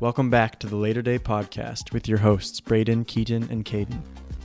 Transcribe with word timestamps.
Welcome 0.00 0.30
back 0.30 0.58
to 0.60 0.66
the 0.66 0.76
Later 0.76 1.02
Day 1.02 1.18
Podcast 1.18 1.92
with 1.92 2.08
your 2.08 2.16
hosts, 2.16 2.58
Braden, 2.58 3.04
Keaton, 3.04 3.46
and 3.50 3.66
Caden. 3.66 4.00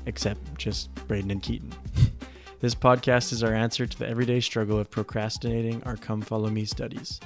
Except 0.06 0.58
just 0.58 0.94
Braden 1.08 1.32
and 1.32 1.42
Keaton. 1.42 1.72
this 2.60 2.76
podcast 2.76 3.32
is 3.32 3.42
our 3.42 3.54
answer 3.54 3.86
to 3.86 3.98
the 3.98 4.06
everyday 4.06 4.42
struggle 4.42 4.78
of 4.78 4.92
procrastinating 4.92 5.82
our 5.84 5.96
Come 5.96 6.20
Follow 6.20 6.50
Me 6.50 6.66
studies. 6.66 7.22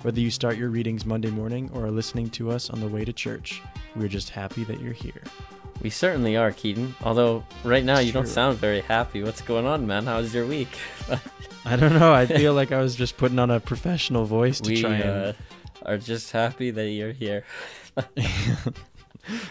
Whether 0.00 0.20
you 0.20 0.30
start 0.30 0.56
your 0.56 0.70
readings 0.70 1.04
Monday 1.04 1.28
morning 1.28 1.70
or 1.74 1.84
are 1.84 1.90
listening 1.90 2.30
to 2.30 2.50
us 2.50 2.70
on 2.70 2.80
the 2.80 2.88
way 2.88 3.04
to 3.04 3.12
church, 3.12 3.60
we're 3.94 4.08
just 4.08 4.30
happy 4.30 4.64
that 4.64 4.80
you're 4.80 4.94
here. 4.94 5.22
We 5.82 5.90
certainly 5.90 6.38
are, 6.38 6.52
Keaton. 6.52 6.94
Although 7.02 7.44
right 7.64 7.84
now 7.84 7.98
you 7.98 8.12
don't 8.12 8.26
sound 8.26 8.56
very 8.56 8.80
happy. 8.80 9.22
What's 9.22 9.42
going 9.42 9.66
on, 9.66 9.86
man? 9.86 10.06
How's 10.06 10.32
your 10.32 10.46
week? 10.46 10.70
I 11.66 11.76
don't 11.76 11.92
know. 11.92 12.14
I 12.14 12.24
feel 12.24 12.54
like 12.54 12.72
I 12.72 12.80
was 12.80 12.94
just 12.94 13.18
putting 13.18 13.38
on 13.38 13.50
a 13.50 13.60
professional 13.60 14.24
voice 14.24 14.58
to 14.60 14.70
we 14.70 14.80
try 14.80 15.02
uh, 15.02 15.26
and. 15.26 15.36
Are 15.82 15.98
just 15.98 16.32
happy 16.32 16.70
that 16.70 16.88
you're 16.90 17.12
here. 17.12 17.44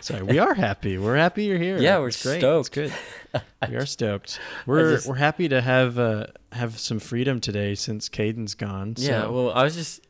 Sorry, 0.02 0.22
we 0.22 0.38
are 0.38 0.54
happy. 0.54 0.98
We're 1.00 1.16
happy 1.18 1.46
you're 1.46 1.58
here. 1.58 1.80
Yeah, 1.80 1.98
we're 2.00 2.10
It's 2.10 2.22
great. 2.22 2.40
stoked. 2.42 2.78
It's 2.78 2.94
good. 3.34 3.42
We 3.70 3.76
are 3.76 3.86
stoked. 3.88 4.40
We're 4.68 4.96
just- 4.96 5.08
we're 5.08 5.16
happy 5.16 5.48
to 5.50 5.62
have 5.62 5.98
uh, 5.98 6.28
have 6.52 6.78
some 6.80 7.00
freedom 7.00 7.40
today 7.40 7.74
since 7.74 8.08
Caden's 8.08 8.54
gone. 8.54 8.96
So 8.96 9.10
yeah, 9.10 9.26
well, 9.28 9.52
I 9.52 9.64
was 9.64 9.76
just. 9.76 10.02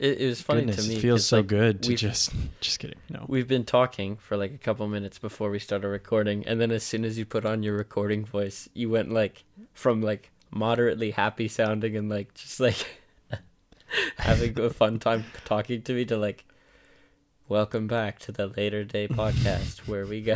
It, 0.00 0.20
it 0.20 0.26
was 0.26 0.40
funny 0.42 0.62
goodness, 0.62 0.84
to 0.86 0.90
me. 0.90 0.96
it 0.96 1.00
feels 1.00 1.24
so 1.24 1.36
like, 1.36 1.46
good 1.46 1.82
to 1.84 1.94
just 1.94 2.32
just 2.60 2.80
kidding. 2.80 2.98
No. 3.08 3.24
We've 3.28 3.46
been 3.46 3.62
talking 3.64 4.16
for 4.16 4.36
like 4.36 4.52
a 4.52 4.58
couple 4.58 4.88
minutes 4.88 5.20
before 5.20 5.50
we 5.50 5.60
started 5.60 5.86
recording, 5.86 6.44
and 6.48 6.60
then 6.60 6.72
as 6.72 6.82
soon 6.82 7.04
as 7.04 7.16
you 7.16 7.24
put 7.24 7.46
on 7.46 7.62
your 7.62 7.76
recording 7.76 8.24
voice, 8.24 8.68
you 8.74 8.90
went 8.90 9.12
like 9.12 9.44
from 9.72 10.02
like 10.02 10.32
moderately 10.50 11.12
happy 11.12 11.46
sounding 11.46 11.94
and 11.94 12.08
like 12.08 12.34
just 12.34 12.58
like 12.58 13.02
having 14.18 14.58
a 14.60 14.70
fun 14.70 14.98
time 14.98 15.24
talking 15.44 15.82
to 15.82 15.92
me 15.94 16.04
to 16.06 16.16
like 16.16 16.44
welcome 17.48 17.86
back 17.86 18.18
to 18.18 18.32
the 18.32 18.46
later 18.46 18.84
day 18.84 19.06
podcast 19.06 19.78
where 19.86 20.06
we 20.06 20.22
go 20.22 20.34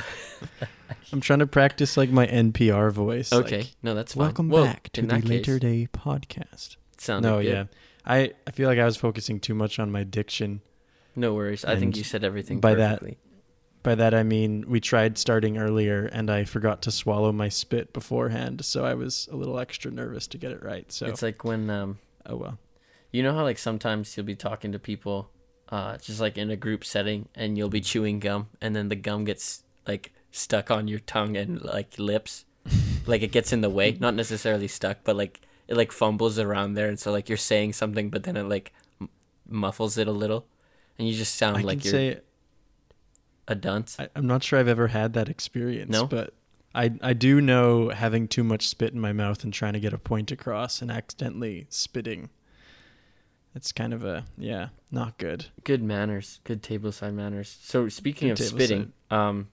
I'm 1.12 1.20
trying 1.20 1.38
to 1.38 1.46
practice 1.46 1.96
like 1.96 2.10
my 2.10 2.26
NPR 2.26 2.92
voice. 2.92 3.32
like, 3.32 3.46
okay 3.46 3.66
no 3.82 3.94
that's 3.94 4.14
fine. 4.14 4.26
Welcome 4.26 4.50
back 4.50 4.90
to 4.92 5.02
the 5.02 5.18
Later 5.20 5.58
Day 5.58 5.88
Podcast. 5.92 6.76
sounded 6.98 7.28
No, 7.28 7.40
good. 7.42 7.48
yeah. 7.52 7.64
I, 8.04 8.32
I 8.46 8.50
feel 8.52 8.68
like 8.68 8.78
I 8.78 8.84
was 8.84 8.96
focusing 8.96 9.40
too 9.40 9.54
much 9.54 9.78
on 9.78 9.90
my 9.90 10.04
diction. 10.04 10.60
no 11.16 11.34
worries 11.34 11.64
i 11.64 11.76
think 11.76 11.96
you 11.96 12.04
said 12.04 12.24
everything 12.24 12.60
by 12.60 12.74
that- 12.74 13.02
By 13.82 13.94
that 13.94 14.12
I 14.12 14.22
mean 14.22 14.64
we 14.68 14.80
tried 14.80 15.16
starting 15.18 15.56
earlier 15.56 16.06
and 16.06 16.30
I 16.30 16.44
forgot 16.44 16.82
to 16.82 16.90
swallow 16.90 17.32
my 17.32 17.48
spit 17.48 17.92
beforehand, 17.94 18.64
so 18.64 18.84
I 18.84 18.94
was 18.94 19.28
a 19.32 19.36
little 19.36 19.58
extra 19.58 19.90
nervous 19.90 20.26
to 20.28 20.36
get 20.38 20.50
it 20.52 20.62
right. 20.62 20.90
So 20.92 21.06
it's 21.06 21.22
like 21.22 21.42
when 21.44 21.70
um 21.70 21.98
oh 22.26 22.36
well. 22.36 22.58
You 23.10 23.22
know 23.22 23.34
how 23.34 23.42
like 23.42 23.58
sometimes 23.58 24.16
you'll 24.16 24.26
be 24.26 24.34
talking 24.34 24.72
to 24.72 24.78
people, 24.78 25.30
uh, 25.70 25.96
just 25.98 26.20
like 26.20 26.36
in 26.36 26.50
a 26.50 26.56
group 26.56 26.84
setting, 26.84 27.28
and 27.34 27.56
you'll 27.56 27.68
be 27.68 27.80
chewing 27.80 28.20
gum, 28.20 28.48
and 28.60 28.76
then 28.76 28.88
the 28.88 28.96
gum 28.96 29.24
gets 29.24 29.62
like 29.86 30.12
stuck 30.30 30.70
on 30.70 30.88
your 30.88 30.98
tongue 31.00 31.36
and 31.36 31.62
like 31.62 31.98
lips, 31.98 32.44
like 33.06 33.22
it 33.22 33.32
gets 33.32 33.52
in 33.52 33.60
the 33.60 33.70
way. 33.70 33.96
Not 33.98 34.14
necessarily 34.14 34.68
stuck, 34.68 34.98
but 35.04 35.16
like 35.16 35.40
it 35.68 35.76
like 35.76 35.92
fumbles 35.92 36.38
around 36.38 36.74
there, 36.74 36.88
and 36.88 36.98
so 36.98 37.10
like 37.10 37.28
you're 37.28 37.38
saying 37.38 37.72
something, 37.72 38.10
but 38.10 38.24
then 38.24 38.36
it 38.36 38.44
like 38.44 38.72
m- 39.00 39.08
muffles 39.48 39.96
it 39.96 40.06
a 40.06 40.12
little, 40.12 40.46
and 40.98 41.08
you 41.08 41.14
just 41.14 41.36
sound 41.36 41.58
I 41.58 41.60
like 41.62 41.84
you're 41.84 41.92
say 41.92 42.20
a 43.46 43.54
dunce. 43.54 43.96
I, 43.98 44.08
I'm 44.14 44.26
not 44.26 44.42
sure 44.42 44.58
I've 44.58 44.68
ever 44.68 44.88
had 44.88 45.14
that 45.14 45.28
experience. 45.28 45.90
No? 45.90 46.06
but 46.06 46.34
I 46.74 46.92
I 47.00 47.14
do 47.14 47.40
know 47.40 47.88
having 47.88 48.28
too 48.28 48.44
much 48.44 48.68
spit 48.68 48.92
in 48.92 49.00
my 49.00 49.12
mouth 49.12 49.42
and 49.44 49.52
trying 49.52 49.72
to 49.72 49.80
get 49.80 49.92
a 49.92 49.98
point 49.98 50.30
across 50.30 50.82
and 50.82 50.90
accidentally 50.90 51.66
spitting. 51.70 52.28
It's 53.58 53.72
kind 53.72 53.92
of 53.92 54.04
a 54.04 54.24
yeah, 54.38 54.68
not 54.92 55.18
good. 55.18 55.46
Good 55.64 55.82
manners, 55.82 56.38
good 56.44 56.62
tableside 56.62 57.12
manners. 57.14 57.58
So 57.60 57.88
speaking 57.88 58.28
Good 58.28 58.38
of 58.38 58.46
spitting, 58.46 58.92
um, 59.10 59.48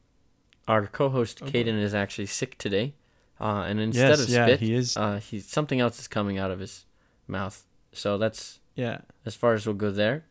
our 0.67 0.85
co-host 0.85 1.39
Oh. 1.41 1.47
Caden 1.47 1.81
is 1.81 1.95
actually 1.95 2.27
sick 2.27 2.55
today, 2.59 2.93
uh, 3.41 3.66
and 3.67 3.79
instead 3.79 4.09
yes, 4.09 4.23
of 4.23 4.29
yeah, 4.29 4.45
spit, 4.45 4.59
he 4.59 4.75
is. 4.75 4.95
uh, 4.95 5.19
he's 5.19 5.47
something 5.47 5.79
else 5.79 5.99
is 5.99 6.07
coming 6.07 6.38
out 6.38 6.51
of 6.51 6.59
his 6.59 6.85
mouth. 7.27 7.66
So 7.93 8.19
that's 8.19 8.59
yeah, 8.75 8.99
as 9.25 9.33
far 9.33 9.53
as 9.53 9.66
we'll 9.66 9.73
go 9.73 9.89
there 9.89 10.25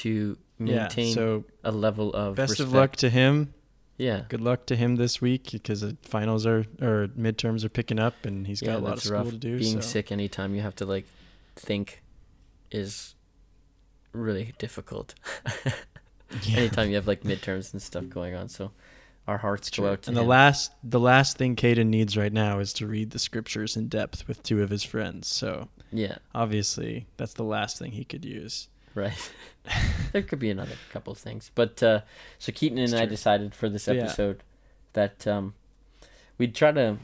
to 0.00 0.38
yeah. 0.58 0.64
maintain 0.64 1.12
So 1.12 1.44
a 1.62 1.72
level 1.72 2.10
of 2.14 2.36
best 2.36 2.52
respect. 2.52 2.68
of 2.68 2.72
luck 2.72 2.96
to 2.96 3.10
him. 3.10 3.52
Yeah, 3.98 4.22
Good 4.30 4.40
luck 4.40 4.64
to 4.66 4.76
him 4.76 4.96
this 4.96 5.20
week 5.20 5.50
because 5.52 5.82
the 5.82 5.98
finals 6.00 6.46
are 6.46 6.64
or 6.80 7.08
midterms 7.18 7.64
are 7.64 7.68
picking 7.68 7.98
up 7.98 8.24
and 8.24 8.46
he's 8.46 8.62
got 8.62 8.70
yeah, 8.72 8.76
a 8.78 8.78
lot 8.78 8.92
of 8.94 9.02
school 9.02 9.18
rough. 9.18 9.30
to 9.30 9.36
do. 9.36 9.58
Being 9.58 9.82
so. 9.82 9.88
sick 9.88 10.10
anytime 10.10 10.54
you 10.54 10.62
have 10.62 10.74
to 10.76 10.86
like 10.86 11.04
think 11.54 12.02
is 12.74 13.14
really 14.12 14.52
difficult. 14.58 15.14
Yeah. 16.42 16.56
anytime 16.58 16.88
you 16.88 16.96
have 16.96 17.06
like 17.06 17.22
midterms 17.22 17.72
and 17.72 17.80
stuff 17.80 18.08
going 18.08 18.34
on. 18.34 18.48
So 18.48 18.72
our 19.28 19.38
hearts 19.38 19.70
go 19.70 19.86
out 19.88 20.02
to 20.02 20.10
And 20.10 20.16
the 20.16 20.22
last 20.24 20.72
the 20.82 20.98
last 20.98 21.36
thing 21.36 21.54
Caden 21.54 21.86
needs 21.86 22.16
right 22.16 22.32
now 22.32 22.58
is 22.58 22.72
to 22.74 22.88
read 22.88 23.10
the 23.10 23.20
scriptures 23.20 23.76
in 23.76 23.86
depth 23.86 24.26
with 24.26 24.42
two 24.42 24.60
of 24.60 24.70
his 24.70 24.82
friends. 24.82 25.28
So 25.28 25.68
yeah, 25.92 26.16
obviously 26.34 27.06
that's 27.18 27.34
the 27.34 27.44
last 27.44 27.78
thing 27.78 27.92
he 27.92 28.04
could 28.04 28.24
use. 28.24 28.68
right. 28.96 29.30
there 30.12 30.22
could 30.22 30.40
be 30.40 30.50
another 30.50 30.74
couple 30.90 31.12
of 31.12 31.18
things, 31.18 31.52
but 31.54 31.80
uh, 31.84 32.00
so 32.40 32.50
Keaton 32.50 32.78
and 32.78 32.94
I 32.94 33.06
decided 33.06 33.54
for 33.54 33.68
this 33.68 33.86
Yeah. 33.86 33.94
episode 33.94 34.42
that 34.94 35.24
um, 35.28 35.54
we'd 36.36 36.54
try 36.54 36.72
to 36.72 36.96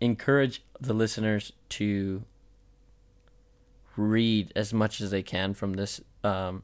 encourage 0.00 0.62
the 0.80 0.94
listeners 0.94 1.52
to 1.68 2.24
read 3.96 4.52
as 4.56 4.72
much 4.72 5.00
as 5.00 5.10
they 5.10 5.22
can 5.22 5.54
from 5.54 5.74
this 5.74 6.00
um, 6.22 6.62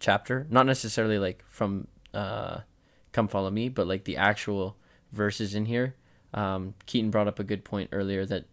chapter. 0.00 0.46
Not 0.50 0.66
necessarily 0.66 1.18
like 1.18 1.44
from 1.48 1.86
uh, 2.12 2.60
"Come 3.12 3.28
Follow 3.28 3.50
Me," 3.50 3.68
but 3.68 3.86
like 3.86 4.04
the 4.04 4.16
actual 4.16 4.76
verses 5.12 5.54
in 5.54 5.66
here. 5.66 5.94
Um, 6.34 6.74
Keaton 6.86 7.10
brought 7.10 7.28
up 7.28 7.38
a 7.38 7.44
good 7.44 7.64
point 7.64 7.90
earlier 7.92 8.24
that 8.26 8.46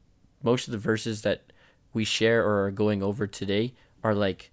most 0.44 0.68
of 0.68 0.72
the 0.72 0.78
verses 0.78 1.22
that 1.22 1.52
we 1.94 2.04
share 2.04 2.46
or 2.46 2.66
are 2.66 2.72
going 2.72 3.02
over 3.02 3.26
today 3.28 3.74
are 4.04 4.14
like 4.14 4.52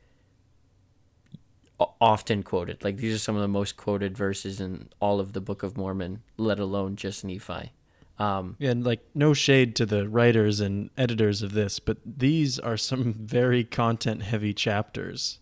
often 2.01 2.43
quoted. 2.43 2.83
Like 2.83 2.97
these 2.97 3.15
are 3.15 3.19
some 3.19 3.37
of 3.37 3.43
the 3.43 3.49
most 3.49 3.77
quoted 3.77 4.17
verses 4.17 4.61
in 4.61 4.89
all 5.01 5.21
of 5.21 5.33
the 5.33 5.41
Book 5.41 5.63
of 5.63 5.77
Mormon, 5.77 6.23
let 6.37 6.59
alone 6.59 6.97
just 6.97 7.25
Nephi. 7.25 7.73
Um, 8.19 8.57
Yeah, 8.59 8.71
and 8.71 8.85
like 8.85 9.01
no 9.15 9.35
shade 9.35 9.77
to 9.77 9.87
the 9.87 10.09
writers 10.09 10.61
and 10.61 10.91
editors 10.97 11.43
of 11.43 11.53
this, 11.53 11.79
but 11.79 11.99
these 12.05 12.59
are 12.59 12.77
some 12.77 13.13
very 13.19 13.63
content 13.65 14.23
heavy 14.23 14.55
chapters. 14.55 15.39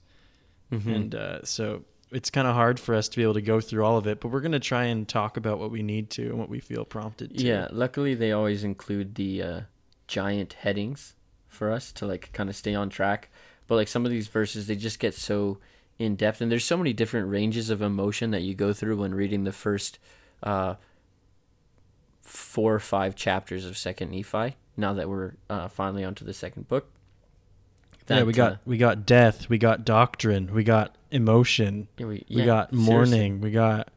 mhm. 0.72 0.94
And 0.94 1.14
uh, 1.14 1.44
so 1.44 1.84
it's 2.10 2.30
kind 2.30 2.46
of 2.46 2.54
hard 2.54 2.78
for 2.80 2.94
us 2.94 3.08
to 3.08 3.16
be 3.16 3.22
able 3.22 3.34
to 3.34 3.42
go 3.42 3.60
through 3.60 3.84
all 3.84 3.96
of 3.96 4.06
it, 4.06 4.20
but 4.20 4.28
we're 4.28 4.40
going 4.40 4.52
to 4.52 4.60
try 4.60 4.84
and 4.84 5.08
talk 5.08 5.36
about 5.36 5.58
what 5.58 5.70
we 5.70 5.82
need 5.82 6.10
to 6.10 6.26
and 6.30 6.38
what 6.38 6.48
we 6.48 6.60
feel 6.60 6.84
prompted 6.84 7.36
to. 7.38 7.44
Yeah, 7.44 7.68
luckily 7.70 8.14
they 8.14 8.32
always 8.32 8.64
include 8.64 9.14
the 9.16 9.42
uh, 9.42 9.60
giant 10.06 10.54
headings 10.54 11.14
for 11.48 11.70
us 11.70 11.92
to 11.92 12.06
like 12.06 12.30
kind 12.32 12.48
of 12.48 12.56
stay 12.56 12.74
on 12.74 12.88
track. 12.88 13.30
But 13.66 13.76
like 13.76 13.88
some 13.88 14.04
of 14.04 14.10
these 14.10 14.28
verses, 14.28 14.66
they 14.66 14.76
just 14.76 14.98
get 14.98 15.14
so 15.14 15.58
in 15.98 16.16
depth, 16.16 16.40
and 16.40 16.50
there's 16.50 16.64
so 16.64 16.76
many 16.76 16.92
different 16.92 17.28
ranges 17.28 17.70
of 17.70 17.80
emotion 17.80 18.30
that 18.32 18.42
you 18.42 18.54
go 18.54 18.72
through 18.72 18.96
when 18.96 19.14
reading 19.14 19.44
the 19.44 19.52
first 19.52 19.98
uh, 20.42 20.74
four 22.24 22.74
or 22.74 22.80
five 22.80 23.14
chapters 23.14 23.64
of 23.64 23.76
Second 23.76 24.10
Nephi. 24.10 24.56
Now 24.76 24.92
that 24.94 25.08
we're 25.08 25.34
uh, 25.48 25.68
finally 25.68 26.02
onto 26.04 26.24
the 26.24 26.32
second 26.32 26.66
book. 26.66 26.90
yeah, 28.08 28.24
we 28.24 28.32
got 28.32 28.52
uh, 28.52 28.56
we 28.64 28.76
got 28.76 29.06
death, 29.06 29.48
we 29.48 29.58
got 29.58 29.84
doctrine, 29.84 30.52
we 30.52 30.64
got 30.64 30.96
emotion, 31.12 31.86
yeah, 31.96 32.06
we, 32.06 32.24
we 32.28 32.36
yeah, 32.36 32.44
got 32.44 32.70
seriously. 32.70 32.92
mourning, 32.92 33.40
we 33.40 33.50
got 33.52 33.88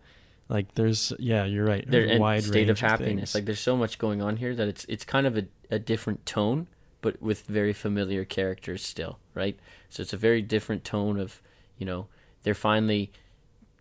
like 0.50 0.76
there's 0.76 1.14
yeah, 1.18 1.46
you're 1.46 1.66
right. 1.66 1.84
there 1.90 2.08
a 2.12 2.20
wide 2.20 2.44
state 2.44 2.70
of 2.70 2.80
happiness. 2.80 3.32
things. 3.32 3.36
Like 3.36 3.46
there's 3.46 3.60
so 3.60 3.76
much 3.76 3.98
going 3.98 4.22
on 4.22 4.38
here 4.38 4.56
that 4.56 4.68
it's 4.68 4.86
it's 4.88 5.04
kind 5.04 5.26
of 5.26 5.38
a, 5.38 5.46
a 5.72 5.80
different 5.80 6.26
tone, 6.26 6.68
but 7.02 7.22
with 7.22 7.42
very 7.48 7.74
familiar 7.74 8.24
characters 8.24 8.86
still, 8.86 9.20
right? 9.34 9.58
So 9.90 10.02
it's 10.02 10.14
a 10.14 10.18
very 10.18 10.42
different 10.42 10.84
tone 10.84 11.20
of, 11.20 11.42
you 11.78 11.86
know, 11.86 12.08
they're 12.44 12.54
finally 12.54 13.12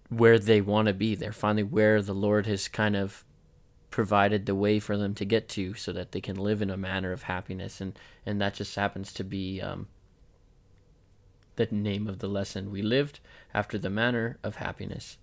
where 0.09 0.39
they 0.39 0.61
want 0.61 0.89
to 0.89 0.95
be. 0.95 1.15
They're 1.15 1.33
finally 1.33 1.63
where 1.63 2.01
the 2.01 2.15
Lord 2.15 2.47
has 2.47 2.69
kind 2.69 2.97
of 2.97 3.25
provided 3.97 4.45
the 4.45 4.55
way 4.55 4.79
for 4.79 4.99
them 4.99 5.15
to 5.15 5.25
get 5.25 5.49
to 5.49 5.73
so 5.73 5.91
that 5.91 6.13
they 6.13 6.21
can 6.21 6.37
live 6.37 6.61
in 6.61 6.69
a 6.69 6.77
manner 6.77 7.13
of 7.13 7.23
happiness 7.23 7.81
and 7.81 7.99
and 8.27 8.39
that 8.39 8.53
just 8.53 8.77
happens 8.77 9.11
to 9.11 9.25
be 9.25 9.59
um 9.59 9.89
the 11.55 11.67
name 11.71 12.07
of 12.07 12.19
the 12.19 12.29
lesson 12.29 12.71
we 12.71 12.83
lived 12.83 13.21
after 13.55 13.79
the 13.79 13.89
manner 13.89 14.37
of 14.43 14.57
happiness 14.57 15.17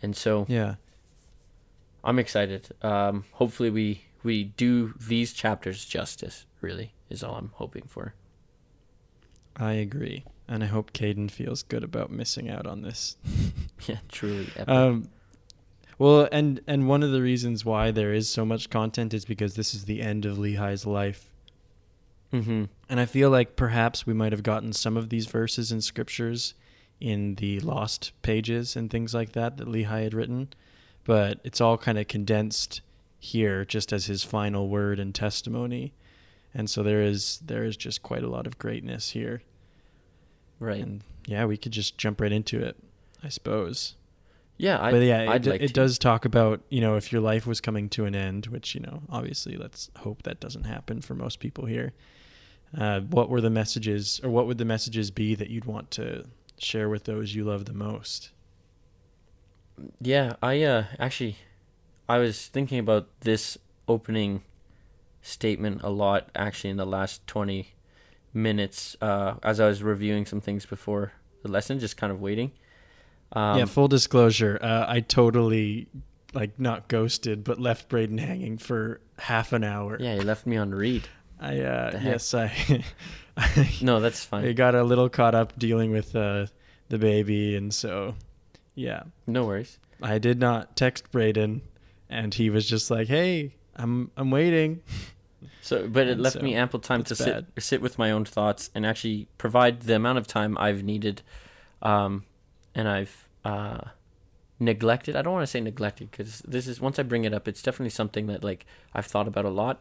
and 0.00 0.16
so 0.16 0.46
yeah. 0.48 0.76
I'm 2.04 2.20
excited. 2.20 2.68
Um, 2.82 3.24
hopefully 3.32 3.70
we 3.70 4.04
we 4.22 4.44
do 4.44 4.94
these 5.00 5.32
chapters 5.32 5.84
justice. 5.84 6.46
Really, 6.60 6.94
is 7.10 7.24
all 7.24 7.34
I'm 7.34 7.50
hoping 7.54 7.86
for. 7.88 8.14
I 9.56 9.72
agree. 9.72 10.24
And 10.46 10.62
I 10.62 10.68
hope 10.68 10.92
Caden 10.92 11.32
feels 11.32 11.64
good 11.64 11.82
about 11.82 12.12
missing 12.12 12.48
out 12.48 12.64
on 12.64 12.82
this. 12.82 13.16
Yeah, 13.86 13.98
truly 14.08 14.48
epic. 14.56 14.68
Um, 14.68 15.08
well, 15.98 16.28
and 16.30 16.60
and 16.66 16.88
one 16.88 17.02
of 17.02 17.10
the 17.10 17.22
reasons 17.22 17.64
why 17.64 17.90
there 17.90 18.12
is 18.12 18.28
so 18.28 18.44
much 18.44 18.70
content 18.70 19.12
is 19.12 19.24
because 19.24 19.54
this 19.54 19.74
is 19.74 19.84
the 19.84 20.00
end 20.00 20.24
of 20.24 20.36
Lehi's 20.36 20.86
life, 20.86 21.30
mm-hmm. 22.32 22.64
and 22.88 23.00
I 23.00 23.06
feel 23.06 23.30
like 23.30 23.56
perhaps 23.56 24.06
we 24.06 24.14
might 24.14 24.32
have 24.32 24.42
gotten 24.42 24.72
some 24.72 24.96
of 24.96 25.08
these 25.08 25.26
verses 25.26 25.72
and 25.72 25.82
scriptures 25.82 26.54
in 27.00 27.36
the 27.36 27.60
lost 27.60 28.12
pages 28.22 28.76
and 28.76 28.90
things 28.90 29.14
like 29.14 29.32
that 29.32 29.56
that 29.56 29.68
Lehi 29.68 30.02
had 30.04 30.14
written, 30.14 30.48
but 31.04 31.40
it's 31.44 31.60
all 31.60 31.78
kind 31.78 31.98
of 31.98 32.08
condensed 32.08 32.80
here 33.18 33.64
just 33.64 33.92
as 33.92 34.06
his 34.06 34.22
final 34.22 34.68
word 34.68 35.00
and 35.00 35.14
testimony. 35.14 35.92
And 36.54 36.70
so 36.70 36.82
there 36.82 37.02
is 37.02 37.40
there 37.44 37.64
is 37.64 37.76
just 37.76 38.02
quite 38.02 38.22
a 38.22 38.28
lot 38.28 38.46
of 38.46 38.58
greatness 38.58 39.10
here. 39.10 39.42
Right. 40.60 40.82
And 40.82 41.02
yeah, 41.26 41.44
we 41.44 41.56
could 41.56 41.72
just 41.72 41.98
jump 41.98 42.20
right 42.20 42.32
into 42.32 42.60
it, 42.60 42.76
I 43.22 43.28
suppose. 43.28 43.94
Yeah, 44.58 44.82
I, 44.82 44.90
but 44.90 45.02
yeah, 45.02 45.34
it, 45.34 45.46
like 45.46 45.60
it 45.60 45.72
does 45.72 45.98
talk 45.98 46.24
about 46.24 46.60
you 46.68 46.80
know 46.80 46.96
if 46.96 47.12
your 47.12 47.20
life 47.20 47.46
was 47.46 47.60
coming 47.60 47.88
to 47.90 48.04
an 48.04 48.14
end, 48.14 48.46
which 48.46 48.74
you 48.74 48.80
know 48.80 49.02
obviously 49.08 49.56
let's 49.56 49.88
hope 49.98 50.24
that 50.24 50.40
doesn't 50.40 50.64
happen 50.64 51.00
for 51.00 51.14
most 51.14 51.38
people 51.38 51.64
here. 51.66 51.92
Uh, 52.76 53.00
what 53.00 53.30
were 53.30 53.40
the 53.40 53.50
messages, 53.50 54.20
or 54.22 54.30
what 54.30 54.46
would 54.46 54.58
the 54.58 54.64
messages 54.64 55.10
be 55.10 55.34
that 55.36 55.48
you'd 55.48 55.64
want 55.64 55.90
to 55.92 56.26
share 56.58 56.88
with 56.88 57.04
those 57.04 57.34
you 57.34 57.44
love 57.44 57.64
the 57.64 57.72
most? 57.72 58.30
Yeah, 60.00 60.34
I 60.42 60.62
uh 60.62 60.84
actually 60.98 61.36
I 62.08 62.18
was 62.18 62.48
thinking 62.48 62.80
about 62.80 63.08
this 63.20 63.56
opening 63.86 64.42
statement 65.22 65.82
a 65.82 65.88
lot 65.88 66.30
actually 66.34 66.70
in 66.70 66.76
the 66.76 66.86
last 66.86 67.26
20 67.26 67.68
minutes 68.34 68.96
uh 69.00 69.34
as 69.42 69.60
I 69.60 69.66
was 69.68 69.82
reviewing 69.82 70.26
some 70.26 70.40
things 70.40 70.66
before 70.66 71.12
the 71.42 71.48
lesson 71.48 71.78
just 71.78 71.96
kind 71.96 72.12
of 72.12 72.20
waiting. 72.20 72.50
Um 73.32 73.58
yeah, 73.58 73.64
full 73.66 73.88
disclosure, 73.88 74.58
uh, 74.62 74.84
I 74.88 75.00
totally 75.00 75.88
like 76.34 76.58
not 76.58 76.88
ghosted, 76.88 77.44
but 77.44 77.58
left 77.60 77.88
Braden 77.88 78.18
hanging 78.18 78.58
for 78.58 79.00
half 79.18 79.52
an 79.52 79.64
hour. 79.64 79.96
yeah, 80.00 80.14
you 80.14 80.22
left 80.22 80.46
me 80.46 80.56
on 80.56 80.70
read. 80.74 81.08
I 81.40 81.60
uh, 81.60 82.00
yes, 82.02 82.34
I, 82.34 82.50
I 83.36 83.76
No, 83.82 84.00
that's 84.00 84.24
I 84.26 84.28
fine. 84.28 84.54
got 84.54 84.74
a 84.74 84.82
little 84.82 85.08
caught 85.08 85.34
up 85.34 85.58
dealing 85.58 85.92
with 85.92 86.16
uh, 86.16 86.46
the 86.88 86.98
baby, 86.98 87.54
and 87.56 87.72
so 87.72 88.14
yeah, 88.74 89.04
No 89.26 89.44
worries. 89.46 89.78
I 90.02 90.18
did 90.18 90.38
not 90.40 90.76
text 90.76 91.10
Braden, 91.12 91.62
and 92.08 92.32
he 92.34 92.50
was 92.50 92.68
just 92.68 92.90
like, 92.90 93.08
"Hey, 93.08 93.54
I'm 93.76 94.10
I'm 94.16 94.30
waiting." 94.30 94.82
So, 95.62 95.86
but 95.86 96.06
it 96.06 96.12
And 96.12 96.22
left 96.22 96.40
me 96.40 96.54
ample 96.54 96.80
time 96.80 97.04
to 97.04 97.14
sit 97.14 97.44
sit 97.58 97.82
with 97.82 97.98
my 97.98 98.10
own 98.10 98.24
thoughts 98.24 98.70
and 98.74 98.86
actually 98.86 99.28
provide 99.36 99.82
the 99.82 99.94
amount 99.96 100.16
of 100.18 100.26
time 100.26 100.56
I've 100.58 100.82
needed, 100.82 101.20
um, 101.82 102.24
and 102.74 102.88
I've 102.88 103.28
uh, 103.44 103.80
neglected. 104.58 105.16
I 105.16 105.22
don't 105.22 105.32
want 105.32 105.42
to 105.42 105.50
say 105.50 105.60
neglected 105.60 106.10
because 106.10 106.40
this 106.40 106.66
is 106.66 106.80
once 106.80 106.98
I 106.98 107.02
bring 107.02 107.24
it 107.24 107.34
up, 107.34 107.48
it's 107.48 107.62
definitely 107.62 107.90
something 107.90 108.26
that 108.26 108.44
like 108.44 108.66
I've 108.94 109.06
thought 109.06 109.28
about 109.28 109.44
a 109.44 109.50
lot, 109.50 109.80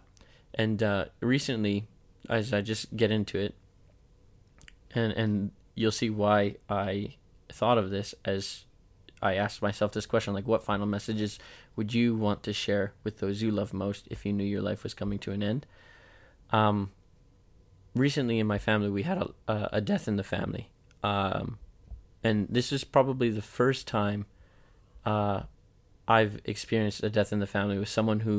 and 0.53 0.81
uh, 0.81 1.05
recently, 1.19 1.87
as 2.29 2.53
I 2.53 2.61
just 2.61 2.95
get 2.95 3.11
into 3.11 3.37
it, 3.37 3.55
and 4.93 5.13
and 5.13 5.51
you'll 5.75 5.91
see 5.91 6.09
why 6.09 6.55
I 6.69 7.15
thought 7.49 7.77
of 7.77 7.91
this 7.91 8.13
as 8.25 8.65
I 9.21 9.35
asked 9.35 9.61
myself 9.61 9.91
this 9.91 10.05
question 10.05 10.33
like 10.33 10.47
what 10.47 10.63
final 10.63 10.85
messages 10.85 11.39
would 11.75 11.93
you 11.93 12.15
want 12.15 12.43
to 12.43 12.53
share 12.53 12.93
with 13.03 13.19
those 13.19 13.41
you 13.41 13.51
love 13.51 13.73
most 13.73 14.07
if 14.09 14.25
you 14.25 14.33
knew 14.33 14.43
your 14.43 14.61
life 14.61 14.83
was 14.83 14.93
coming 14.93 15.19
to 15.19 15.31
an 15.31 15.41
end 15.41 15.65
um 16.51 16.91
recently 17.95 18.39
in 18.39 18.47
my 18.47 18.57
family 18.57 18.89
we 18.89 19.03
had 19.03 19.17
a 19.47 19.69
a, 19.71 19.81
death 19.81 20.07
in 20.07 20.17
the 20.17 20.23
family 20.23 20.69
um 21.03 21.57
and 22.27 22.47
this 22.57 22.71
is 22.71 22.83
probably 22.83 23.29
the 23.29 23.47
first 23.59 23.87
time 23.87 24.25
uh 25.05 25.39
I've 26.17 26.35
experienced 26.53 27.03
a 27.03 27.09
death 27.17 27.31
in 27.35 27.39
the 27.39 27.51
family 27.57 27.77
with 27.81 27.89
someone 27.97 28.21
who 28.27 28.37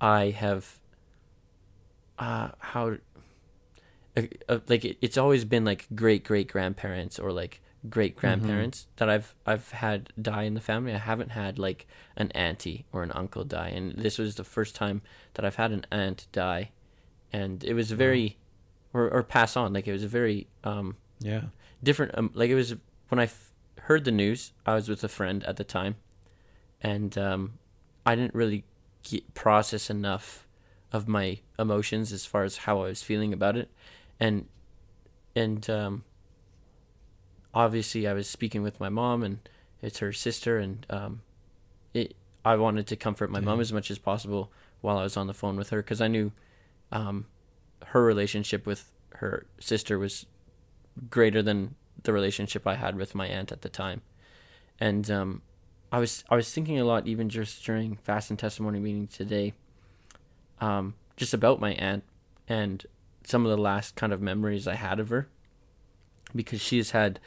I 0.00 0.30
have 0.44 0.62
uh 2.18 2.48
how 2.72 2.84
uh, 4.16 4.22
uh, 4.48 4.58
like 4.68 4.84
it, 4.84 4.96
it's 5.00 5.18
always 5.18 5.44
been 5.44 5.64
like 5.64 5.86
great 5.94 6.24
great 6.24 6.48
grandparents 6.54 7.18
or 7.18 7.32
like 7.32 7.60
great 7.90 8.16
grandparents 8.16 8.86
that 8.96 9.08
I've 9.10 9.34
I've 9.44 9.70
had 9.72 10.10
die 10.20 10.44
in 10.44 10.54
the 10.54 10.60
family. 10.60 10.92
I 10.94 10.98
haven't 10.98 11.32
had 11.32 11.58
like 11.58 11.86
an 12.16 12.30
auntie 12.30 12.86
or 12.92 13.02
an 13.02 13.12
uncle 13.12 13.44
die, 13.44 13.68
and 13.68 13.92
this 14.04 14.16
was 14.18 14.36
the 14.36 14.44
first 14.44 14.74
time 14.74 15.02
that 15.34 15.44
I've 15.44 15.56
had 15.56 15.72
an 15.72 15.84
aunt 15.90 16.26
die, 16.32 16.70
and 17.32 17.62
it 17.64 17.74
was 17.74 17.90
very, 17.90 18.38
or 18.92 19.10
or 19.10 19.22
pass 19.22 19.56
on. 19.56 19.72
Like 19.72 19.86
it 19.88 19.92
was 19.92 20.04
a 20.04 20.08
very 20.08 20.46
um 20.62 20.96
Yeah, 21.20 21.42
different. 21.82 22.16
Um, 22.16 22.30
like 22.34 22.50
it 22.50 22.54
was 22.54 22.74
when 23.14 23.20
I 23.20 23.30
f- 23.30 23.52
heard 23.82 24.04
the 24.04 24.10
news. 24.10 24.52
I 24.66 24.74
was 24.74 24.88
with 24.88 25.04
a 25.04 25.08
friend 25.08 25.44
at 25.44 25.56
the 25.56 25.62
time, 25.62 25.94
and 26.80 27.16
um, 27.16 27.60
I 28.04 28.16
didn't 28.16 28.34
really 28.34 28.64
get, 29.04 29.34
process 29.34 29.88
enough 29.88 30.48
of 30.90 31.06
my 31.06 31.38
emotions 31.56 32.12
as 32.12 32.26
far 32.26 32.42
as 32.42 32.56
how 32.56 32.78
I 32.78 32.88
was 32.88 33.04
feeling 33.04 33.32
about 33.32 33.56
it, 33.56 33.70
and 34.18 34.46
and 35.36 35.70
um, 35.70 36.02
obviously 37.54 38.08
I 38.08 38.14
was 38.14 38.28
speaking 38.28 38.64
with 38.64 38.80
my 38.80 38.88
mom, 38.88 39.22
and 39.22 39.38
it's 39.80 39.98
her 39.98 40.12
sister, 40.12 40.58
and 40.58 40.84
um, 40.90 41.22
it. 41.92 42.16
I 42.44 42.56
wanted 42.56 42.88
to 42.88 42.96
comfort 42.96 43.30
my 43.30 43.38
mom 43.38 43.60
as 43.60 43.72
much 43.72 43.92
as 43.92 43.98
possible 43.98 44.50
while 44.80 44.98
I 44.98 45.04
was 45.04 45.16
on 45.16 45.28
the 45.28 45.34
phone 45.34 45.56
with 45.56 45.70
her 45.70 45.82
because 45.82 46.00
I 46.00 46.08
knew 46.08 46.32
um, 46.90 47.26
her 47.86 48.02
relationship 48.04 48.66
with 48.66 48.90
her 49.14 49.46
sister 49.60 50.00
was 50.00 50.26
greater 51.08 51.42
than 51.42 51.76
the 52.02 52.12
relationship 52.12 52.66
I 52.66 52.74
had 52.74 52.96
with 52.96 53.14
my 53.14 53.26
aunt 53.26 53.52
at 53.52 53.62
the 53.62 53.68
time. 53.68 54.02
And 54.80 55.10
um, 55.10 55.42
I 55.92 55.98
was 55.98 56.24
I 56.28 56.36
was 56.36 56.52
thinking 56.52 56.78
a 56.78 56.84
lot 56.84 57.06
even 57.06 57.28
just 57.28 57.64
during 57.64 57.96
fast 57.96 58.30
and 58.30 58.38
testimony 58.38 58.80
meeting 58.80 59.06
today, 59.06 59.54
um, 60.60 60.94
just 61.16 61.32
about 61.32 61.60
my 61.60 61.74
aunt 61.74 62.04
and 62.48 62.84
some 63.24 63.46
of 63.46 63.50
the 63.50 63.62
last 63.62 63.94
kind 63.94 64.12
of 64.12 64.20
memories 64.20 64.66
I 64.66 64.74
had 64.74 65.00
of 65.00 65.08
her, 65.10 65.28
because 66.34 66.60
she's 66.60 66.90
had 66.90 67.20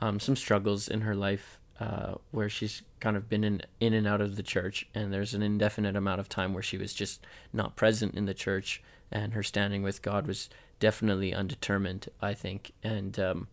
um, 0.00 0.20
some 0.20 0.36
struggles 0.36 0.88
in 0.88 1.00
her 1.00 1.14
life 1.14 1.58
uh, 1.80 2.14
where 2.30 2.48
she's 2.48 2.82
kind 3.00 3.16
of 3.16 3.28
been 3.28 3.42
in 3.42 3.62
in 3.80 3.94
and 3.94 4.06
out 4.06 4.20
of 4.20 4.36
the 4.36 4.42
church, 4.42 4.86
and 4.94 5.12
there's 5.12 5.34
an 5.34 5.42
indefinite 5.42 5.96
amount 5.96 6.20
of 6.20 6.28
time 6.28 6.52
where 6.52 6.62
she 6.62 6.76
was 6.76 6.92
just 6.92 7.26
not 7.52 7.76
present 7.76 8.14
in 8.14 8.26
the 8.26 8.34
church, 8.34 8.82
and 9.10 9.32
her 9.32 9.42
standing 9.42 9.82
with 9.82 10.02
God 10.02 10.26
was 10.26 10.50
definitely 10.78 11.32
undetermined. 11.32 12.08
I 12.20 12.34
think, 12.34 12.72
and 12.82 13.18
um, 13.18 13.48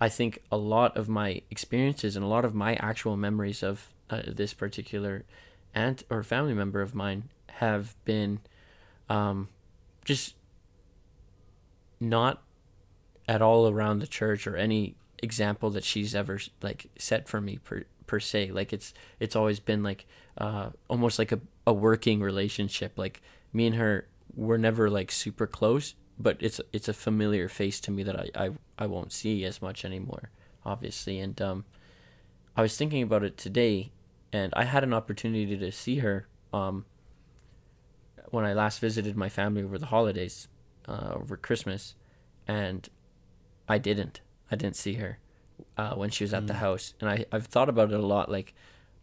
I 0.00 0.08
think 0.08 0.42
a 0.50 0.56
lot 0.56 0.96
of 0.96 1.08
my 1.08 1.42
experiences 1.50 2.16
and 2.16 2.24
a 2.24 2.28
lot 2.28 2.44
of 2.44 2.54
my 2.54 2.74
actual 2.76 3.16
memories 3.16 3.62
of 3.62 3.90
uh, 4.08 4.22
this 4.26 4.54
particular 4.54 5.24
aunt 5.74 6.04
or 6.10 6.22
family 6.22 6.54
member 6.54 6.80
of 6.80 6.94
mine 6.94 7.24
have 7.54 7.94
been 8.04 8.40
um, 9.08 9.48
just 10.04 10.34
not 12.00 12.42
at 13.28 13.42
all 13.42 13.68
around 13.68 13.98
the 13.98 14.06
church 14.06 14.46
or 14.46 14.56
any 14.56 14.96
example 15.22 15.70
that 15.70 15.84
she's 15.84 16.14
ever 16.14 16.40
like 16.62 16.86
set 16.98 17.28
for 17.28 17.40
me 17.40 17.58
per 17.58 17.84
per 18.06 18.18
se. 18.18 18.50
Like 18.50 18.72
it's 18.72 18.94
it's 19.20 19.36
always 19.36 19.60
been 19.60 19.82
like 19.82 20.06
uh 20.38 20.70
almost 20.88 21.18
like 21.18 21.30
a, 21.30 21.40
a 21.66 21.72
working 21.72 22.20
relationship. 22.20 22.98
Like 22.98 23.20
me 23.52 23.66
and 23.66 23.76
her 23.76 24.06
we're 24.34 24.56
never 24.56 24.88
like 24.88 25.12
super 25.12 25.46
close 25.46 25.94
but 26.22 26.36
it's 26.40 26.60
it's 26.72 26.88
a 26.88 26.92
familiar 26.92 27.48
face 27.48 27.80
to 27.80 27.90
me 27.90 28.02
that 28.02 28.16
I, 28.18 28.28
I 28.44 28.50
I 28.78 28.86
won't 28.86 29.12
see 29.12 29.44
as 29.44 29.62
much 29.62 29.84
anymore 29.84 30.30
obviously 30.64 31.18
and 31.18 31.40
um 31.40 31.64
I 32.56 32.62
was 32.62 32.76
thinking 32.76 33.02
about 33.02 33.24
it 33.24 33.36
today 33.38 33.90
and 34.32 34.52
I 34.56 34.64
had 34.64 34.84
an 34.84 34.92
opportunity 34.92 35.56
to 35.56 35.72
see 35.72 35.96
her 35.98 36.26
um 36.52 36.84
when 38.30 38.44
I 38.44 38.52
last 38.52 38.78
visited 38.80 39.16
my 39.16 39.28
family 39.28 39.62
over 39.62 39.78
the 39.78 39.86
holidays 39.86 40.48
uh, 40.86 41.12
over 41.14 41.36
Christmas 41.36 41.94
and 42.46 42.88
I 43.68 43.78
didn't 43.78 44.20
I 44.50 44.56
didn't 44.56 44.76
see 44.76 44.94
her 44.94 45.18
uh, 45.76 45.94
when 45.94 46.10
she 46.10 46.24
was 46.24 46.34
at 46.34 46.46
the 46.46 46.54
Mm. 46.54 46.58
house 46.66 46.94
and 47.00 47.08
I 47.10 47.24
I've 47.32 47.46
thought 47.46 47.68
about 47.68 47.92
it 47.92 47.98
a 47.98 48.06
lot 48.06 48.30
like 48.30 48.54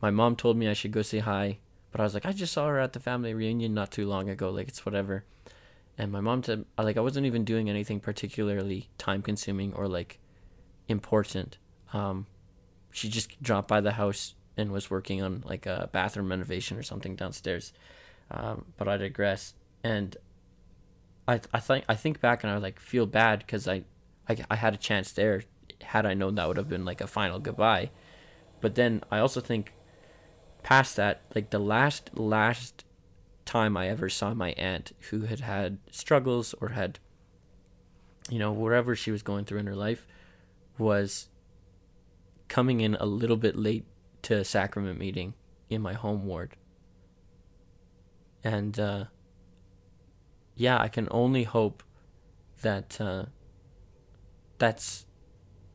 my 0.02 0.12
mom 0.12 0.36
told 0.36 0.58
me 0.58 0.68
I 0.68 0.74
should 0.74 0.92
go 0.92 1.02
say 1.02 1.20
hi 1.20 1.60
but 1.92 2.00
I 2.00 2.04
was 2.04 2.14
like 2.14 2.26
I 2.26 2.32
just 2.32 2.54
saw 2.54 2.68
her 2.68 2.80
at 2.80 2.94
the 2.94 3.00
family 3.00 3.34
reunion 3.34 3.74
not 3.74 3.92
too 3.92 4.08
long 4.08 4.30
ago 4.30 4.50
like 4.52 4.68
it's 4.68 4.86
whatever 4.86 5.24
and 5.98 6.12
my 6.12 6.22
mom 6.22 6.44
said 6.44 6.66
like 6.77 6.98
I 6.98 7.01
wasn't 7.01 7.25
even 7.25 7.44
doing 7.44 7.70
anything 7.70 8.00
particularly 8.00 8.89
time 8.98 9.22
consuming 9.22 9.74
or 9.74 9.88
like 9.88 10.20
important. 10.88 11.58
Um 11.94 12.27
she 12.92 13.10
just 13.10 13.42
dropped 13.42 13.68
by 13.68 13.82
the 13.82 13.94
house 13.94 14.36
and 14.56 14.72
was 14.72 14.89
working 14.89 15.22
on 15.22 15.44
like 15.46 15.66
a 15.66 15.89
bathroom 15.92 16.30
renovation 16.30 16.77
or 16.77 16.84
something 16.84 17.16
downstairs. 17.16 17.74
Um 18.32 18.66
but 18.77 18.88
I 18.88 18.98
digress. 18.98 19.54
And 19.84 20.16
I 21.27 21.42
I 21.54 21.60
think 21.60 21.86
I 21.89 21.96
think 21.96 22.22
back 22.22 22.44
and 22.44 22.51
I 22.51 22.58
like 22.58 22.80
feel 22.80 23.06
bad 23.06 23.39
because 23.39 23.68
I, 23.68 23.84
I 24.30 24.38
I 24.51 24.56
had 24.56 24.74
a 24.74 24.77
chance 24.77 25.12
there 25.12 25.44
had 25.82 26.06
I 26.06 26.13
known 26.13 26.36
that 26.36 26.48
would 26.48 26.58
have 26.58 26.70
been 26.70 26.86
like 26.86 27.01
a 27.01 27.08
final 27.08 27.39
goodbye. 27.39 27.92
But 28.62 28.75
then 28.75 29.04
I 29.12 29.20
also 29.20 29.42
think 29.42 29.74
past 30.63 30.96
that 30.96 31.22
like 31.34 31.50
the 31.50 31.60
last 31.60 32.12
last 32.18 32.84
time 33.48 33.75
I 33.75 33.88
ever 33.88 34.10
saw 34.10 34.34
my 34.34 34.51
aunt 34.51 34.92
who 35.10 35.22
had 35.22 35.39
had 35.39 35.80
struggles 35.92 36.54
or 36.62 36.70
had 36.70 37.00
you 38.30 38.38
know 38.38 38.51
whatever 38.51 38.96
she 38.96 39.10
was 39.10 39.24
going 39.24 39.46
through 39.46 39.60
in 39.60 39.68
her 39.68 39.75
life 39.75 40.06
was 40.77 41.30
coming 42.48 42.82
in 42.82 42.96
a 42.96 43.06
little 43.06 43.38
bit 43.38 43.56
late 43.56 43.86
to 44.24 44.36
a 44.38 44.46
sacrament 44.46 45.00
meeting 45.00 45.34
in 45.70 45.82
my 45.82 45.94
home 45.94 46.25
ward. 46.25 46.56
And 48.44 48.80
uh 48.80 49.06
yeah 50.56 50.77
I 50.80 50.88
can 50.88 51.08
only 51.10 51.44
hope 51.44 51.84
that 52.62 53.00
uh 53.01 53.25
that's 54.58 55.06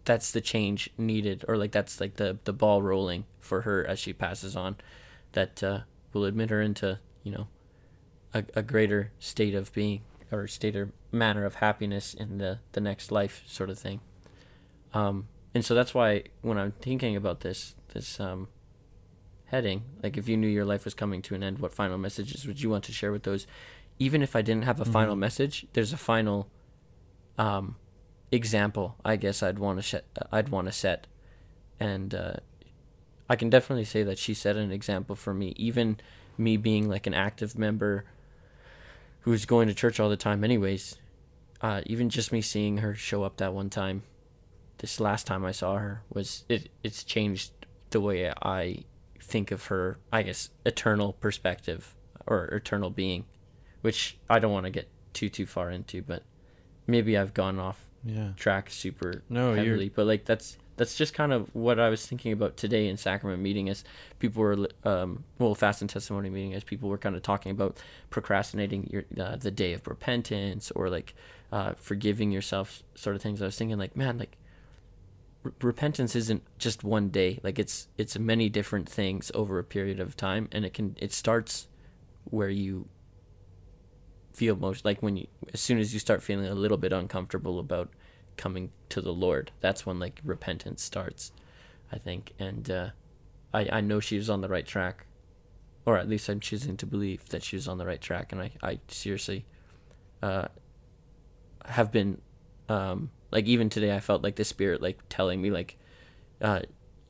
that's 0.05 0.33
the 0.33 0.41
change 0.41 0.91
needed 0.99 1.45
or 1.49 1.57
like 1.57 1.73
that's 1.73 2.01
like 2.01 2.17
the 2.17 2.39
the 2.45 2.53
ball 2.53 2.83
rolling 2.83 3.25
for 3.41 3.63
her 3.63 3.87
as 3.87 3.99
she 3.99 4.13
passes 4.13 4.57
on 4.57 4.77
that 5.33 5.63
uh, 5.63 5.81
will 6.13 6.25
admit 6.25 6.51
her 6.51 6.61
into 6.61 6.99
you 7.23 7.33
know 7.33 7.47
a, 8.35 8.45
a 8.55 8.63
greater 8.63 9.11
state 9.19 9.55
of 9.55 9.73
being 9.73 10.01
or 10.31 10.47
state 10.47 10.75
or 10.77 10.91
manner 11.11 11.45
of 11.45 11.57
happiness 11.57 12.15
in 12.15 12.39
the 12.39 12.59
the 12.73 12.81
next 12.81 13.13
life 13.13 13.43
sort 13.47 13.69
of 13.71 13.79
thing. 13.79 14.01
Um 14.95 15.29
and 15.55 15.65
so 15.65 15.75
that's 15.75 15.93
why 15.93 16.25
when 16.41 16.57
i'm 16.57 16.73
thinking 16.73 17.15
about 17.15 17.41
this 17.41 17.75
this 17.93 18.19
um 18.19 18.49
heading 19.47 19.83
like 20.03 20.17
if 20.17 20.27
you 20.29 20.37
knew 20.37 20.49
your 20.49 20.65
life 20.65 20.85
was 20.87 20.95
coming 20.95 21.21
to 21.21 21.35
an 21.35 21.43
end 21.43 21.59
what 21.59 21.75
final 21.75 21.99
messages 21.99 22.47
would 22.47 22.63
you 22.63 22.71
want 22.71 22.85
to 22.85 22.93
share 22.93 23.13
with 23.13 23.25
those? 23.25 23.47
Even 23.99 24.23
if 24.23 24.35
i 24.35 24.41
didn't 24.43 24.65
have 24.65 24.81
a 24.81 24.85
Mhm. 24.85 24.93
final 24.93 25.17
message 25.17 25.67
there's 25.75 25.93
a 25.93 25.99
final 25.99 26.49
um 27.39 27.77
example 28.31 28.97
i 29.05 29.17
guess 29.17 29.43
i'd 29.43 29.59
want 29.59 29.79
to 29.79 29.83
set 29.83 30.05
i'd 30.33 30.49
want 30.49 30.67
to 30.69 30.73
set. 30.73 31.07
And 31.79 32.15
uh 32.15 32.37
i 33.29 33.37
can 33.37 33.51
definitely 33.51 33.85
say 33.85 34.03
that 34.03 34.19
she 34.19 34.33
set 34.35 34.57
an 34.57 34.73
example 34.73 35.15
for 35.17 35.35
me. 35.35 35.53
Even 35.57 35.99
me 36.39 36.57
being 36.57 36.89
like 36.89 37.07
an 37.07 37.15
active 37.15 37.59
member 37.59 38.05
who's 39.23 39.45
going 39.45 39.69
to 39.69 39.75
church 39.75 39.99
all 40.01 40.09
the 40.09 40.17
time 40.17 40.45
anyways 40.45 40.97
uh 41.61 41.81
even 41.87 42.09
just 42.11 42.33
me 42.33 42.41
seeing 42.41 42.79
her 42.79 42.95
show 42.95 43.23
up 43.23 43.37
that 43.39 43.53
one 43.55 43.71
time 43.71 44.03
this 44.79 44.99
last 45.01 45.27
time 45.27 45.45
i 45.45 45.53
saw 45.53 45.77
her 45.77 46.03
was 46.13 46.45
it 46.49 46.69
it's 46.83 47.05
changed 47.05 47.53
the 47.91 48.01
way 48.01 48.31
i 48.43 48.79
think 49.21 49.51
of 49.51 49.67
her 49.67 49.99
i 50.13 50.23
guess 50.23 50.51
eternal 50.67 51.13
perspective 51.15 51.95
or 52.27 52.47
eternal 52.47 52.91
being 52.91 53.25
which 53.83 54.17
i 54.29 54.39
don't 54.39 54.53
want 54.53 54.65
to 54.67 54.71
get 54.71 54.89
too 55.13 55.29
too 55.29 55.47
far 55.47 55.71
into 55.71 56.03
but 56.03 56.23
maybe 56.87 57.17
i've 57.17 57.35
gone 57.35 57.59
off 57.59 57.87
Yeah. 58.05 58.33
track 58.37 58.71
super 58.71 59.23
No, 59.29 59.55
you're- 59.55 59.67
heavily 59.69 59.89
but 59.89 60.07
like 60.07 60.25
that's 60.25 60.57
that's 60.83 60.97
just 60.97 61.15
kind 61.15 61.33
of 61.33 61.49
what 61.55 61.79
i 61.79 61.89
was 61.89 62.05
thinking 62.05 62.33
about 62.33 62.57
today 62.57 62.89
in 62.89 62.97
sacrament 62.97 63.41
meeting 63.41 63.69
as 63.69 63.85
people 64.19 64.43
were 64.43 64.67
um 64.85 65.23
well 65.39 65.55
fast 65.55 65.81
and 65.81 65.89
testimony 65.89 66.29
meeting 66.29 66.55
as 66.55 66.65
people 66.65 66.89
were 66.89 66.99
kind 66.99 67.15
of 67.15 67.23
talking 67.23 67.53
about 67.53 67.77
procrastinating 68.11 68.89
your 68.91 69.05
uh, 69.25 69.37
the 69.37 69.51
day 69.53 69.73
of 69.73 69.87
repentance 69.87 70.73
or 70.73 70.91
like 70.91 71.15
uh 71.53 71.75
forgiving 71.75 72.33
yourself 72.33 72.83
sort 72.97 73.15
of 73.15 73.23
things. 73.23 73.41
I 73.41 73.45
was 73.45 73.57
thinking 73.57 73.79
like 73.79 73.97
man 73.97 74.19
like 74.19 74.37
re- 75.45 75.53
repentance 75.63 76.17
isn't 76.17 76.43
just 76.59 76.83
one 76.83 77.11
day. 77.11 77.39
Like 77.45 77.61
it's 77.61 77.87
it's 77.97 78.19
many 78.19 78.49
different 78.49 78.89
things 78.89 79.31
over 79.35 79.61
a 79.61 79.65
period 79.65 80.01
of 80.01 80.17
time 80.17 80.49
and 80.51 80.65
it 80.65 80.75
can 80.75 80.97
it 80.99 81.13
starts 81.13 81.69
where 82.25 82.51
you 82.51 82.89
feel 84.33 84.57
most 84.57 84.85
like 84.85 85.01
when 85.01 85.17
you 85.17 85.29
as 85.53 85.61
soon 85.61 85.79
as 85.79 85.93
you 85.93 86.01
start 86.01 86.23
feeling 86.23 86.47
a 86.47 86.55
little 86.55 86.79
bit 86.79 86.93
uncomfortable 86.93 87.61
about 87.61 87.91
coming 88.37 88.71
to 88.89 89.01
the 89.01 89.13
lord. 89.13 89.51
That's 89.61 89.87
when 89.87 89.99
like 89.99 90.21
repentance 90.25 90.83
starts 90.83 91.33
i 91.93 91.99
think. 91.99 92.33
And 92.39 92.71
uh 92.71 92.91
i 93.53 93.69
i 93.73 93.81
know 93.81 94.01
she 94.01 94.17
was 94.17 94.31
on 94.31 94.41
the 94.41 94.49
right 94.49 94.67
track 94.67 95.07
or 95.85 95.99
at 95.99 96.09
least 96.09 96.29
i'm 96.29 96.41
choosing 96.41 96.77
to 96.77 96.87
believe 96.87 97.29
that 97.31 97.43
she 97.43 97.57
was 97.57 97.69
on 97.69 97.79
the 97.79 97.87
right 97.87 98.01
track. 98.01 98.33
And 98.33 98.41
i 98.41 98.51
i 98.63 98.81
seriously 98.89 99.45
uh 100.23 100.49
have 101.67 101.93
been 101.93 102.21
um 102.69 103.11
like 103.31 103.47
even 103.47 103.69
today 103.69 103.95
i 103.95 104.01
felt 104.01 104.23
like 104.23 104.37
the 104.37 104.45
spirit 104.45 104.83
like 104.83 104.99
telling 105.09 105.41
me 105.41 105.51
like 105.51 105.77
uh 106.41 106.61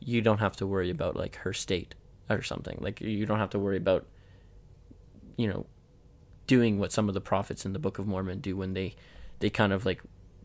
you 0.04 0.20
don't 0.20 0.38
have 0.38 0.56
to 0.56 0.66
worry 0.66 0.90
about 0.90 1.16
like 1.16 1.36
her 1.36 1.52
state 1.52 1.94
or 2.28 2.42
something. 2.42 2.78
Like 2.80 3.00
you 3.00 3.26
don't 3.26 3.38
have 3.38 3.50
to 3.50 3.58
worry 3.58 3.76
about 3.76 4.06
you 5.36 5.48
know 5.48 5.66
doing 6.46 6.78
what 6.78 6.92
some 6.92 7.08
of 7.08 7.14
the 7.14 7.20
prophets 7.20 7.64
in 7.64 7.72
the 7.72 7.78
book 7.78 7.98
of 7.98 8.06
mormon 8.06 8.38
do 8.40 8.56
when 8.56 8.74
they 8.74 8.94
they 9.38 9.48
kind 9.48 9.72
of 9.72 9.86
like 9.86 10.02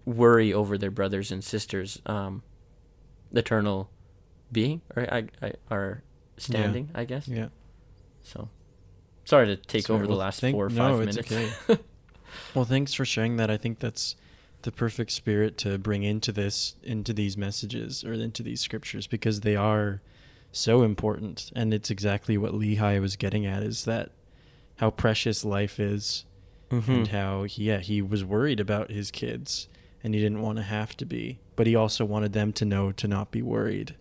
worry 0.08 0.54
over 0.54 0.78
their 0.78 0.90
brothers 0.92 1.32
and 1.34 1.44
sisters 1.44 2.02
um 2.06 2.42
eternal 3.34 3.90
being 4.52 4.82
or 4.96 5.04
i, 5.14 5.26
I 5.42 5.52
are 5.70 6.02
standing 6.38 6.90
i 6.96 7.04
guess 7.04 7.28
Yeah. 7.28 7.50
so 8.24 8.48
sorry 9.26 9.48
to 9.48 9.58
take 9.58 9.86
Sorry, 9.88 9.98
over 10.00 10.08
the 10.08 10.16
last 10.16 10.40
thank- 10.40 10.56
four 10.56 10.68
or 10.68 10.70
five 10.70 10.78
no, 10.78 10.98
five 11.00 11.08
it's 11.10 11.30
minutes 11.30 11.60
okay. 11.70 11.82
Well, 12.54 12.66
thanks 12.66 12.94
for 12.94 13.06
sharing 13.06 13.38
that. 13.38 13.50
I 13.50 13.56
think 13.58 13.80
that's 13.80 14.16
the 14.64 14.72
perfect 14.72 15.12
spirit 15.12 15.58
to 15.60 15.78
bring 15.78 16.04
into 16.04 16.32
this, 16.34 16.76
into 16.84 17.14
these 17.14 17.38
messages 17.38 18.04
or 18.04 18.14
into 18.14 18.44
these 18.44 18.60
scriptures 18.62 19.08
because 19.08 19.42
they 19.42 19.56
are 19.56 20.02
so 20.52 20.84
important. 20.84 21.52
And 21.56 21.74
it's 21.74 21.90
exactly 21.90 22.38
what 22.38 22.52
Lehi 22.52 23.00
was 23.02 23.16
getting 23.16 23.46
at 23.46 23.64
is 23.64 23.86
that 23.86 24.12
how 24.76 24.90
precious 24.92 25.46
life 25.46 25.80
is 25.80 26.26
Mhm. 26.70 26.88
and 26.90 27.08
how, 27.08 27.44
yeah, 27.56 27.80
he 27.80 28.02
was 28.02 28.24
worried 28.26 28.60
about 28.60 28.92
his 28.92 29.10
kids 29.10 29.68
and 30.04 30.14
he 30.14 30.20
didn't 30.22 30.42
want 30.42 30.58
to 30.58 30.64
have 30.64 30.96
to 30.98 31.06
be, 31.06 31.40
but 31.56 31.68
he 31.68 31.76
also 31.76 32.06
wanted 32.06 32.34
them 32.34 32.54
to 32.54 32.66
know 32.66 32.92
to 32.94 33.08
not 33.08 33.32
be 33.32 33.42
worried. 33.42 33.96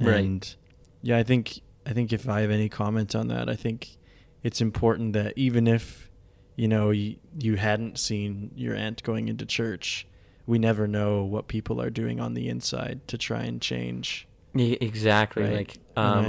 Right. 0.00 0.16
And 0.16 0.54
yeah, 1.02 1.18
I 1.18 1.22
think, 1.22 1.60
I 1.86 1.92
think 1.92 2.12
if 2.12 2.28
I 2.28 2.40
have 2.40 2.50
any 2.50 2.68
comment 2.68 3.14
on 3.14 3.28
that, 3.28 3.48
I 3.48 3.56
think 3.56 3.96
it's 4.42 4.60
important 4.60 5.12
that 5.14 5.32
even 5.36 5.66
if 5.66 6.10
you 6.56 6.68
know 6.68 6.90
you, 6.90 7.16
you 7.38 7.56
hadn't 7.56 7.98
seen 7.98 8.50
your 8.56 8.74
aunt 8.74 9.02
going 9.02 9.28
into 9.28 9.44
church 9.44 10.06
we 10.46 10.58
never 10.58 10.86
know 10.86 11.24
what 11.24 11.48
people 11.48 11.82
are 11.82 11.90
doing 11.90 12.20
on 12.20 12.34
the 12.34 12.48
inside 12.48 13.00
to 13.08 13.18
try 13.18 13.42
and 13.42 13.60
change 13.60 14.26
Yeah, 14.54 14.76
exactly 14.80 15.42
right? 15.42 15.52
like 15.52 15.78
um 15.96 16.24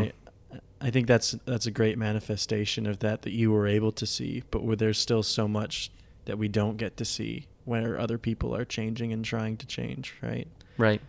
I, 0.51 0.60
I 0.81 0.89
think 0.89 1.07
that's 1.07 1.36
that's 1.46 1.65
a 1.65 1.72
great 1.72 1.98
manifestation 1.98 2.86
of 2.88 3.00
that 3.00 3.22
that 3.22 3.31
you 3.31 3.51
were 3.51 3.67
able 3.67 3.91
to 3.93 4.05
see 4.05 4.43
but 4.51 4.63
where 4.63 4.75
there's 4.75 4.98
still 5.00 5.24
so 5.24 5.48
much 5.48 5.91
that 6.25 6.38
we 6.38 6.48
don't 6.48 6.77
get 6.77 6.98
to 6.98 7.05
see 7.05 7.48
where 7.68 8.00
other 8.00 8.18
people 8.18 8.56
are 8.56 8.66
changing 8.66 9.12
and 9.14 9.24
trying 9.26 9.58
to 9.58 9.66
change 9.68 10.16
right 10.22 10.48
Right. 10.78 11.02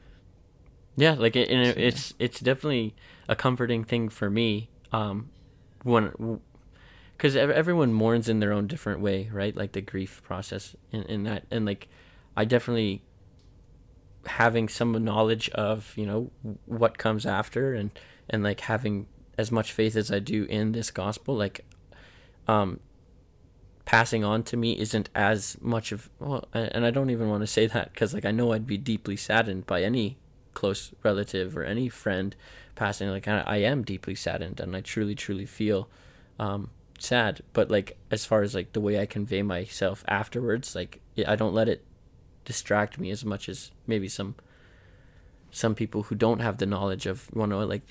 Yeah, 0.97 1.15
like 1.15 1.37
it, 1.37 1.49
and 1.49 1.65
it, 1.65 1.77
it's 1.79 2.15
it's 2.19 2.41
definitely 2.41 2.95
a 3.29 3.37
comforting 3.37 3.85
thing 3.85 4.09
for 4.09 4.29
me. 4.29 4.69
Um, 4.91 5.31
when 5.85 6.41
because 7.17 7.37
everyone 7.37 7.93
mourns 7.93 8.29
in 8.29 8.41
their 8.41 8.53
own 8.53 8.67
different 8.67 9.01
way, 9.01 9.29
right? 9.33 9.55
Like 9.55 9.73
the 9.73 9.81
grief 9.81 10.23
process 10.25 10.75
in, 10.91 11.03
in 11.05 11.23
that, 11.25 11.45
and 11.51 11.65
like 11.65 11.89
I 12.37 12.45
definitely 12.45 13.03
having 14.27 14.69
some 14.69 14.93
knowledge 15.05 15.49
of 15.51 15.93
you 15.97 16.07
know 16.07 16.31
what 16.67 16.99
comes 16.99 17.27
after, 17.27 17.75
and 17.75 17.91
and 18.29 18.43
like 18.43 18.61
having 18.61 19.07
as 19.37 19.53
much 19.53 19.73
faith 19.73 19.95
as 19.95 20.11
I 20.11 20.19
do 20.19 20.45
in 20.45 20.73
this 20.73 20.91
gospel, 20.91 21.37
like 21.37 21.65
um 22.49 22.81
passing 23.89 24.23
on 24.23 24.43
to 24.43 24.55
me 24.55 24.79
isn't 24.79 25.09
as 25.15 25.57
much 25.63 25.93
of 25.93 26.11
well 26.19 26.47
and 26.53 26.85
i 26.85 26.91
don't 26.91 27.09
even 27.09 27.31
want 27.31 27.41
to 27.41 27.47
say 27.47 27.67
that 27.67 27.91
because 27.91 28.13
like 28.13 28.27
i 28.27 28.31
know 28.31 28.53
i'd 28.53 28.67
be 28.67 28.77
deeply 28.77 29.17
saddened 29.17 29.67
by 29.67 29.83
any 29.83 30.19
close 30.53 30.93
relative 31.03 31.57
or 31.57 31.65
any 31.65 31.89
friend 31.89 32.37
passing 32.75 33.09
like 33.09 33.27
i, 33.27 33.41
I 33.47 33.57
am 33.59 33.83
deeply 33.83 34.15
saddened 34.15 34.61
and 34.61 34.77
i 34.77 34.83
truly 34.83 35.15
truly 35.15 35.47
feel 35.47 35.89
um 36.39 36.69
sad. 36.99 37.41
But 37.53 37.71
like 37.71 37.97
as 38.11 38.27
far 38.27 38.43
as 38.43 38.55
like 38.55 38.75
the 38.75 38.81
way 38.81 39.01
i 39.01 39.07
convey 39.07 39.41
myself 39.41 40.05
afterwards 40.07 40.75
like 40.75 41.01
i 41.27 41.35
don't 41.35 41.55
let 41.55 41.69
it 41.69 41.83
distract 42.45 42.99
me 42.99 43.11
as 43.11 43.25
much 43.25 43.49
as 43.49 43.71
maybe 43.87 44.09
some 44.09 44.35
some 45.51 45.75
people 45.75 46.03
who 46.05 46.15
don't 46.15 46.41
have 46.41 46.59
the 46.59 46.67
knowledge 46.67 47.07
of 47.07 47.31
you 47.35 47.47
know 47.47 47.65
like 47.65 47.83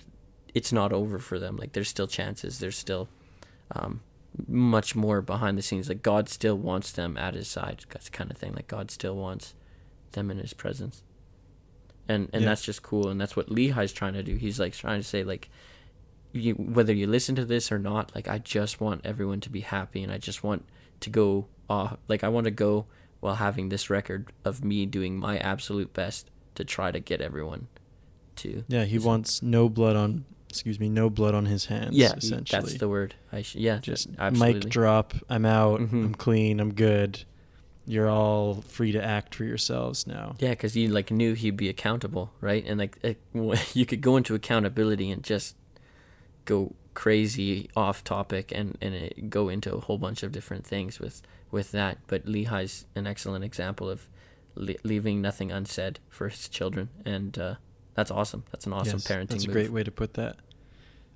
it's 0.53 0.73
not 0.73 0.91
over 0.91 1.19
for 1.19 1.39
them. 1.39 1.55
Like 1.55 1.73
there's 1.73 1.87
still 1.87 2.07
chances. 2.07 2.59
There's 2.59 2.77
still 2.77 3.07
um 3.71 4.01
much 4.47 4.95
more 4.95 5.21
behind 5.21 5.57
the 5.57 5.61
scenes. 5.61 5.89
Like 5.89 6.01
God 6.03 6.29
still 6.29 6.57
wants 6.57 6.91
them 6.91 7.17
at 7.17 7.33
His 7.33 7.47
side, 7.47 7.85
that's 7.89 8.09
kind 8.09 8.29
of 8.31 8.37
thing. 8.37 8.53
Like 8.53 8.67
God 8.67 8.91
still 8.91 9.15
wants 9.15 9.55
them 10.11 10.29
in 10.31 10.37
His 10.37 10.53
presence, 10.53 11.03
and 12.07 12.29
and 12.33 12.43
Yeah. 12.43 12.49
that's 12.49 12.63
just 12.63 12.83
cool. 12.83 13.09
And 13.09 13.19
that's 13.19 13.35
what 13.35 13.49
Lehi's 13.49 13.93
trying 13.93 14.13
to 14.13 14.23
do. 14.23 14.35
He's 14.35 14.59
like 14.59 14.73
trying 14.73 14.99
to 15.01 15.07
say 15.07 15.23
like, 15.23 15.49
you 16.33 16.53
whether 16.55 16.93
you 16.93 17.07
listen 17.07 17.35
to 17.35 17.45
this 17.45 17.71
or 17.71 17.79
not, 17.79 18.13
like 18.15 18.27
I 18.27 18.37
just 18.39 18.79
want 18.81 19.01
everyone 19.05 19.39
to 19.41 19.49
be 19.49 19.61
happy, 19.61 20.03
and 20.03 20.11
I 20.11 20.17
just 20.17 20.43
want 20.43 20.65
to 21.01 21.09
go. 21.09 21.47
Uh, 21.69 21.95
like 22.07 22.23
I 22.23 22.29
want 22.29 22.45
to 22.45 22.51
go 22.51 22.85
while 23.19 23.35
having 23.35 23.67
this 23.69 23.89
record 23.89 24.31
of 24.45 24.63
me 24.63 24.85
doing 24.85 25.17
my 25.17 25.37
absolute 25.39 25.91
best 25.93 26.29
to 26.55 26.63
try 26.63 26.91
to 26.91 26.99
get 26.99 27.19
everyone 27.19 27.67
to. 28.37 28.63
yeah 28.69 28.85
he 28.85 28.95
listen. 28.95 29.07
wants 29.09 29.41
no 29.43 29.67
blood 29.67 29.95
on 29.97 30.23
excuse 30.57 30.79
me 30.79 30.89
no 30.89 31.09
blood 31.09 31.33
on 31.35 31.45
his 31.45 31.65
hands 31.65 31.95
Yeah, 31.95 32.13
essentially 32.17 32.61
that's 32.61 32.77
the 32.79 32.87
word. 32.89 33.15
I 33.31 33.41
sh- 33.41 33.55
yeah, 33.55 33.77
just 33.79 34.07
absolutely. 34.19 34.59
mic 34.61 34.69
drop 34.69 35.13
i'm 35.29 35.45
out 35.45 35.79
Mhm. 35.81 36.05
i'm 36.05 36.15
clean 36.15 36.59
i'm 36.59 36.73
good 36.73 37.23
you're 37.85 38.09
all 38.09 38.61
free 38.63 38.91
to 38.91 39.01
act 39.03 39.33
for 39.35 39.45
yourselves 39.45 40.05
now 40.07 40.35
Yeah, 40.39 40.49
because 40.49 40.75
you 40.75 40.89
like 40.89 41.09
knew 41.09 41.33
he'd 41.35 41.55
be 41.55 41.69
accountable, 41.69 42.33
right? 42.41 42.65
And 42.67 42.77
like 42.79 42.97
it, 43.01 43.17
you 43.73 43.85
could 43.85 44.01
go 44.01 44.17
into 44.17 44.35
accountability 44.35 45.09
and 45.09 45.23
just 45.23 45.55
go 46.45 46.73
crazy 46.93 47.69
off 47.77 48.03
topic 48.03 48.51
and 48.53 48.77
and 48.81 48.93
it, 48.93 49.29
go 49.29 49.47
into 49.49 49.73
a 49.73 49.79
whole 49.79 49.97
bunch 49.97 50.21
of 50.23 50.31
different 50.33 50.65
things 50.67 50.99
with 50.99 51.21
with 51.49 51.71
that. 51.71 51.97
But 52.07 52.25
Lehi's 52.25 52.85
an 52.95 53.07
excellent 53.07 53.45
example 53.45 53.89
of 53.89 54.09
le- 54.55 54.73
leaving 54.83 55.21
nothing 55.21 55.49
unsaid 55.51 55.99
for 56.09 56.27
his 56.27 56.49
children, 56.49 56.89
and 57.05 57.37
uh, 57.39 57.55
that's 57.93 58.11
awesome. 58.11 58.43
That's 58.51 58.65
an 58.65 58.73
awesome 58.73 58.95
Yes, 58.99 59.07
parenting. 59.07 59.27
That's 59.29 59.43
a 59.45 59.47
move. 59.47 59.53
great 59.53 59.71
way 59.71 59.83
to 59.83 59.91
put 59.91 60.15
that. 60.15 60.35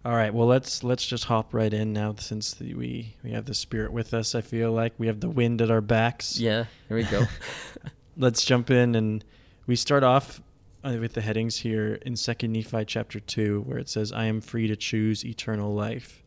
All 0.03 0.15
right, 0.15 0.34
well 0.34 0.48
let's 0.48 0.84
let's 0.84 1.05
just 1.05 1.25
hop 1.25 1.53
right 1.53 1.72
in 1.72 1.93
now 1.93 2.15
since 2.17 2.55
the, 2.55 2.74
we 2.74 3.15
we 3.24 3.31
have 3.31 3.46
the 3.46 3.53
spirit 3.53 3.91
with 3.93 4.15
us. 4.15 4.34
I 4.34 4.41
feel 4.41 4.72
like 4.72 4.93
we 4.98 5.05
have 5.05 5.20
the 5.20 5.29
wind 5.29 5.62
at 5.62 5.70
our 5.70 5.81
backs. 5.81 6.39
Yeah, 6.39 6.65
here 6.88 6.98
we 6.98 7.03
go. 7.03 7.25
Let's 8.17 8.43
jump 8.43 8.72
in 8.72 8.96
and 8.96 9.24
we 9.67 9.75
start 9.75 10.03
off 10.03 10.41
uh, 10.84 10.98
with 11.00 11.13
the 11.13 11.22
headings 11.22 11.58
here 11.58 12.00
in 12.01 12.15
Second 12.15 12.51
Nephi 12.51 12.84
chapter 12.86 13.20
two, 13.20 13.62
where 13.67 13.77
it 13.77 13.89
says, 13.89 14.12
"I 14.12 14.25
am 14.25 14.41
free 14.41 14.67
to 14.67 14.75
choose 14.75 15.24
eternal 15.24 15.72
life," 15.72 16.24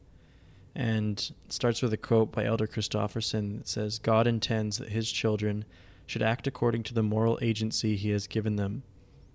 and 0.76 1.18
it 1.44 1.52
starts 1.52 1.82
with 1.82 1.92
a 1.92 1.96
quote 1.96 2.30
by 2.30 2.44
Elder 2.44 2.68
Christofferson 2.68 3.58
that 3.58 3.68
says, 3.68 3.98
"God 3.98 4.28
intends 4.28 4.78
that 4.78 4.90
His 4.90 5.10
children 5.10 5.64
should 6.06 6.22
act 6.22 6.46
according 6.46 6.84
to 6.84 6.94
the 6.94 7.02
moral 7.02 7.40
agency 7.42 7.96
He 7.96 8.10
has 8.10 8.28
given 8.28 8.54
them. 8.54 8.84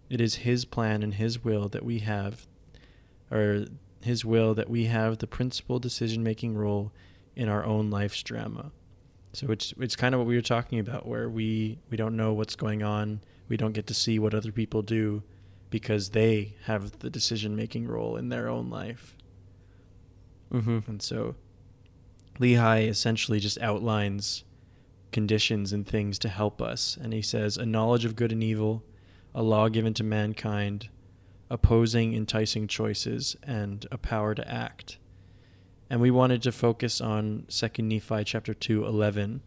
It 0.10 0.22
is 0.22 0.36
His 0.36 0.63
plan 0.63 1.03
and 1.03 1.15
His 1.15 1.43
will 1.43 1.67
that 1.67 1.84
we 1.84 2.00
have, 2.00 2.48
or 3.29 3.65
His 4.01 4.23
will 4.23 4.53
that 4.55 4.69
we 4.69 4.85
have 4.85 5.17
the 5.17 5.27
principal 5.27 5.79
decision-making 5.79 6.55
role 6.55 6.91
in 7.35 7.49
our 7.49 7.65
own 7.65 7.89
life's 7.89 8.23
drama." 8.23 8.71
So 9.33 9.51
it's 9.51 9.73
it's 9.79 9.95
kind 9.95 10.15
of 10.15 10.19
what 10.19 10.27
we 10.27 10.35
were 10.35 10.41
talking 10.41 10.79
about, 10.79 11.05
where 11.05 11.29
we 11.29 11.79
we 11.89 11.97
don't 11.97 12.15
know 12.15 12.33
what's 12.33 12.55
going 12.55 12.81
on, 12.81 13.21
we 13.47 13.57
don't 13.57 13.73
get 13.73 13.87
to 13.87 13.93
see 13.93 14.17
what 14.19 14.33
other 14.33 14.51
people 14.51 14.81
do, 14.81 15.23
because 15.69 16.09
they 16.09 16.55
have 16.63 16.99
the 16.99 17.09
decision 17.09 17.55
making 17.55 17.87
role 17.87 18.15
in 18.15 18.29
their 18.29 18.47
own 18.47 18.69
life. 18.69 19.15
Mm-hmm. 20.51 20.79
And 20.87 21.01
so, 21.01 21.35
Lehi 22.39 22.87
essentially 22.87 23.39
just 23.39 23.61
outlines 23.61 24.43
conditions 25.11 25.73
and 25.73 25.85
things 25.85 26.17
to 26.19 26.29
help 26.29 26.61
us, 26.61 26.97
and 26.99 27.13
he 27.13 27.21
says 27.21 27.57
a 27.57 27.65
knowledge 27.65 28.05
of 28.05 28.15
good 28.15 28.31
and 28.31 28.43
evil, 28.43 28.83
a 29.35 29.43
law 29.43 29.69
given 29.69 29.93
to 29.95 30.03
mankind, 30.03 30.89
opposing 31.49 32.13
enticing 32.13 32.67
choices, 32.67 33.35
and 33.43 33.85
a 33.91 33.97
power 33.97 34.35
to 34.35 34.47
act 34.47 34.97
and 35.89 35.99
we 35.99 36.11
wanted 36.11 36.41
to 36.43 36.51
focus 36.51 37.01
on 37.01 37.45
second 37.47 37.87
nephi 37.87 38.23
chapter 38.23 38.53
2 38.53 38.85
11 38.85 39.41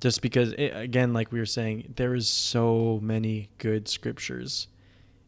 just 0.00 0.22
because 0.22 0.52
it, 0.52 0.72
again 0.74 1.12
like 1.12 1.30
we 1.30 1.38
were 1.38 1.46
saying 1.46 1.92
there 1.96 2.14
is 2.14 2.28
so 2.28 2.98
many 3.02 3.50
good 3.58 3.86
scriptures 3.88 4.68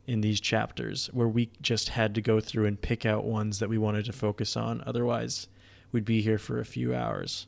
in 0.07 0.21
these 0.21 0.41
chapters 0.41 1.11
where 1.13 1.29
we 1.29 1.51
just 1.61 1.91
had 1.91 2.15
to 2.15 2.23
go 2.23 2.41
through 2.41 2.65
and 2.65 2.81
pick 2.81 3.05
out 3.05 3.25
ones 3.25 3.59
that 3.59 3.69
we 3.69 3.77
wanted 3.79 4.05
to 4.05 4.13
focus 4.13 4.57
on 4.57 4.83
otherwise 4.87 5.49
we'd 5.93 6.05
be 6.05 6.23
here 6.23 6.39
for 6.39 6.59
a 6.59 6.65
few 6.65 6.95
hours 6.95 7.47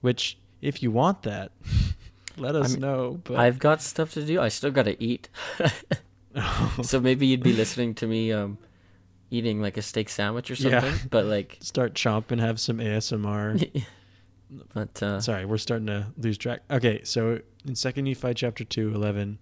which 0.00 0.38
if 0.60 0.82
you 0.82 0.90
want 0.90 1.22
that 1.22 1.52
let 2.36 2.56
us 2.56 2.72
I'm- 2.72 2.80
know 2.80 3.20
but 3.24 3.36
I've 3.36 3.58
got 3.58 3.82
stuff 3.82 4.12
to 4.14 4.24
do. 4.24 4.40
I 4.40 4.48
still 4.48 4.70
got 4.70 4.84
to 4.84 5.02
eat. 5.02 5.28
so 6.82 7.00
maybe 7.00 7.26
you'd 7.26 7.42
be 7.42 7.52
listening 7.52 7.94
to 7.96 8.06
me 8.06 8.32
um, 8.32 8.58
eating 9.30 9.60
like 9.60 9.76
a 9.76 9.82
steak 9.82 10.08
sandwich 10.08 10.50
or 10.50 10.54
Yeah. 10.54 10.80
something. 10.80 11.08
But 11.10 11.26
like, 11.26 11.58
start 11.62 11.94
chomping 11.94 12.40
have 12.40 12.60
some 12.60 12.78
asmr 12.78 13.84
but 14.74 15.02
uh, 15.02 15.20
Sorry, 15.20 15.44
we're 15.44 15.58
starting 15.58 15.86
to 15.86 16.06
lose 16.16 16.36
track. 16.38 16.60
Okay, 16.70 17.02
so 17.04 17.40
in 17.66 17.74
Second 17.76 18.04
Nephi 18.04 18.34
chapter 18.34 18.64
2, 18.64 18.94
11, 18.94 19.38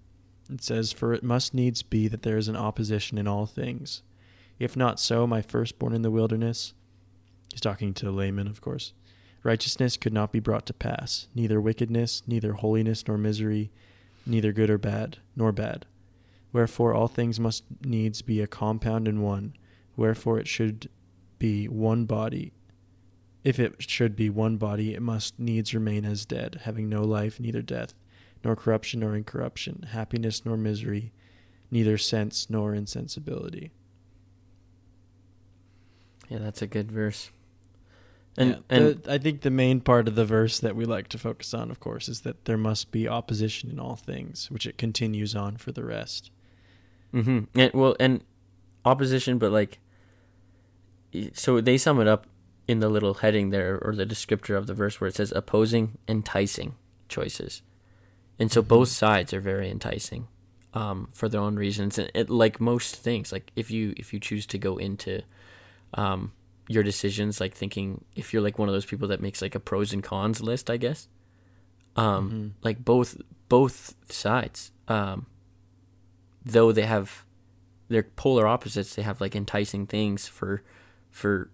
it 0.52 0.62
says, 0.62 0.92
For 0.92 1.12
it 1.14 1.22
must 1.22 1.54
needs 1.54 1.82
be 1.82 2.08
that 2.08 2.22
there 2.22 2.36
is 2.36 2.48
an 2.48 2.56
opposition 2.56 3.16
in 3.18 3.26
all 3.26 3.46
things. 3.46 4.02
If 4.58 4.76
not 4.76 4.98
so, 5.00 5.26
my 5.26 5.40
firstborn 5.40 5.94
in 5.94 6.02
the 6.02 6.10
wilderness, 6.10 6.74
he's 7.52 7.60
talking 7.60 7.94
to 7.94 8.10
Laman, 8.10 8.48
of 8.48 8.60
course, 8.60 8.92
righteousness 9.44 9.96
could 9.96 10.12
not 10.12 10.32
be 10.32 10.40
brought 10.40 10.66
to 10.66 10.74
pass, 10.74 11.28
neither 11.34 11.60
wickedness, 11.60 12.22
neither 12.26 12.54
holiness 12.54 13.06
nor 13.06 13.16
misery, 13.16 13.70
neither 14.26 14.52
good 14.52 14.68
or 14.68 14.76
bad, 14.78 15.18
nor 15.36 15.52
bad. 15.52 15.86
Wherefore 16.52 16.94
all 16.94 17.08
things 17.08 17.38
must 17.38 17.64
needs 17.84 18.22
be 18.22 18.40
a 18.40 18.46
compound 18.46 19.06
in 19.06 19.20
one, 19.20 19.54
wherefore 19.96 20.38
it 20.38 20.48
should 20.48 20.88
be 21.38 21.68
one 21.68 22.04
body, 22.04 22.52
if 23.44 23.58
it 23.58 23.76
should 23.78 24.16
be 24.16 24.28
one 24.28 24.56
body, 24.56 24.94
it 24.94 25.02
must 25.02 25.38
needs 25.38 25.72
remain 25.72 26.04
as 26.04 26.26
dead, 26.26 26.62
having 26.64 26.88
no 26.88 27.02
life, 27.02 27.38
neither 27.38 27.62
death, 27.62 27.94
nor 28.44 28.56
corruption 28.56 29.00
nor 29.00 29.16
incorruption, 29.16 29.86
happiness 29.92 30.44
nor 30.44 30.56
misery, 30.56 31.12
neither 31.70 31.96
sense 31.96 32.50
nor 32.50 32.74
insensibility. 32.74 33.70
yeah, 36.28 36.38
that's 36.38 36.62
a 36.62 36.66
good 36.66 36.90
verse. 36.92 37.30
And 38.36 38.50
Yeah, 38.50 38.56
and 38.68 39.02
the, 39.02 39.12
I 39.12 39.18
think 39.18 39.40
the 39.40 39.50
main 39.50 39.80
part 39.80 40.08
of 40.08 40.14
the 40.14 40.26
verse 40.26 40.60
that 40.60 40.76
we 40.76 40.84
like 40.84 41.08
to 41.08 41.18
focus 41.18 41.54
on, 41.54 41.70
of 41.70 41.80
course, 41.80 42.08
is 42.08 42.20
that 42.20 42.44
there 42.44 42.58
must 42.58 42.90
be 42.92 43.08
opposition 43.08 43.70
in 43.70 43.78
all 43.80 43.96
things, 43.96 44.50
which 44.50 44.66
it 44.66 44.78
continues 44.78 45.34
on 45.34 45.56
for 45.56 45.72
the 45.72 45.84
rest. 45.84 46.30
Hmm 47.12 47.40
And 47.54 47.72
well, 47.72 47.96
and 47.98 48.22
opposition, 48.84 49.38
but 49.38 49.52
like, 49.52 49.78
so 51.32 51.60
they 51.60 51.78
sum 51.78 52.00
it 52.00 52.08
up 52.08 52.26
in 52.66 52.80
the 52.80 52.88
little 52.88 53.14
heading 53.14 53.50
there 53.50 53.78
or 53.82 53.94
the 53.94 54.04
descriptor 54.06 54.56
of 54.56 54.66
the 54.66 54.74
verse 54.74 55.00
where 55.00 55.08
it 55.08 55.14
says 55.16 55.32
opposing, 55.34 55.96
enticing 56.06 56.74
choices, 57.08 57.62
and 58.38 58.52
so 58.52 58.62
Mhm. 58.62 58.68
both 58.68 58.88
sides 58.88 59.32
are 59.32 59.40
very 59.40 59.70
enticing, 59.70 60.28
um, 60.74 61.08
for 61.12 61.28
their 61.28 61.40
own 61.40 61.56
reasons. 61.56 61.98
And 61.98 62.10
it, 62.14 62.28
like 62.28 62.60
most 62.60 62.96
things, 62.96 63.32
like 63.32 63.50
if 63.56 63.70
you 63.70 63.94
if 63.96 64.12
you 64.12 64.20
choose 64.20 64.46
to 64.46 64.58
go 64.58 64.76
into, 64.76 65.22
um, 65.94 66.32
your 66.68 66.82
decisions, 66.82 67.40
like 67.40 67.54
thinking 67.54 68.04
if 68.14 68.32
you're 68.34 68.42
like 68.42 68.58
one 68.58 68.68
of 68.68 68.74
those 68.74 68.84
people 68.84 69.08
that 69.08 69.22
makes 69.22 69.40
like 69.40 69.54
a 69.54 69.60
pros 69.60 69.94
and 69.94 70.02
cons 70.02 70.42
list, 70.42 70.68
I 70.68 70.76
guess, 70.76 71.08
um, 71.96 72.30
Mhm. 72.30 72.52
like 72.62 72.84
both 72.84 73.16
both 73.48 73.94
sides 74.10 74.72
um 74.88 75.24
though 76.48 76.72
they 76.72 76.86
have 76.86 77.24
they're 77.88 78.02
polar 78.02 78.46
opposites 78.46 78.94
they 78.94 79.02
have 79.02 79.20
like 79.20 79.34
enticing 79.34 79.86
things 79.86 80.26
for 80.26 80.62
for 81.10 81.50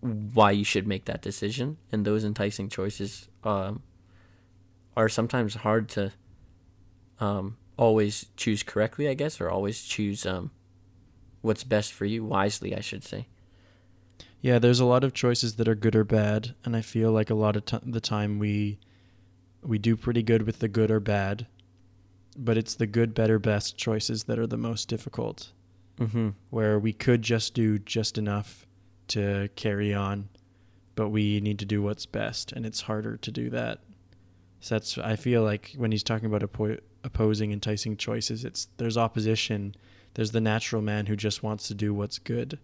why 0.00 0.50
you 0.50 0.64
should 0.64 0.86
make 0.86 1.04
that 1.04 1.22
decision. 1.22 1.76
And 1.92 2.04
those 2.04 2.24
enticing 2.24 2.68
choices 2.68 3.28
um 3.44 3.82
are 4.96 5.08
sometimes 5.08 5.54
hard 5.56 5.88
to 5.88 6.12
um 7.20 7.56
always 7.78 8.26
choose 8.36 8.62
correctly 8.62 9.08
i 9.08 9.14
guess 9.14 9.40
or 9.40 9.48
always 9.48 9.82
choose 9.82 10.26
um 10.26 10.50
what's 11.40 11.64
best 11.64 11.90
for 11.90 12.04
you 12.04 12.22
wisely 12.22 12.76
i 12.76 12.80
should 12.80 13.02
say. 13.02 13.26
Yeah, 14.42 14.58
there's 14.58 14.80
a 14.80 14.84
lot 14.84 15.04
of 15.04 15.14
choices 15.14 15.54
that 15.54 15.68
are 15.68 15.76
good 15.76 15.94
or 15.94 16.02
bad, 16.02 16.56
and 16.64 16.74
I 16.74 16.80
feel 16.80 17.12
like 17.12 17.30
a 17.30 17.34
lot 17.34 17.54
of 17.54 17.64
t- 17.64 17.78
the 17.86 18.00
time 18.00 18.40
we 18.40 18.78
we 19.62 19.78
do 19.78 19.96
pretty 19.96 20.22
good 20.24 20.42
with 20.42 20.58
the 20.58 20.66
good 20.66 20.90
or 20.90 20.98
bad, 20.98 21.46
but 22.36 22.56
it's 22.56 22.74
the 22.74 22.86
good, 22.86 23.14
better, 23.14 23.38
best 23.38 23.76
choices 23.76 24.24
that 24.24 24.38
are 24.38 24.46
the 24.46 24.56
most 24.56 24.88
difficult. 24.88 25.52
mm-hmm 25.98 26.30
where 26.50 26.78
we 26.78 26.92
could 26.92 27.22
just 27.22 27.54
do 27.54 27.78
just 27.78 28.18
enough 28.18 28.66
to 29.08 29.48
carry 29.56 29.92
on, 29.92 30.28
but 30.94 31.10
we 31.10 31.40
need 31.40 31.58
to 31.58 31.64
do 31.64 31.82
what's 31.82 32.06
best, 32.06 32.52
and 32.52 32.64
it's 32.64 32.82
harder 32.82 33.16
to 33.16 33.30
do 33.30 33.50
that. 33.50 33.78
So 34.60 34.74
that's 34.74 34.96
I 34.98 35.16
feel 35.16 35.42
like 35.42 35.74
when 35.76 35.92
he's 35.92 36.02
talking 36.02 36.26
about 36.26 36.42
oppo- 36.42 36.80
opposing 37.04 37.52
enticing 37.52 37.96
choices, 37.96 38.44
it's 38.44 38.68
there's 38.76 38.96
opposition. 38.96 39.74
There's 40.14 40.32
the 40.32 40.40
natural 40.40 40.82
man 40.82 41.06
who 41.06 41.16
just 41.16 41.42
wants 41.42 41.68
to 41.68 41.74
do 41.74 41.92
what's 41.94 42.18
good, 42.18 42.58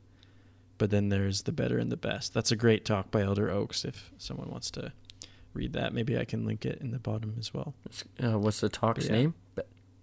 but 0.77 0.91
then 0.91 1.09
there's 1.09 1.43
the 1.43 1.53
better 1.53 1.79
and 1.79 1.91
the 1.91 1.97
best. 1.97 2.35
That's 2.35 2.53
a 2.53 2.57
great 2.57 2.85
talk 2.85 3.11
by 3.11 3.23
Elder 3.23 3.51
Oaks. 3.51 3.85
If 3.85 4.11
someone 4.19 4.51
wants 4.51 4.71
to 4.73 4.93
read 5.55 5.73
that, 5.73 5.93
maybe 5.93 6.17
I 6.19 6.25
can 6.25 6.47
link 6.47 6.65
it 6.65 6.81
in 6.81 6.93
the 6.93 6.99
bottom 6.99 7.35
as 7.39 7.53
well. 7.53 7.75
uh, 8.23 8.39
what's 8.39 8.61
the 8.61 8.69
talk's 8.69 9.07
yeah. 9.07 9.13
name 9.13 9.35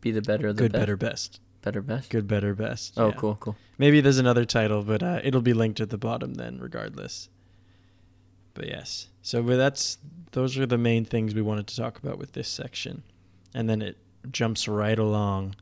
Be- 0.01 0.11
the 0.11 0.21
better 0.21 0.47
of 0.47 0.55
the 0.57 0.63
Good, 0.63 0.71
best 0.73 0.81
better, 0.81 0.97
best. 0.97 1.39
better 1.61 1.81
best 1.81 2.09
Good, 2.09 2.27
better, 2.27 2.53
best. 2.53 2.93
oh 2.97 3.07
yeah. 3.07 3.13
cool 3.15 3.35
cool 3.39 3.55
Maybe 3.77 3.99
there's 3.99 4.19
another 4.19 4.45
title, 4.45 4.83
but 4.83 5.03
uh, 5.03 5.19
it'll 5.23 5.41
be 5.41 5.53
linked 5.53 5.81
at 5.81 5.89
the 5.89 5.97
bottom 5.97 6.35
then, 6.35 6.59
regardless. 6.59 7.27
But 8.53 8.67
yes, 8.67 9.09
so 9.21 9.41
that's 9.41 9.97
those 10.31 10.57
are 10.57 10.65
the 10.65 10.77
main 10.77 11.03
things 11.03 11.35
we 11.35 11.41
wanted 11.41 11.67
to 11.67 11.75
talk 11.75 11.97
about 11.97 12.17
with 12.17 12.31
this 12.33 12.47
section, 12.47 13.03
and 13.53 13.69
then 13.69 13.81
it 13.81 13.97
jumps 14.31 14.67
right 14.67 14.97
along. 14.97 15.55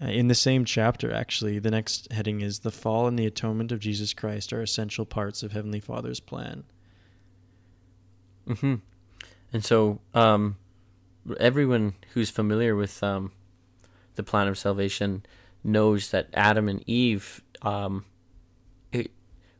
Uh, 0.00 0.06
in 0.06 0.28
the 0.28 0.34
same 0.36 0.64
chapter, 0.64 1.12
actually, 1.12 1.58
the 1.58 1.70
next 1.70 2.10
heading 2.12 2.40
is 2.40 2.60
the 2.60 2.70
fall 2.70 3.06
and 3.08 3.18
the 3.18 3.26
atonement 3.26 3.72
of 3.72 3.80
Jesus 3.80 4.14
Christ 4.14 4.52
are 4.52 4.62
essential 4.62 5.04
parts 5.04 5.42
of 5.42 5.52
Heavenly 5.52 5.80
Father's 5.80 6.20
plan. 6.20 6.62
Mm 8.48 8.58
hmm 8.58 8.74
And 9.52 9.64
so, 9.64 10.00
um, 10.14 10.56
everyone 11.38 11.94
who's 12.14 12.30
familiar 12.30 12.74
with 12.74 13.02
um, 13.02 13.32
the 14.14 14.22
plan 14.22 14.48
of 14.48 14.58
salvation 14.58 15.24
knows 15.62 16.10
that 16.10 16.28
Adam 16.34 16.68
and 16.68 16.82
Eve, 16.88 17.42
um, 17.62 18.04
it, 18.92 19.10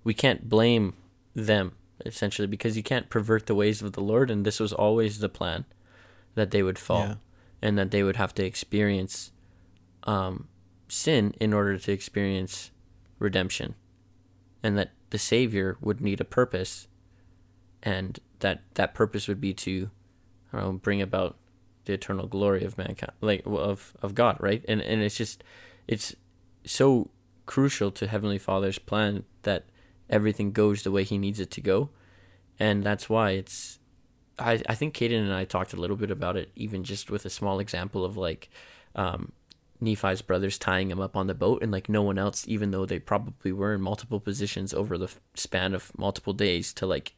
we 0.04 0.14
can't 0.14 0.48
blame 0.48 0.94
them 1.35 1.72
essentially 2.06 2.48
because 2.48 2.76
you 2.76 2.83
can't 2.83 3.11
pervert 3.11 3.46
the 3.46 3.54
ways 3.54 3.83
of 3.83 3.92
the 3.92 4.00
Lord, 4.00 4.30
and 4.30 4.44
this 4.46 4.59
was 4.59 4.72
always 4.72 5.18
the 5.18 5.28
plan 5.28 5.64
that 6.35 6.50
they 6.50 6.62
would 6.62 6.78
fall 6.78 7.06
Yeah. 7.06 7.14
and 7.61 7.78
that 7.78 7.90
they 7.90 8.02
would 8.02 8.16
have 8.16 8.35
to 8.37 8.44
experience 8.44 9.33
um, 10.04 10.48
sin 10.88 11.35
in 11.40 11.52
order 11.52 11.76
to 11.76 11.92
experience 11.92 12.70
redemption, 13.18 13.74
and 14.62 14.78
that 14.78 14.92
the 15.11 15.18
Savior 15.18 15.76
would 15.83 16.00
need 16.00 16.20
a 16.20 16.24
purpose, 16.24 16.88
and 17.83 18.18
that 18.38 18.62
that 18.74 18.94
purpose 18.94 19.28
would 19.28 19.40
be 19.40 19.52
to, 19.52 19.90
I 20.52 20.61
don't 20.61 20.66
know, 20.66 20.72
bring 20.78 21.02
about 21.02 21.37
the 21.90 21.94
eternal 21.94 22.26
glory 22.26 22.64
of 22.64 22.79
mankind, 22.79 23.12
like 23.20 23.42
of 23.44 23.92
of 24.00 24.14
God, 24.14 24.37
right? 24.40 24.64
And 24.68 24.81
and 24.81 25.03
it's 25.03 25.16
just, 25.16 25.42
it's 25.88 26.14
so 26.64 27.11
crucial 27.46 27.90
to 27.90 28.07
Heavenly 28.07 28.38
Father's 28.38 28.79
plan 28.79 29.24
that 29.42 29.64
everything 30.09 30.53
goes 30.53 30.83
the 30.83 30.92
way 30.92 31.03
He 31.03 31.18
needs 31.18 31.40
it 31.40 31.50
to 31.53 31.61
go, 31.61 31.90
and 32.59 32.85
that's 32.85 33.11
why 33.11 33.31
it's. 33.31 33.79
I, 34.38 34.62
I 34.66 34.74
think 34.74 34.94
Caden 34.94 35.20
and 35.20 35.35
I 35.35 35.44
talked 35.44 35.74
a 35.74 35.81
little 35.81 35.96
bit 35.96 36.11
about 36.11 36.37
it, 36.37 36.50
even 36.57 36.83
just 36.83 37.11
with 37.11 37.26
a 37.26 37.31
small 37.31 37.61
example 37.61 38.07
of 38.07 38.16
like, 38.16 38.48
um, 38.94 39.33
Nephi's 39.83 40.22
brothers 40.22 40.57
tying 40.57 40.90
him 40.90 40.98
up 41.00 41.14
on 41.14 41.26
the 41.26 41.35
boat, 41.35 41.62
and 41.62 41.70
like 41.70 41.90
no 41.90 42.03
one 42.03 42.18
else, 42.18 42.46
even 42.48 42.70
though 42.70 42.87
they 42.87 42.98
probably 43.00 43.53
were 43.53 43.74
in 43.74 43.83
multiple 43.83 44.20
positions 44.20 44.72
over 44.72 44.96
the 44.96 45.11
span 45.35 45.74
of 45.74 45.92
multiple 45.98 46.33
days 46.33 46.72
to 46.74 46.87
like 46.87 47.14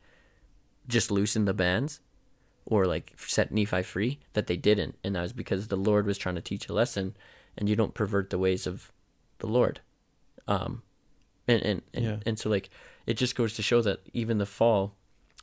just 0.89 1.13
loosen 1.13 1.45
the 1.45 1.55
bands 1.55 2.01
or 2.67 2.87
like 2.87 3.13
set 3.17 3.53
Nephi 3.53 3.83
free, 3.83 4.21
that 4.35 4.47
they 4.47 4.57
didn't, 4.57 4.97
and 5.03 5.15
that 5.17 5.23
was 5.23 5.33
because 5.33 5.69
the 5.69 5.77
Lord 5.77 6.07
was 6.07 6.19
trying 6.19 6.37
to 6.37 6.41
teach 6.41 6.69
a 6.69 6.73
lesson, 6.73 7.17
and 7.57 7.69
you 7.69 7.77
don't 7.77 7.95
pervert 7.95 8.31
the 8.31 8.39
ways 8.39 8.67
of 8.67 8.93
the 9.39 9.47
Lord. 9.47 9.81
Um, 10.49 10.83
and 11.49 11.63
and 11.63 11.83
and, 11.95 12.05
Yeah. 12.05 12.17
and 12.27 12.39
so 12.39 12.49
like 12.51 12.71
it 13.07 13.15
just 13.15 13.35
goes 13.35 13.55
to 13.55 13.63
show 13.63 13.83
that 13.83 14.01
even 14.13 14.39
the 14.39 14.47
fall 14.47 14.95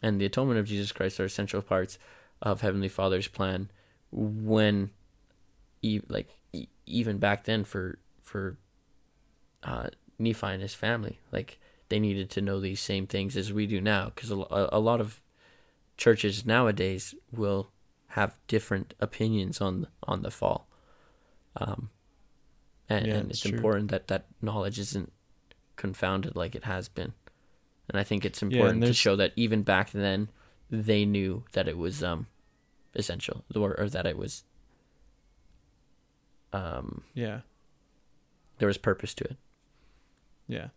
and 0.02 0.20
the 0.20 0.26
atonement 0.26 0.60
of 0.60 0.66
Jesus 0.66 0.92
Christ 0.94 1.20
are 1.20 1.26
essential 1.26 1.62
parts 1.62 2.00
of 2.42 2.62
Heavenly 2.62 2.88
Father's 2.88 3.28
plan 3.28 3.70
when 4.12 4.92
e- 5.82 6.02
like 6.08 6.30
e- 6.54 6.68
even 6.86 7.18
back 7.18 7.44
then 7.44 7.64
for 7.66 8.00
for 8.24 8.58
uh 9.64 9.88
Nephi 10.18 10.48
and 10.48 10.62
his 10.62 10.74
family 10.74 11.20
like 11.32 11.60
they 11.90 12.00
needed 12.00 12.30
to 12.32 12.42
know 12.42 12.60
these 12.60 12.80
same 12.80 13.08
things 13.08 13.36
as 13.36 13.52
we 13.52 13.68
do 13.68 13.82
now 13.82 14.12
because 14.14 14.32
a, 14.32 14.46
a 14.72 14.80
lot 14.80 15.02
of 15.02 15.20
churches 16.00 16.46
nowadays 16.46 17.14
will 17.32 17.72
have 18.16 18.40
different 18.48 18.94
opinions 19.00 19.60
on 19.60 19.86
on 20.04 20.22
the 20.24 20.32
fall 20.32 20.68
um 21.58 21.90
and, 22.88 23.06
Yeah, 23.06 23.16
and 23.18 23.30
it's 23.30 23.42
true. 23.42 23.52
important 23.52 23.92
that 23.92 24.08
that 24.08 24.26
knowledge 24.42 24.80
isn't 24.80 25.12
confounded 25.76 26.36
like 26.36 26.56
it 26.56 26.64
has 26.64 26.88
been 26.90 27.14
and 27.90 28.00
i 28.00 28.04
think 28.04 28.24
it's 28.26 28.42
important 28.42 28.84
to 28.86 28.94
show 28.94 29.16
that 29.18 29.34
even 29.36 29.62
back 29.62 29.92
then 29.92 30.30
they 30.72 31.04
knew 31.06 31.44
that 31.52 31.68
it 31.68 31.78
was 31.78 32.02
um 32.02 32.28
essential 32.96 33.44
or, 33.54 33.78
or 33.80 33.90
that 33.90 34.06
it 34.06 34.18
was 34.18 34.44
um 36.54 37.04
Yeah. 37.14 37.42
there 38.58 38.68
was 38.68 38.78
purpose 38.78 39.14
to 39.14 39.24
it 39.26 39.38
Yeah. 40.48 40.70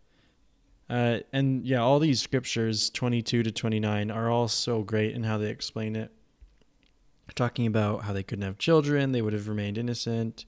Uh, 0.93 1.21
and 1.31 1.65
yeah, 1.65 1.81
all 1.81 1.97
these 1.97 2.21
scriptures, 2.21 2.91
22 2.91 3.41
to 3.41 3.51
29, 3.51 4.11
are 4.11 4.29
all 4.29 4.47
so 4.47 4.83
great 4.83 5.15
in 5.15 5.23
how 5.23 5.39
they 5.39 5.49
explain 5.49 5.95
it. 5.95 6.11
Talking 7.33 7.65
about 7.65 8.03
how 8.03 8.13
they 8.13 8.21
couldn't 8.21 8.45
have 8.45 8.59
children, 8.59 9.11
they 9.11 9.23
would 9.23 9.33
have 9.33 9.47
remained 9.47 9.79
innocent. 9.79 10.45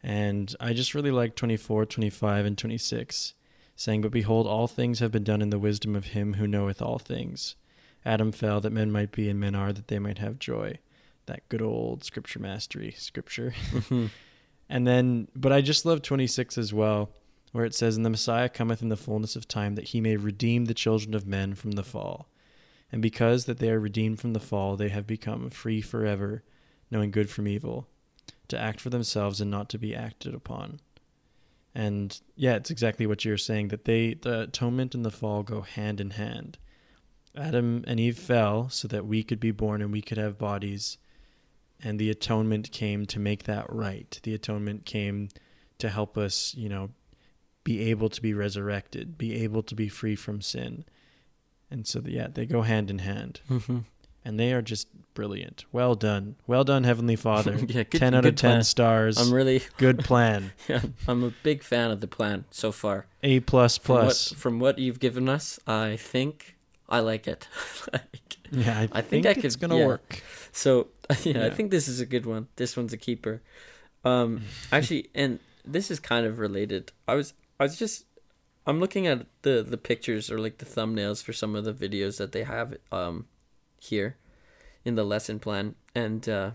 And 0.00 0.54
I 0.60 0.74
just 0.74 0.94
really 0.94 1.10
like 1.10 1.34
24, 1.34 1.86
25, 1.86 2.46
and 2.46 2.56
26, 2.56 3.34
saying, 3.74 4.02
But 4.02 4.12
behold, 4.12 4.46
all 4.46 4.68
things 4.68 5.00
have 5.00 5.10
been 5.10 5.24
done 5.24 5.42
in 5.42 5.50
the 5.50 5.58
wisdom 5.58 5.96
of 5.96 6.06
him 6.06 6.34
who 6.34 6.46
knoweth 6.46 6.80
all 6.80 7.00
things. 7.00 7.56
Adam 8.04 8.30
fell 8.30 8.60
that 8.60 8.70
men 8.70 8.92
might 8.92 9.10
be, 9.10 9.28
and 9.28 9.40
men 9.40 9.56
are 9.56 9.72
that 9.72 9.88
they 9.88 9.98
might 9.98 10.18
have 10.18 10.38
joy. 10.38 10.78
That 11.26 11.48
good 11.48 11.62
old 11.62 12.04
scripture 12.04 12.38
mastery 12.38 12.94
scripture. 12.96 13.54
And 14.70 14.86
then, 14.86 15.26
but 15.34 15.52
I 15.52 15.62
just 15.62 15.84
love 15.84 16.00
26 16.00 16.56
as 16.56 16.72
well, 16.72 17.10
where 17.52 17.64
it 17.64 17.74
says, 17.74 17.96
And 17.96 18.04
the 18.04 18.10
Messiah 18.10 18.48
cometh 18.48 18.82
in 18.82 18.88
the 18.88 18.96
fullness 18.96 19.36
of 19.36 19.48
time, 19.48 19.74
that 19.74 19.88
he 19.88 20.00
may 20.00 20.16
redeem 20.16 20.66
the 20.66 20.74
children 20.74 21.14
of 21.14 21.26
men 21.26 21.54
from 21.54 21.72
the 21.72 21.82
fall. 21.82 22.28
And 22.92 23.00
because 23.00 23.44
that 23.44 23.58
they 23.58 23.70
are 23.70 23.80
redeemed 23.80 24.20
from 24.20 24.32
the 24.32 24.40
fall, 24.40 24.76
they 24.76 24.88
have 24.88 25.06
become 25.06 25.50
free 25.50 25.80
forever, 25.80 26.42
knowing 26.90 27.10
good 27.10 27.30
from 27.30 27.46
evil, 27.46 27.88
to 28.48 28.58
act 28.58 28.80
for 28.80 28.90
themselves 28.90 29.40
and 29.40 29.50
not 29.50 29.68
to 29.70 29.78
be 29.78 29.94
acted 29.94 30.34
upon. 30.34 30.80
And 31.74 32.20
yeah, 32.34 32.56
it's 32.56 32.70
exactly 32.70 33.06
what 33.06 33.24
you're 33.24 33.36
saying 33.36 33.68
that 33.68 33.84
they, 33.84 34.14
the 34.14 34.42
atonement 34.42 34.94
and 34.94 35.04
the 35.04 35.10
fall 35.10 35.42
go 35.44 35.60
hand 35.60 36.00
in 36.00 36.10
hand. 36.10 36.58
Adam 37.36 37.84
and 37.86 38.00
Eve 38.00 38.18
fell 38.18 38.68
so 38.68 38.88
that 38.88 39.06
we 39.06 39.22
could 39.22 39.38
be 39.38 39.52
born 39.52 39.80
and 39.80 39.92
we 39.92 40.02
could 40.02 40.18
have 40.18 40.36
bodies 40.36 40.98
and 41.82 41.98
the 41.98 42.10
atonement 42.10 42.72
came 42.72 43.06
to 43.06 43.18
make 43.18 43.44
that 43.44 43.66
right. 43.72 44.18
The 44.22 44.34
atonement 44.34 44.84
came 44.84 45.28
to 45.78 45.88
help 45.88 46.18
us, 46.18 46.54
you 46.54 46.68
know, 46.68 46.90
be 47.70 47.90
able 47.90 48.08
to 48.08 48.20
be 48.20 48.34
resurrected, 48.34 49.16
be 49.16 49.42
able 49.44 49.62
to 49.62 49.74
be 49.74 49.88
free 49.88 50.16
from 50.16 50.40
sin. 50.40 50.84
And 51.70 51.86
so, 51.86 52.02
yeah, 52.04 52.26
they 52.32 52.46
go 52.46 52.62
hand 52.62 52.90
in 52.90 52.98
hand, 52.98 53.40
and 54.24 54.40
they 54.40 54.52
are 54.52 54.62
just 54.62 54.88
brilliant. 55.14 55.64
Well 55.70 55.94
done, 55.94 56.34
well 56.48 56.64
done, 56.64 56.82
Heavenly 56.84 57.14
Father. 57.16 57.54
yeah 57.68 57.84
good, 57.84 57.98
ten 58.00 58.14
out 58.14 58.24
of 58.26 58.34
ten 58.34 58.50
plan. 58.50 58.62
stars. 58.64 59.18
i'm 59.18 59.32
really 59.32 59.62
Good 59.76 60.00
plan. 60.00 60.52
yeah, 60.68 60.80
i'm 61.06 61.22
a 61.22 61.32
big 61.42 61.62
fan 61.62 61.90
of 61.92 62.00
the 62.00 62.06
plan 62.08 62.44
so 62.50 62.72
far 62.72 63.06
A 63.22 63.40
plus 63.40 63.78
from 63.78 63.96
what, 64.06 64.32
from 64.36 64.58
what 64.60 64.78
you've 64.78 64.98
given 65.00 65.28
us 65.28 65.58
i 65.66 65.96
think 65.96 66.56
i 66.88 66.98
like 67.00 67.26
it 67.28 67.46
Like, 67.92 68.36
Yeah, 68.50 68.78
I, 68.80 68.98
I 68.98 69.02
think, 69.02 69.24
think 69.24 69.38
I 69.38 69.46
it's 69.46 69.56
gonna 69.56 69.78
yeah. 69.78 69.86
work. 69.86 70.22
So 70.52 70.88
yeah, 71.24 71.46
I 71.46 71.50
think 71.50 71.70
this 71.70 71.86
is 71.86 72.00
a 72.00 72.06
good 72.06 72.26
one. 72.26 72.48
This 72.56 72.76
one's 72.76 72.92
a 72.92 72.96
keeper. 73.08 73.42
Um, 74.04 74.42
actually, 74.72 75.06
and 75.14 75.38
this 75.64 75.88
is 75.90 76.00
kind 76.00 76.26
of 76.26 76.38
related. 76.40 76.90
I 77.06 77.14
was 77.14 77.32
I 77.60 77.64
was 77.64 77.78
just 77.78 78.06
I'm 78.66 78.80
looking 78.80 79.06
at 79.06 79.26
the 79.42 79.62
the 79.62 79.76
pictures 79.76 80.30
or 80.30 80.38
like 80.38 80.58
the 80.58 80.64
thumbnails 80.64 81.22
for 81.22 81.34
some 81.34 81.54
of 81.54 81.64
the 81.64 81.74
videos 81.74 82.16
that 82.16 82.32
they 82.32 82.42
have 82.42 82.76
um 82.90 83.26
here 83.78 84.16
in 84.84 84.94
the 84.94 85.04
lesson 85.04 85.38
plan, 85.38 85.74
and 85.94 86.26
uh, 86.26 86.52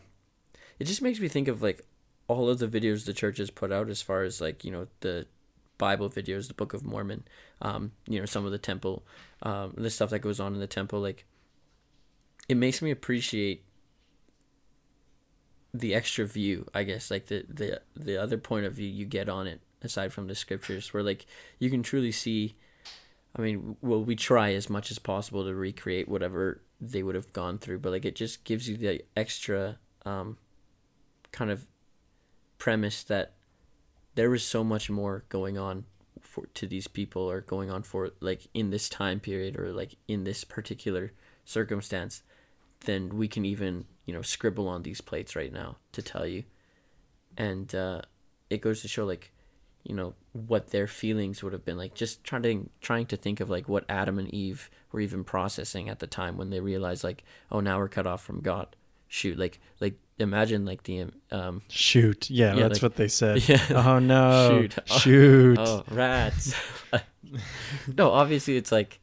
it 0.80 0.86
just 0.86 1.04
makes 1.04 1.20
me 1.20 1.28
think 1.28 1.48
of 1.48 1.62
like 1.62 1.86
all 2.28 2.50
of 2.50 2.58
the 2.58 2.68
videos 2.68 3.06
the 3.06 3.14
church 3.14 3.38
has 3.38 3.52
put 3.52 3.72
out 3.72 3.88
as 3.88 4.02
far 4.02 4.24
as 4.24 4.42
like 4.42 4.66
you 4.66 4.72
know 4.72 4.88
the 5.02 5.28
Bible 5.78 6.10
videos, 6.10 6.48
the 6.48 6.56
Book 6.56 6.74
of 6.74 6.84
Mormon, 6.84 7.24
um, 7.62 7.92
you 8.08 8.20
know 8.20 8.26
some 8.26 8.46
of 8.46 8.52
the 8.52 8.58
temple, 8.58 9.04
um, 9.44 9.76
the 9.78 9.92
stuff 9.92 10.10
that 10.10 10.20
goes 10.20 10.40
on 10.40 10.56
in 10.56 10.60
the 10.60 10.68
temple, 10.68 11.00
like 11.00 11.26
it 12.50 12.58
makes 12.58 12.82
me 12.82 12.90
appreciate 12.90 13.64
the 15.74 15.94
extra 15.94 16.26
view 16.26 16.66
i 16.74 16.84
guess 16.84 17.12
like 17.12 17.26
the 17.26 17.46
the 17.50 17.82
the 17.98 18.16
other 18.16 18.38
point 18.38 18.66
of 18.66 18.72
view 18.72 18.88
you 18.88 19.04
get 19.04 19.28
on 19.28 19.46
it 19.46 19.60
aside 19.86 20.12
from 20.12 20.28
the 20.28 20.36
scriptures 20.36 20.94
where 20.94 21.04
like 21.04 21.26
you 21.60 21.70
can 21.70 21.84
truly 21.84 22.12
see 22.12 22.56
i 23.36 23.42
mean 23.42 23.78
well 23.82 24.04
we 24.04 24.16
try 24.16 24.54
as 24.54 24.70
much 24.70 24.92
as 24.92 25.00
possible 25.00 25.46
to 25.46 25.54
recreate 25.54 26.10
whatever 26.10 26.62
they 26.82 27.04
would 27.04 27.16
have 27.16 27.32
gone 27.32 27.58
through 27.58 27.80
but 27.80 27.92
like 27.92 28.06
it 28.06 28.16
just 28.16 28.44
gives 28.44 28.68
you 28.68 28.76
the 28.76 29.02
extra 29.16 29.78
um 30.06 30.38
kind 31.32 31.52
of 31.52 31.66
premise 32.58 33.04
that 33.04 33.34
there 34.16 34.30
was 34.30 34.44
so 34.44 34.64
much 34.64 34.90
more 34.90 35.26
going 35.30 35.58
on 35.58 35.86
for 36.22 36.48
to 36.54 36.66
these 36.68 36.88
people 36.88 37.22
or 37.22 37.42
going 37.42 37.70
on 37.70 37.84
for 37.84 38.12
like 38.20 38.48
in 38.54 38.70
this 38.70 38.90
time 38.90 39.20
period 39.20 39.58
or 39.58 39.72
like 39.72 39.96
in 40.08 40.24
this 40.24 40.44
particular 40.44 41.12
circumstance 41.44 42.24
than 42.86 43.18
we 43.18 43.28
can 43.28 43.46
even 43.46 43.86
you 44.06 44.14
know 44.14 44.22
scribble 44.22 44.68
on 44.68 44.84
these 44.84 45.02
plates 45.02 45.36
right 45.36 45.54
now 45.54 45.78
to 45.92 46.02
tell 46.02 46.26
you. 46.26 46.44
And 47.38 47.74
uh 47.76 48.02
it 48.50 48.62
goes 48.62 48.82
to 48.82 48.88
show 48.88 49.06
like 49.06 49.32
you 49.86 49.96
know 49.96 50.14
what 50.34 50.72
their 50.72 50.88
feelings 50.88 51.42
would 51.44 51.54
have 51.54 51.64
been 51.64 51.78
like 51.78 51.94
just 51.94 52.24
trying 52.24 52.42
to 52.42 52.70
trying 52.82 53.06
to 53.06 53.16
think 53.16 53.40
of 53.40 53.50
like 53.50 53.70
what 53.70 53.86
adam 53.88 54.18
and 54.20 54.34
eve 54.34 54.70
were 54.92 55.00
even 55.00 55.24
processing 55.24 55.88
at 55.90 56.00
the 56.00 56.08
time 56.08 56.36
when 56.38 56.50
they 56.50 56.60
realized 56.60 57.04
like 57.04 57.24
oh 57.52 57.60
now 57.60 57.78
we're 57.78 57.88
cut 57.88 58.08
off 58.08 58.24
from 58.24 58.42
god 58.42 58.76
shoot 59.08 59.38
like 59.38 59.60
like 59.80 59.94
imagine 60.18 60.66
like 60.66 60.84
the 60.84 61.06
um 61.32 61.62
Shoot. 61.70 62.30
Yeah, 62.30 62.56
Yeah, 62.56 62.64
that's 62.68 62.76
like- 62.76 62.84
what 62.84 62.96
they 62.96 63.08
said. 63.10 63.48
yeah 63.50 63.62
Oh 63.70 64.00
no. 64.00 64.50
Shoot. 64.62 64.76
Oh. 64.90 64.98
Shoot. 65.00 65.58
oh 65.60 65.84
rats 65.92 66.56
no 67.98 68.12
obviously 68.12 68.58
it's 68.58 68.72
like 68.72 69.00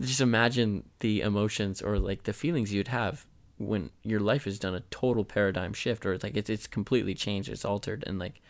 just 0.00 0.20
imagine 0.20 0.84
the 1.00 1.22
emotions 1.22 1.80
or 1.82 1.98
like 1.98 2.24
the 2.24 2.32
feelings 2.32 2.72
you'd 2.72 2.88
have 2.88 3.26
when 3.56 3.90
your 4.04 4.20
life 4.20 4.44
has 4.44 4.58
done 4.58 4.74
a 4.74 4.80
total 4.90 5.24
paradigm 5.24 5.72
shift 5.72 6.04
or 6.06 6.18
like 6.18 6.36
it's 6.36 6.50
it's 6.50 6.66
completely 6.66 7.14
changed 7.14 7.48
it's 7.48 7.64
altered 7.64 8.04
and 8.06 8.18
like 8.18 8.40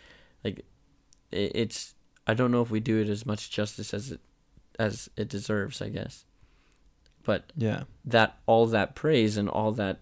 like 0.45 0.65
it's 1.33 1.95
i 2.27 2.35
don't 2.35 2.51
know 2.51 2.63
if 2.63 2.71
we 2.71 2.81
do 2.81 3.01
it 3.01 3.09
as 3.09 3.25
much 3.27 3.51
justice 3.51 3.93
as 3.95 4.11
it 4.13 4.21
as 4.79 5.09
it 5.17 5.29
deserves 5.29 5.83
i 5.83 5.89
guess. 5.89 6.25
But 7.25 7.53
Yeah. 7.57 7.83
that 8.07 8.39
all 8.47 8.67
that 8.67 8.95
praise 8.95 9.37
and 9.37 9.49
all 9.49 9.73
that 9.73 10.01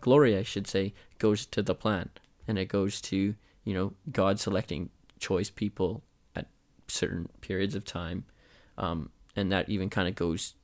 glory 0.00 0.36
i 0.36 0.42
should 0.42 0.66
say 0.66 0.94
goes 1.18 1.44
to 1.46 1.62
the 1.62 1.74
plan 1.74 2.08
and 2.48 2.58
it 2.58 2.66
goes 2.68 3.00
to 3.02 3.34
you 3.64 3.74
know 3.74 3.92
god 4.10 4.40
selecting 4.40 4.88
choice 5.18 5.50
people 5.50 6.02
at 6.34 6.46
certain 6.88 7.28
periods 7.40 7.74
of 7.74 7.84
time. 7.84 8.24
Um, 8.76 9.10
and 9.36 9.50
that 9.52 9.68
even 9.68 9.88
kind 9.90 10.08
of 10.08 10.14
goes 10.14 10.54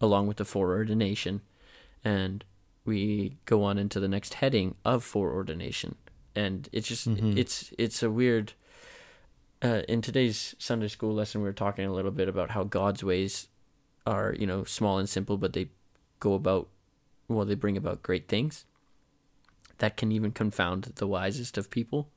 along 0.00 0.26
with 0.26 0.36
the 0.36 0.44
foreordination. 0.44 1.40
And 2.04 2.44
we 2.84 3.36
go 3.46 3.62
on 3.64 3.78
into 3.78 3.98
the 4.00 4.08
next 4.08 4.34
heading 4.34 4.74
of 4.84 5.02
foreordination. 5.04 5.96
And 6.36 6.68
it's 6.72 6.86
just 6.88 7.08
Mhm. 7.08 7.36
it's 7.36 7.72
it's 7.78 8.02
a 8.02 8.10
weird 8.10 8.52
uh, 9.62 9.82
in 9.88 10.00
today's 10.00 10.54
sunday 10.58 10.88
school 10.88 11.14
lesson 11.14 11.40
we 11.40 11.46
were 11.48 11.52
talking 11.52 11.84
a 11.84 11.92
little 11.92 12.10
bit 12.10 12.28
about 12.28 12.50
how 12.50 12.64
god's 12.64 13.04
ways 13.04 13.48
are 14.06 14.34
you 14.38 14.46
know 14.46 14.64
small 14.64 14.98
and 14.98 15.08
simple 15.08 15.36
but 15.36 15.52
they 15.52 15.68
go 16.18 16.34
about 16.34 16.68
well 17.28 17.44
they 17.44 17.54
bring 17.54 17.76
about 17.76 18.02
great 18.02 18.28
things 18.28 18.64
that 19.80 19.96
can 19.96 20.12
even 20.12 20.30
confound 20.30 20.84
the 20.96 21.06
wisest 21.06 21.58
of 21.58 21.70
people. 21.70 22.10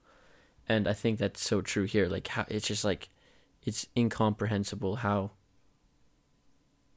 And 0.70 0.88
i 0.88 0.94
think 0.94 1.18
that's 1.18 1.42
so 1.42 1.60
true 1.62 1.86
here. 1.86 2.08
Like 2.08 2.28
how 2.28 2.46
it's 2.48 2.68
just 2.68 2.86
like 2.86 3.10
it's 3.64 3.88
incomprehensible 3.98 4.98
how 4.98 5.32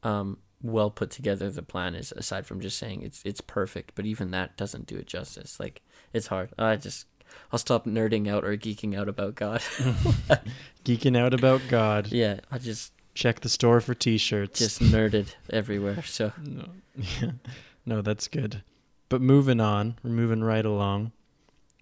um 0.02 0.38
well 0.62 0.90
put 0.90 1.10
together 1.10 1.50
the 1.50 1.62
plan 1.62 1.94
is 1.94 2.12
aside 2.12 2.46
from 2.46 2.60
just 2.60 2.78
saying 2.78 3.02
it's 3.02 3.22
it's 3.24 3.40
perfect 3.40 3.92
but 3.94 4.06
even 4.06 4.30
that 4.30 4.56
doesn't 4.56 4.86
do 4.86 4.96
it 4.96 5.06
justice. 5.06 5.58
Like 5.58 5.82
it's 6.12 6.28
hard. 6.28 6.50
I 6.58 6.76
just 6.76 7.06
I'll 7.52 7.58
stop 7.58 7.86
nerding 7.86 8.28
out 8.28 8.44
or 8.44 8.56
geeking 8.56 8.96
out 8.98 9.08
about 9.08 9.34
God. 9.34 9.60
Geeking 10.84 11.16
out 11.16 11.34
about 11.34 11.62
God. 11.68 12.08
yeah, 12.12 12.40
I 12.50 12.58
just 12.58 12.92
Check 13.14 13.40
the 13.40 13.48
store 13.48 13.80
for 13.80 13.94
T-shirts. 13.94 14.58
just 14.58 14.80
nerded 14.80 15.34
everywhere. 15.48 16.02
So 16.02 16.32
No, 16.44 16.66
yeah, 16.96 17.30
no, 17.86 18.02
that's 18.02 18.28
good. 18.28 18.62
But 19.08 19.22
moving 19.22 19.60
on, 19.60 19.96
we're 20.02 20.10
moving 20.10 20.44
right 20.44 20.64
along. 20.64 21.12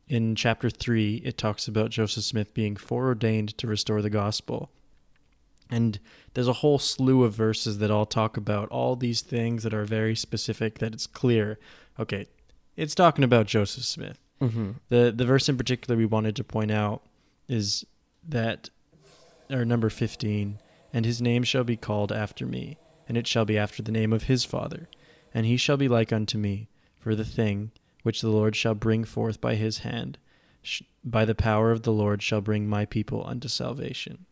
In 0.07 0.35
chapter 0.37 0.71
three, 0.71 1.17
it 1.25 1.37
talks 1.39 1.67
about 1.67 1.91
Joseph 1.91 2.25
Smith 2.25 2.55
being 2.55 2.77
foreordained 2.77 3.57
to 3.59 3.67
restore 3.67 4.01
the 4.03 4.11
gospel. 4.11 4.71
And 5.71 5.99
there's 6.35 6.47
a 6.47 6.53
whole 6.53 6.79
slew 6.79 7.25
of 7.25 7.35
verses 7.35 7.79
that 7.79 7.91
all 7.91 8.05
talk 8.07 8.37
about 8.37 8.69
all 8.69 8.95
these 8.97 9.23
things 9.23 9.63
that 9.63 9.73
are 9.75 9.87
very 9.87 10.15
specific, 10.15 10.79
that 10.79 10.93
it's 10.93 11.07
clear. 11.07 11.59
Okay, 11.99 12.27
it's 12.77 12.95
talking 12.95 13.25
about 13.25 13.47
Joseph 13.47 13.85
Smith. 13.85 14.19
Mm-hmm. 14.40 14.73
The 14.88 15.12
the 15.14 15.25
verse 15.25 15.49
in 15.49 15.57
particular 15.57 15.97
we 15.97 16.07
wanted 16.07 16.37
to 16.37 16.44
point 16.44 16.70
out 16.70 17.03
is 17.49 17.85
that 18.29 18.70
or 19.51 19.64
number 19.64 19.90
15 19.90 20.59
and 20.92 21.05
his 21.05 21.20
name 21.20 21.42
shall 21.42 21.64
be 21.64 21.77
called 21.77 22.12
after 22.12 22.47
me 22.47 22.79
and 23.09 23.16
it 23.16 23.27
shall 23.27 23.44
be 23.44 23.59
after 23.59 23.83
the 23.83 23.92
name 23.92 24.12
of 24.12 24.25
his 24.25 24.44
father 24.44 24.88
and 25.33 25.47
he 25.47 25.57
shall 25.57 25.77
be 25.77 25.88
like 25.88 26.12
unto 26.12 26.38
me 26.38 26.68
for 26.99 27.14
the 27.14 27.25
thing 27.25 27.70
which 28.03 28.20
the 28.20 28.31
Lord 28.31 28.57
shall 28.57 28.75
bring 28.75 29.05
forth 29.05 29.40
by 29.40 29.55
his 29.57 29.79
hand 29.79 30.18
sh- 30.62 30.83
by 31.05 31.25
the 31.25 31.35
power 31.35 31.70
of 31.70 31.83
the 31.83 31.92
Lord 31.92 32.23
shall 32.23 32.40
bring 32.40 32.66
my 32.66 32.87
people 32.87 33.27
unto 33.27 33.49
salvation 33.49 34.25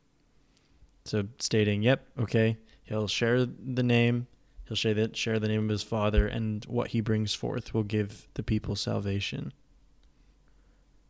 so 1.04 1.24
stating 1.38 1.82
yep 1.82 2.06
okay 2.18 2.56
he'll 2.84 3.08
share 3.08 3.44
the 3.44 3.82
name 3.82 4.26
he'll 4.66 4.76
share 4.76 4.94
that 4.94 5.16
share 5.16 5.38
the 5.38 5.48
name 5.48 5.64
of 5.64 5.70
his 5.70 5.82
father 5.82 6.26
and 6.26 6.64
what 6.64 6.88
he 6.88 7.00
brings 7.00 7.34
forth 7.34 7.74
will 7.74 7.82
give 7.82 8.28
the 8.34 8.42
people 8.42 8.76
salvation 8.76 9.52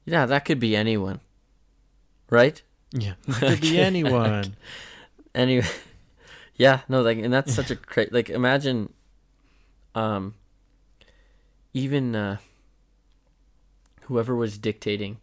yeah, 0.04 0.26
that 0.26 0.44
could 0.44 0.60
be 0.60 0.76
anyone, 0.76 1.20
right? 2.30 2.62
Yeah, 2.92 3.14
it 3.28 3.34
could 3.34 3.60
be 3.60 3.78
anyone. 3.78 4.56
Anyway, 5.34 5.66
yeah, 6.56 6.80
no, 6.90 7.00
like, 7.00 7.16
and 7.16 7.32
that's 7.32 7.54
such 7.54 7.70
a 7.70 7.74
great, 7.92 8.12
like, 8.12 8.28
imagine, 8.28 8.92
um, 9.94 10.34
even 11.72 12.14
uh, 12.14 12.36
whoever 14.02 14.36
was 14.36 14.58
dictating 14.58 15.16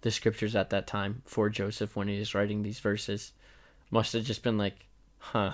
the 0.00 0.10
scriptures 0.10 0.56
at 0.56 0.70
that 0.70 0.88
time 0.88 1.22
for 1.24 1.48
Joseph 1.48 1.94
when 1.94 2.08
he 2.08 2.18
was 2.18 2.34
writing 2.34 2.64
these 2.64 2.80
verses 2.80 3.30
must 3.92 4.14
have 4.14 4.24
just 4.24 4.42
been 4.42 4.58
like, 4.58 4.86
huh. 5.18 5.52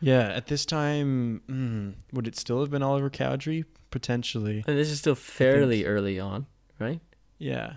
Yeah, 0.00 0.28
at 0.28 0.46
this 0.46 0.64
time, 0.64 1.42
mm, 1.48 1.94
would 2.12 2.26
it 2.26 2.36
still 2.36 2.60
have 2.60 2.70
been 2.70 2.82
Oliver 2.82 3.10
Cowdery? 3.10 3.64
Potentially. 3.90 4.64
And 4.66 4.76
this 4.78 4.90
is 4.90 4.98
still 4.98 5.14
fairly 5.14 5.84
early 5.84 6.18
on, 6.20 6.46
right? 6.80 7.00
Yeah, 7.38 7.74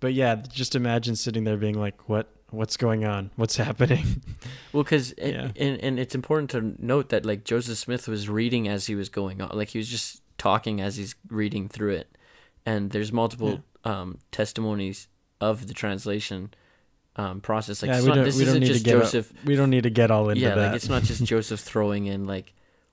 but 0.00 0.14
yeah, 0.14 0.36
just 0.36 0.74
imagine 0.74 1.16
sitting 1.16 1.44
there 1.44 1.56
being 1.56 1.78
like, 1.78 2.08
"What? 2.08 2.28
What's 2.50 2.76
going 2.76 3.04
on? 3.04 3.30
What's 3.36 3.56
happening?" 3.66 4.22
Well, 4.72 4.82
because 4.82 5.14
Yeah. 5.18 5.50
and 5.56 5.78
and 5.82 5.98
it's 6.00 6.14
important 6.14 6.50
to 6.50 6.74
note 6.78 7.10
that 7.10 7.26
like 7.26 7.44
Joseph 7.44 7.76
Smith 7.78 8.08
was 8.08 8.28
reading 8.28 8.66
as 8.68 8.86
he 8.86 8.94
was 8.94 9.08
going 9.08 9.40
on, 9.42 9.50
like 9.56 9.68
he 9.70 9.78
was 9.78 9.88
just 9.88 10.22
talking 10.38 10.80
as 10.80 10.96
he's 10.96 11.14
reading 11.28 11.68
through 11.68 11.92
it, 11.92 12.16
and 12.64 12.90
there's 12.90 13.12
multiple 13.12 13.62
um, 13.84 14.18
testimonies 14.32 15.08
of 15.40 15.68
the 15.68 15.74
translation 15.74 16.52
um, 17.16 17.40
process. 17.40 17.82
Like 17.82 17.90
yeah, 17.90 17.96
it's 17.96 18.04
we 18.04 18.08
not, 18.08 18.14
don't. 18.16 18.24
this 18.24 18.38
isn't 18.40 18.60
need 18.60 18.66
to 18.66 18.72
just 18.72 18.84
get. 18.84 18.92
Joseph. 18.92 19.32
we 19.44 19.56
don't 19.56 19.70
need 19.70 19.82
to 19.84 19.90
get 19.90 20.10
all 20.10 20.28
into 20.30 20.40
yeah, 20.42 20.54
that. 20.54 20.66
like 20.68 20.76
it's 20.76 20.88
not 20.88 21.02
just 21.02 21.24
Joseph 21.32 21.60
throwing 21.60 22.06
in 22.06 22.26
like, 22.26 22.52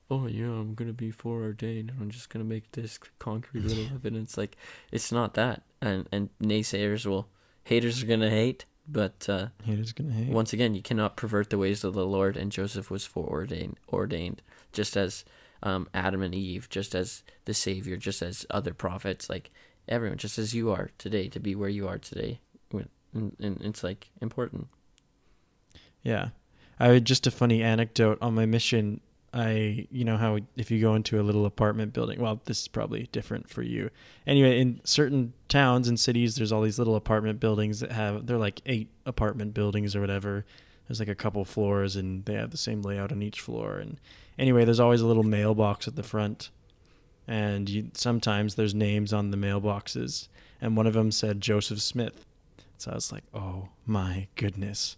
oh 0.09 0.27
yeah, 0.27 0.45
I'm 0.45 0.73
gonna 0.73 0.93
be 0.93 1.11
foreordained, 1.11 1.91
and 1.91 2.01
I'm 2.01 2.09
just 2.09 2.29
gonna 2.29 2.45
make 2.45 2.71
this 2.71 2.99
concrete 3.19 3.63
little 3.63 3.85
evidence. 3.95 4.37
Like 4.37 4.55
it's 4.91 5.11
not 5.11 5.33
that, 5.35 5.63
and 5.81 6.07
and 6.11 6.29
naysayers 6.41 7.05
will, 7.05 7.27
haters 7.63 8.03
are 8.03 8.07
gonna 8.07 8.29
hate, 8.29 8.65
but. 8.87 9.27
uh 9.29 9.47
Haters 9.63 9.93
gonna 9.93 10.13
hate. 10.13 10.29
once 10.29 10.53
again, 10.53 10.75
you 10.75 10.81
cannot 10.81 11.17
pervert 11.17 11.49
the 11.49 11.57
ways 11.57 11.83
of 11.83 11.93
the 11.93 12.05
Lord, 12.05 12.37
and 12.37 12.51
Joseph 12.51 12.89
was 12.89 13.05
foreordained, 13.05 13.77
ordained, 13.91 14.41
just 14.73 14.95
as 14.97 15.25
um, 15.63 15.87
Adam 15.93 16.21
and 16.21 16.35
Eve, 16.35 16.69
just 16.69 16.93
as 16.93 17.23
the 17.45 17.53
Savior, 17.53 17.97
just 17.97 18.21
as 18.21 18.45
other 18.49 18.73
prophets, 18.73 19.29
like 19.29 19.49
everyone, 19.87 20.17
just 20.17 20.37
as 20.37 20.53
you 20.53 20.71
are 20.71 20.91
today, 20.97 21.27
to 21.29 21.39
be 21.39 21.55
where 21.55 21.69
you 21.69 21.87
are 21.87 21.97
today, 21.97 22.39
and, 23.13 23.35
and 23.39 23.61
it's 23.61 23.83
like 23.83 24.09
important. 24.21 24.67
Yeah. 26.03 26.29
I 26.79 26.89
had 26.89 27.05
just 27.05 27.27
a 27.27 27.31
funny 27.31 27.63
anecdote 27.63 28.19
on 28.21 28.35
my 28.35 28.45
mission. 28.45 29.01
I, 29.37 29.87
you 29.91 30.03
know, 30.03 30.17
how 30.17 30.39
if 30.55 30.71
you 30.71 30.81
go 30.81 30.95
into 30.95 31.19
a 31.19 31.23
little 31.23 31.45
apartment 31.45 31.93
building, 31.93 32.19
well, 32.19 32.41
this 32.45 32.61
is 32.61 32.67
probably 32.67 33.07
different 33.11 33.49
for 33.49 33.61
you. 33.61 33.89
Anyway, 34.25 34.59
in 34.59 34.81
certain 34.83 35.33
towns 35.47 35.87
and 35.87 35.99
cities, 35.99 36.35
there's 36.35 36.51
all 36.51 36.61
these 36.61 36.79
little 36.79 36.95
apartment 36.95 37.39
buildings 37.39 37.79
that 37.81 37.91
have, 37.91 38.25
they're 38.25 38.37
like 38.37 38.61
eight 38.65 38.89
apartment 39.05 39.53
buildings 39.53 39.95
or 39.95 40.01
whatever. 40.01 40.45
There's 40.87 40.99
like 40.99 41.09
a 41.09 41.15
couple 41.15 41.43
floors 41.45 41.95
and 41.95 42.23
they 42.25 42.33
have 42.33 42.51
the 42.51 42.57
same 42.57 42.81
layout 42.81 43.11
on 43.11 43.21
each 43.21 43.41
floor. 43.41 43.77
And 43.77 43.99
anyway, 44.39 44.65
there's 44.65 44.79
always 44.79 45.01
a 45.01 45.07
little 45.07 45.23
mailbox 45.23 45.87
at 45.87 45.95
the 45.95 46.03
front. 46.03 46.49
And 47.27 47.69
you, 47.69 47.91
sometimes 47.93 48.55
there's 48.55 48.73
names 48.73 49.11
on 49.11 49.31
the 49.31 49.37
mailboxes. 49.37 50.29
And 50.61 50.77
one 50.77 50.87
of 50.87 50.93
them 50.93 51.11
said 51.11 51.41
Joseph 51.41 51.81
Smith. 51.81 52.25
So 52.77 52.91
I 52.91 52.95
was 52.95 53.11
like, 53.11 53.23
oh 53.33 53.69
my 53.85 54.27
goodness 54.35 54.95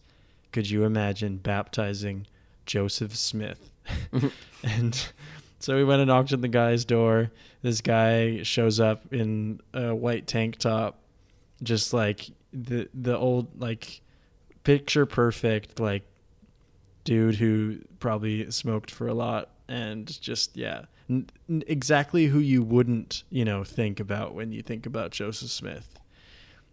could 0.52 0.70
you 0.70 0.84
imagine 0.84 1.38
baptizing 1.38 2.28
Joseph 2.66 3.16
Smith? 3.16 3.70
Mm-hmm. 4.14 4.28
and 4.64 5.12
so 5.60 5.76
we 5.76 5.84
went 5.84 6.02
and 6.02 6.08
knocked 6.08 6.34
on 6.34 6.42
the 6.42 6.48
guy's 6.48 6.86
door. 6.86 7.32
This 7.62 7.82
guy 7.82 8.44
shows 8.44 8.80
up 8.80 9.14
in 9.14 9.62
a 9.74 9.94
white 9.94 10.28
tank 10.28 10.58
top, 10.58 11.00
just 11.62 11.94
like 11.94 12.30
the 12.54 12.90
the 12.94 13.18
old 13.18 13.60
like 13.62 14.02
picture 14.64 15.06
perfect 15.06 15.80
like 15.80 16.04
dude 17.04 17.36
who 17.36 17.80
probably 18.00 18.50
smoked 18.52 18.92
for 18.92 19.08
a 19.08 19.14
lot 19.14 19.50
and 19.68 20.20
just 20.22 20.56
yeah 20.58 20.84
n- 21.10 21.30
exactly 21.68 22.26
who 22.26 22.40
you 22.40 22.62
wouldn't 22.64 23.24
you 23.30 23.46
know 23.46 23.64
think 23.64 24.00
about 24.00 24.34
when 24.34 24.52
you 24.52 24.62
think 24.62 24.86
about 24.86 25.12
Joseph 25.12 25.50
Smith. 25.50 26.00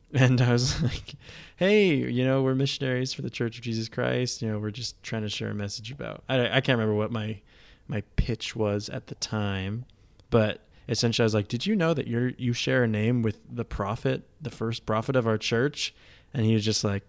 And 0.15 0.41
I 0.41 0.53
was 0.53 0.81
like, 0.83 1.15
hey, 1.57 1.95
you 1.95 2.25
know, 2.25 2.43
we're 2.43 2.55
missionaries 2.55 3.13
for 3.13 3.23
the 3.23 3.31
Church 3.31 3.59
of 3.59 3.65
Jesus 3.65 3.89
Christ. 3.89 4.41
You 4.41 4.51
know, 4.51 4.59
we're 4.59 4.71
just 4.71 5.03
trying 5.03 5.23
to 5.23 5.29
share 5.29 5.51
a 5.51 5.55
message 5.55 5.91
about. 5.91 6.23
I, 6.29 6.47
I 6.47 6.61
can't 6.61 6.79
remember 6.79 6.95
what 6.95 7.11
my 7.11 7.41
my 7.89 8.03
pitch 8.17 8.55
was 8.55 8.89
at 8.89 9.09
the 9.09 9.15
time, 9.17 9.85
but 10.31 10.61
essentially 10.89 11.25
I 11.25 11.27
was 11.27 11.35
like, 11.35 11.49
did 11.49 11.67
you 11.67 11.77
know 11.77 11.95
that 11.95 12.07
you're 12.07 12.31
you 12.39 12.53
share 12.53 12.85
a 12.85 12.89
name 12.89 13.23
with 13.23 13.39
the 13.51 13.65
prophet, 13.65 14.23
the 14.41 14.51
first 14.51 14.87
prophet 14.87 15.17
of 15.17 15.27
our 15.27 15.39
church? 15.39 15.95
And 16.33 16.45
he 16.45 16.55
was 16.55 16.65
just 16.65 16.85
like, 16.85 17.03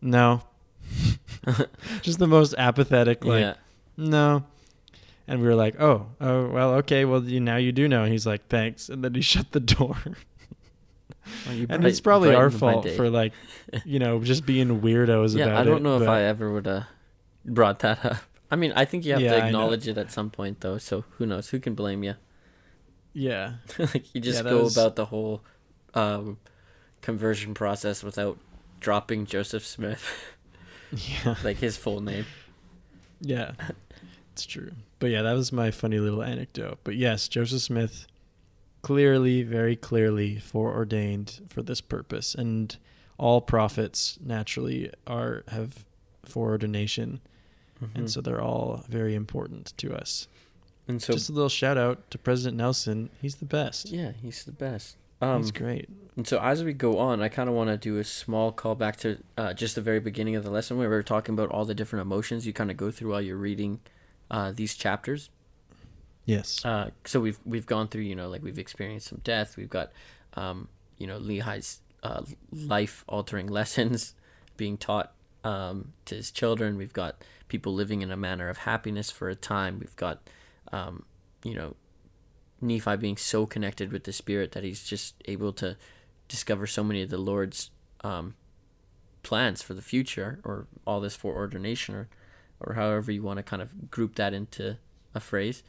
no, 0.00 0.42
just 2.02 2.18
the 2.18 2.26
most 2.26 2.54
apathetic, 2.56 3.24
like, 3.24 3.40
yeah, 3.40 3.54
no. 3.96 4.44
And 5.26 5.40
we 5.40 5.46
were 5.46 5.54
like, 5.54 5.80
oh, 5.80 6.08
oh, 6.20 6.48
well, 6.48 6.74
okay, 6.74 7.04
well, 7.04 7.22
you, 7.22 7.40
now 7.40 7.56
you 7.56 7.70
do 7.70 7.86
know. 7.86 8.02
And 8.02 8.10
he's 8.10 8.26
like, 8.26 8.48
thanks. 8.48 8.88
And 8.88 9.04
then 9.04 9.14
he 9.14 9.20
shut 9.20 9.52
the 9.52 9.60
door. 9.60 9.96
Well, 11.46 11.66
and 11.68 11.84
it's 11.86 12.00
probably 12.00 12.34
our 12.34 12.50
fault 12.50 12.88
for 12.90 13.08
like 13.10 13.32
you 13.84 13.98
know 13.98 14.20
just 14.22 14.46
being 14.46 14.80
weirdos 14.80 15.36
yeah. 15.36 15.44
about 15.46 15.56
it. 15.56 15.60
I 15.60 15.64
don't 15.64 15.78
it, 15.78 15.82
know 15.82 16.00
if 16.00 16.08
I 16.08 16.22
ever 16.22 16.52
would 16.52 16.66
have 16.66 16.86
brought 17.44 17.80
that 17.80 18.04
up. 18.04 18.16
I 18.50 18.56
mean, 18.56 18.72
I 18.74 18.84
think 18.84 19.04
you 19.04 19.12
have 19.12 19.20
Yeah, 19.22 19.36
to 19.38 19.46
acknowledge 19.46 19.86
it 19.86 19.96
at 19.96 20.10
some 20.10 20.28
point, 20.28 20.60
though. 20.60 20.76
So 20.78 21.04
who 21.18 21.26
knows? 21.26 21.50
Who 21.50 21.60
can 21.60 21.74
blame 21.74 22.02
you? 22.02 22.14
yeah 23.12 23.54
like 23.78 24.14
you 24.14 24.20
just 24.20 24.44
Yeah, 24.44 24.50
go 24.50 24.62
was- 24.62 24.76
about 24.76 24.94
the 24.96 25.06
whole 25.06 25.42
um, 25.94 26.38
conversion 27.00 27.54
process 27.54 28.04
without 28.04 28.38
dropping 28.78 29.26
Joseph 29.26 29.66
Smith, 29.66 30.08
yeah 30.92 31.34
like 31.44 31.56
his 31.56 31.76
full 31.76 32.00
name. 32.00 32.26
yeah 33.20 33.52
it's 34.32 34.46
true 34.46 34.70
but 35.00 35.10
yeah 35.10 35.22
that 35.22 35.32
was 35.32 35.50
my 35.52 35.70
funny 35.72 35.98
little 35.98 36.22
anecdote 36.22 36.78
but 36.84 36.94
yes 36.94 37.26
joseph 37.26 37.60
smith 37.60 38.06
clearly 38.82 39.42
very 39.42 39.76
clearly 39.76 40.38
foreordained 40.38 41.40
for 41.48 41.62
this 41.62 41.80
purpose 41.80 42.34
and 42.34 42.76
all 43.18 43.40
prophets 43.40 44.18
naturally 44.24 44.90
are 45.06 45.44
have 45.48 45.84
foreordination 46.24 47.20
Mhm. 47.82 47.88
and 47.94 48.10
so 48.10 48.20
they're 48.20 48.42
all 48.42 48.84
very 48.88 49.14
important 49.14 49.72
to 49.78 49.94
us 49.94 50.28
and 50.86 51.02
so 51.02 51.12
just 51.14 51.28
a 51.30 51.32
little 51.32 51.48
shout 51.48 51.78
out 51.78 52.10
to 52.10 52.18
president 52.18 52.56
nelson 52.56 53.08
he's 53.22 53.36
the 53.36 53.44
best 53.46 53.88
yeah, 53.90 54.12
he's 54.22 54.44
the 54.44 54.52
best. 54.52 54.96
Um, 55.22 55.42
he's 55.42 55.50
great 55.50 55.88
And 56.16 56.26
so 56.26 56.38
as 56.40 56.64
we 56.64 56.72
go 56.72 56.98
on, 56.98 57.22
I 57.22 57.28
kind 57.28 57.48
of 57.48 57.54
want 57.54 57.68
to 57.70 57.76
do 57.76 57.98
a 57.98 58.04
small 58.04 58.52
callback 58.52 58.96
to 58.96 59.18
uh, 59.38 59.52
just 59.54 59.74
the 59.74 59.80
very 59.82 60.00
beginning 60.00 60.34
of 60.36 60.44
the 60.44 60.50
lesson 60.50 60.76
where 60.78 60.88
we 60.90 60.94
were 60.96 61.02
talking 61.02 61.34
about 61.34 61.50
all 61.50 61.64
the 61.64 61.74
different 61.74 62.02
emotions 62.02 62.46
you 62.46 62.52
kind 62.54 62.70
of 62.70 62.76
go 62.78 62.90
through 62.90 63.10
while 63.12 63.20
you're 63.22 63.36
reading 63.36 63.80
uh, 64.30 64.50
these 64.52 64.74
chapters. 64.74 65.28
Yes 66.34 66.64
Uh, 66.64 66.86
so 67.04 67.16
we've 67.20 67.40
we've 67.44 67.66
gone 67.66 67.86
through, 67.88 68.06
you 68.10 68.14
know, 68.14 68.28
like 68.28 68.42
we've 68.42 68.58
experienced 68.66 69.06
some 69.08 69.20
death. 69.24 69.56
We've 69.56 69.74
got, 69.78 69.88
um, 70.34 70.68
you 70.98 71.06
know, 71.06 71.18
Lehi's 71.18 71.80
uh, 72.02 72.22
life 72.52 73.04
altering 73.08 73.48
lessons 73.60 74.14
being 74.56 74.76
taught 74.76 75.12
um, 75.44 75.92
to 76.06 76.14
his 76.14 76.30
children. 76.30 76.76
We've 76.76 76.92
got 76.92 77.12
people 77.48 77.72
living 77.72 78.02
in 78.02 78.10
a 78.10 78.16
manner 78.16 78.48
of 78.48 78.58
happiness 78.58 79.10
for 79.10 79.28
a 79.28 79.34
time. 79.34 79.78
We've 79.80 79.96
got, 79.96 80.16
um, 80.72 81.04
you 81.42 81.54
know, 81.54 81.74
Nephi 82.60 82.96
being 82.96 83.16
so 83.16 83.46
connected 83.46 83.90
with 83.92 84.04
the 84.04 84.12
Spirit 84.12 84.52
that 84.52 84.64
he's 84.64 84.84
just 84.84 85.14
able 85.26 85.52
to 85.54 85.76
discover 86.28 86.66
so 86.66 86.84
many 86.84 87.02
of 87.02 87.10
the 87.10 87.18
Lord's 87.18 87.70
um, 88.04 88.34
plans 89.22 89.62
for 89.62 89.74
the 89.74 89.82
future, 89.82 90.40
or 90.44 90.66
all 90.86 91.00
this 91.00 91.16
foreordination, 91.16 91.94
or 91.94 92.08
or 92.60 92.74
however 92.74 93.10
you 93.10 93.22
want 93.22 93.38
to 93.38 93.42
kind 93.42 93.62
of 93.62 93.90
group 93.90 94.16
that 94.16 94.34
into 94.34 94.76
a 95.14 95.20
phrase. 95.20 95.62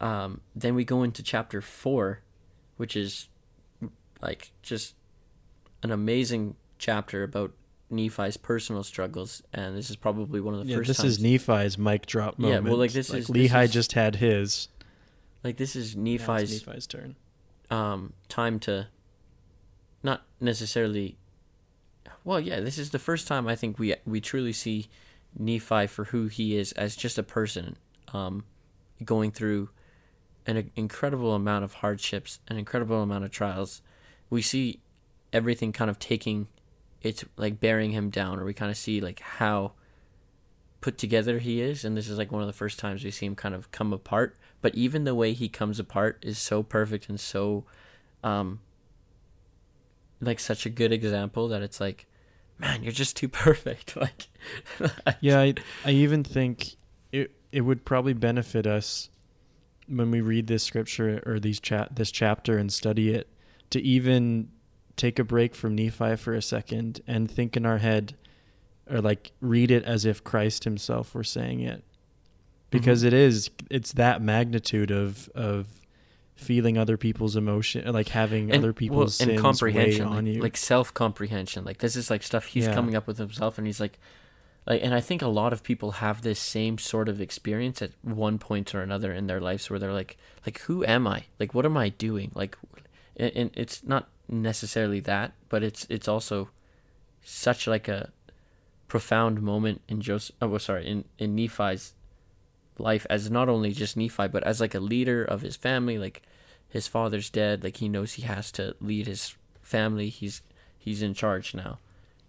Um, 0.00 0.40
then 0.54 0.74
we 0.74 0.84
go 0.84 1.02
into 1.02 1.22
chapter 1.22 1.60
four, 1.60 2.20
which 2.76 2.96
is 2.96 3.28
like 4.22 4.52
just 4.62 4.94
an 5.82 5.90
amazing 5.90 6.56
chapter 6.78 7.22
about 7.22 7.52
Nephi's 7.90 8.36
personal 8.36 8.84
struggles, 8.84 9.42
and 9.52 9.76
this 9.76 9.90
is 9.90 9.96
probably 9.96 10.40
one 10.40 10.54
of 10.54 10.60
the 10.60 10.66
yeah, 10.66 10.76
first. 10.76 10.88
this 10.88 10.96
times, 10.98 11.18
is 11.18 11.22
Nephi's 11.22 11.78
mic 11.78 12.06
drop 12.06 12.38
moment. 12.38 12.64
Yeah, 12.64 12.70
well, 12.70 12.78
like, 12.78 12.92
this 12.92 13.10
is- 13.10 13.28
this 13.28 13.50
Lehi 13.50 13.64
is- 13.64 13.72
just 13.72 13.92
had 13.92 14.16
his. 14.16 14.68
like 15.42 15.56
this 15.56 15.74
is 15.74 15.96
Nephi's 15.96 16.66
Nephi's 16.66 16.86
turn. 16.86 17.16
um, 17.70 18.12
time 18.28 18.58
to 18.60 18.88
not 20.02 20.22
necessarily 20.40 21.16
well 22.24 22.38
yeah 22.38 22.60
this 22.60 22.78
is 22.78 22.90
the 22.90 22.98
first 23.00 23.26
time 23.26 23.48
i 23.48 23.56
think 23.56 23.78
we 23.78 23.94
we 24.06 24.20
truly 24.20 24.52
see 24.52 24.86
nephi 25.36 25.86
for 25.88 26.04
who 26.04 26.26
he 26.28 26.56
is 26.56 26.70
as 26.72 26.94
just 26.96 27.18
a 27.18 27.22
person 27.22 27.76
um, 28.14 28.44
going 29.04 29.30
through 29.32 29.68
an 30.48 30.70
incredible 30.74 31.34
amount 31.34 31.62
of 31.62 31.74
hardships 31.74 32.40
an 32.48 32.56
incredible 32.56 33.02
amount 33.02 33.24
of 33.24 33.30
trials. 33.30 33.82
We 34.30 34.42
see 34.42 34.80
everything 35.32 35.72
kind 35.72 35.90
of 35.90 35.98
taking 35.98 36.48
it's 37.02 37.24
like 37.36 37.60
bearing 37.60 37.92
him 37.92 38.10
down 38.10 38.40
or 38.40 38.44
we 38.44 38.54
kind 38.54 38.70
of 38.70 38.76
see 38.76 39.00
like 39.00 39.20
how 39.20 39.72
put 40.80 40.96
together 40.96 41.38
he 41.38 41.60
is 41.60 41.84
and 41.84 41.96
this 41.96 42.08
is 42.08 42.18
like 42.18 42.32
one 42.32 42.40
of 42.40 42.46
the 42.46 42.52
first 42.52 42.78
times 42.78 43.04
we 43.04 43.10
see 43.10 43.26
him 43.26 43.36
kind 43.36 43.54
of 43.54 43.70
come 43.70 43.92
apart. 43.92 44.36
But 44.60 44.74
even 44.74 45.04
the 45.04 45.14
way 45.14 45.34
he 45.34 45.48
comes 45.48 45.78
apart 45.78 46.18
is 46.22 46.38
so 46.38 46.62
perfect 46.62 47.08
and 47.08 47.20
so 47.20 47.64
um 48.24 48.60
like 50.20 50.40
such 50.40 50.66
a 50.66 50.70
good 50.70 50.92
example 50.92 51.46
that 51.48 51.62
it's 51.62 51.80
like 51.80 52.06
man 52.58 52.82
you're 52.82 52.90
just 52.90 53.16
too 53.16 53.28
perfect. 53.46 53.96
Like 54.00 54.28
Yeah, 55.20 55.40
I, 55.40 55.54
I 55.84 55.90
even 55.90 56.24
think 56.24 56.76
it 57.12 57.32
it 57.52 57.60
would 57.60 57.84
probably 57.84 58.14
benefit 58.14 58.66
us 58.66 59.10
when 59.88 60.10
we 60.10 60.20
read 60.20 60.46
this 60.46 60.62
scripture 60.62 61.22
or 61.26 61.40
these 61.40 61.60
chat 61.60 61.96
this 61.96 62.10
chapter 62.10 62.58
and 62.58 62.72
study 62.72 63.10
it 63.10 63.28
to 63.70 63.80
even 63.80 64.48
take 64.96 65.18
a 65.18 65.24
break 65.24 65.54
from 65.54 65.74
Nephi 65.74 66.16
for 66.16 66.34
a 66.34 66.42
second 66.42 67.00
and 67.06 67.30
think 67.30 67.56
in 67.56 67.64
our 67.64 67.78
head 67.78 68.14
or 68.90 69.00
like 69.00 69.32
read 69.40 69.70
it 69.70 69.84
as 69.84 70.04
if 70.04 70.24
Christ 70.24 70.64
himself 70.64 71.14
were 71.14 71.24
saying 71.24 71.60
it. 71.60 71.84
Because 72.70 73.02
Mhm. 73.02 73.06
it 73.06 73.12
is 73.14 73.50
it's 73.70 73.92
that 73.92 74.20
magnitude 74.22 74.90
of 74.90 75.28
of 75.34 75.66
feeling 76.36 76.78
other 76.78 76.96
people's 76.96 77.34
emotion 77.34 77.90
like 77.92 78.08
having 78.10 78.44
and, 78.52 78.58
other 78.58 78.68
well, 78.68 78.74
people's 78.74 79.16
sins 79.16 79.30
and 79.30 79.38
comprehension 79.40 80.06
on 80.06 80.24
like, 80.26 80.34
you. 80.36 80.40
like 80.40 80.56
self-comprehension 80.56 81.64
like 81.64 81.78
this 81.78 81.96
is 81.96 82.10
like 82.10 82.22
stuff 82.22 82.44
he's 82.46 82.66
Yeah. 82.66 82.74
coming 82.74 82.94
up 82.94 83.08
with 83.08 83.18
himself 83.18 83.58
and 83.58 83.66
he's 83.66 83.80
like 83.80 83.98
like 84.68 84.82
and 84.82 84.94
i 84.94 85.00
think 85.00 85.22
a 85.22 85.28
lot 85.28 85.52
of 85.52 85.64
people 85.64 85.92
have 85.92 86.22
this 86.22 86.38
same 86.38 86.78
sort 86.78 87.08
of 87.08 87.20
experience 87.20 87.82
at 87.82 87.90
one 88.02 88.38
point 88.38 88.74
or 88.74 88.82
another 88.82 89.12
in 89.12 89.26
their 89.26 89.40
lives 89.40 89.68
where 89.68 89.78
they're 89.78 89.92
like 89.92 90.16
like 90.46 90.60
who 90.60 90.84
am 90.84 91.06
i? 91.06 91.24
Like 91.40 91.54
what 91.54 91.64
am 91.64 91.76
i 91.76 91.88
doing? 91.88 92.30
Like 92.34 92.56
and, 93.16 93.50
it's 93.54 93.82
not 93.82 94.08
necessarily 94.28 95.00
that 95.00 95.32
but 95.48 95.62
it's 95.62 95.86
it's 95.88 96.06
also 96.06 96.50
such 97.24 97.66
like 97.66 97.88
a 97.88 98.10
profound 98.86 99.42
moment 99.42 99.80
in 99.88 100.00
joseph 100.00 100.36
oh 100.40 100.56
sorry 100.58 100.86
in 100.86 101.04
in 101.18 101.34
nephi's 101.34 101.94
life 102.78 103.06
as 103.10 103.30
not 103.30 103.48
only 103.48 103.72
just 103.72 103.96
nephi 103.96 104.28
but 104.28 104.42
as 104.44 104.60
like 104.60 104.74
a 104.74 104.80
leader 104.80 105.24
of 105.24 105.42
his 105.42 105.56
family. 105.56 105.98
Like 105.98 106.22
his 106.68 106.86
father's 106.86 107.30
dead. 107.30 107.64
Like 107.64 107.78
he 107.78 107.88
knows 107.88 108.14
he 108.14 108.22
has 108.22 108.52
to 108.52 108.74
lead 108.80 109.06
his 109.06 109.36
family. 109.62 110.08
He's 110.08 110.42
he's 110.78 111.02
in 111.02 111.14
charge 111.14 111.54
now. 111.54 111.78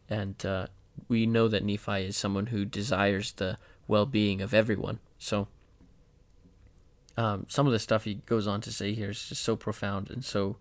And 0.09 0.43
uh, 0.45 0.67
we 1.07 1.25
know 1.25 1.47
that 1.47 1.63
nephi 1.63 2.05
is 2.05 2.17
someone 2.17 2.47
who 2.47 2.65
desires 2.65 3.33
the 3.33 3.57
well-being 3.87 4.41
of 4.41 4.53
everyone 4.53 4.99
so 5.17 5.47
um, 7.17 7.45
some 7.49 7.67
of 7.67 7.73
the 7.73 7.79
stuff 7.79 8.05
he 8.05 8.15
goes 8.25 8.47
on 8.47 8.61
to 8.61 8.71
say 8.71 8.93
here 8.93 9.09
is 9.09 9.27
just 9.27 9.43
so 9.43 9.55
profound 9.55 10.09
and 10.09 10.23
so 10.23 10.55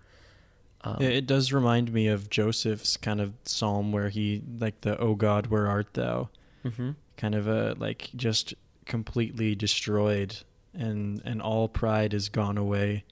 um, 0.83 0.97
Yeah, 1.01 1.09
it 1.09 1.27
does 1.27 1.53
remind 1.53 1.93
me 1.93 2.07
of 2.07 2.31
Joseph's 2.31 2.97
kind 2.97 3.21
of 3.21 3.33
psalm 3.45 3.93
where 3.93 4.09
he 4.09 4.43
like 4.59 4.81
the 4.83 4.97
"Oh 4.99 5.15
God, 5.15 5.49
where 5.49 5.67
art 5.67 5.95
thou?" 5.95 6.31
mhm. 6.65 6.95
kind 7.17 7.35
of 7.35 7.49
a 7.49 7.75
like 7.79 8.11
just 8.15 8.55
completely 8.87 9.55
destroyed 9.55 10.39
and 10.75 11.21
and 11.25 11.43
all 11.43 11.69
pride 11.69 12.15
is 12.15 12.29
gone 12.29 12.57
away 12.57 13.05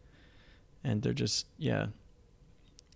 and 0.84 1.02
they're 1.02 1.12
just 1.12 1.46
yeah 1.58 1.86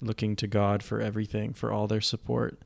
looking 0.00 0.34
to 0.36 0.46
God 0.46 0.82
for 0.82 1.00
everything 1.00 1.52
for 1.52 1.72
all 1.72 1.86
their 1.86 2.00
support 2.00 2.58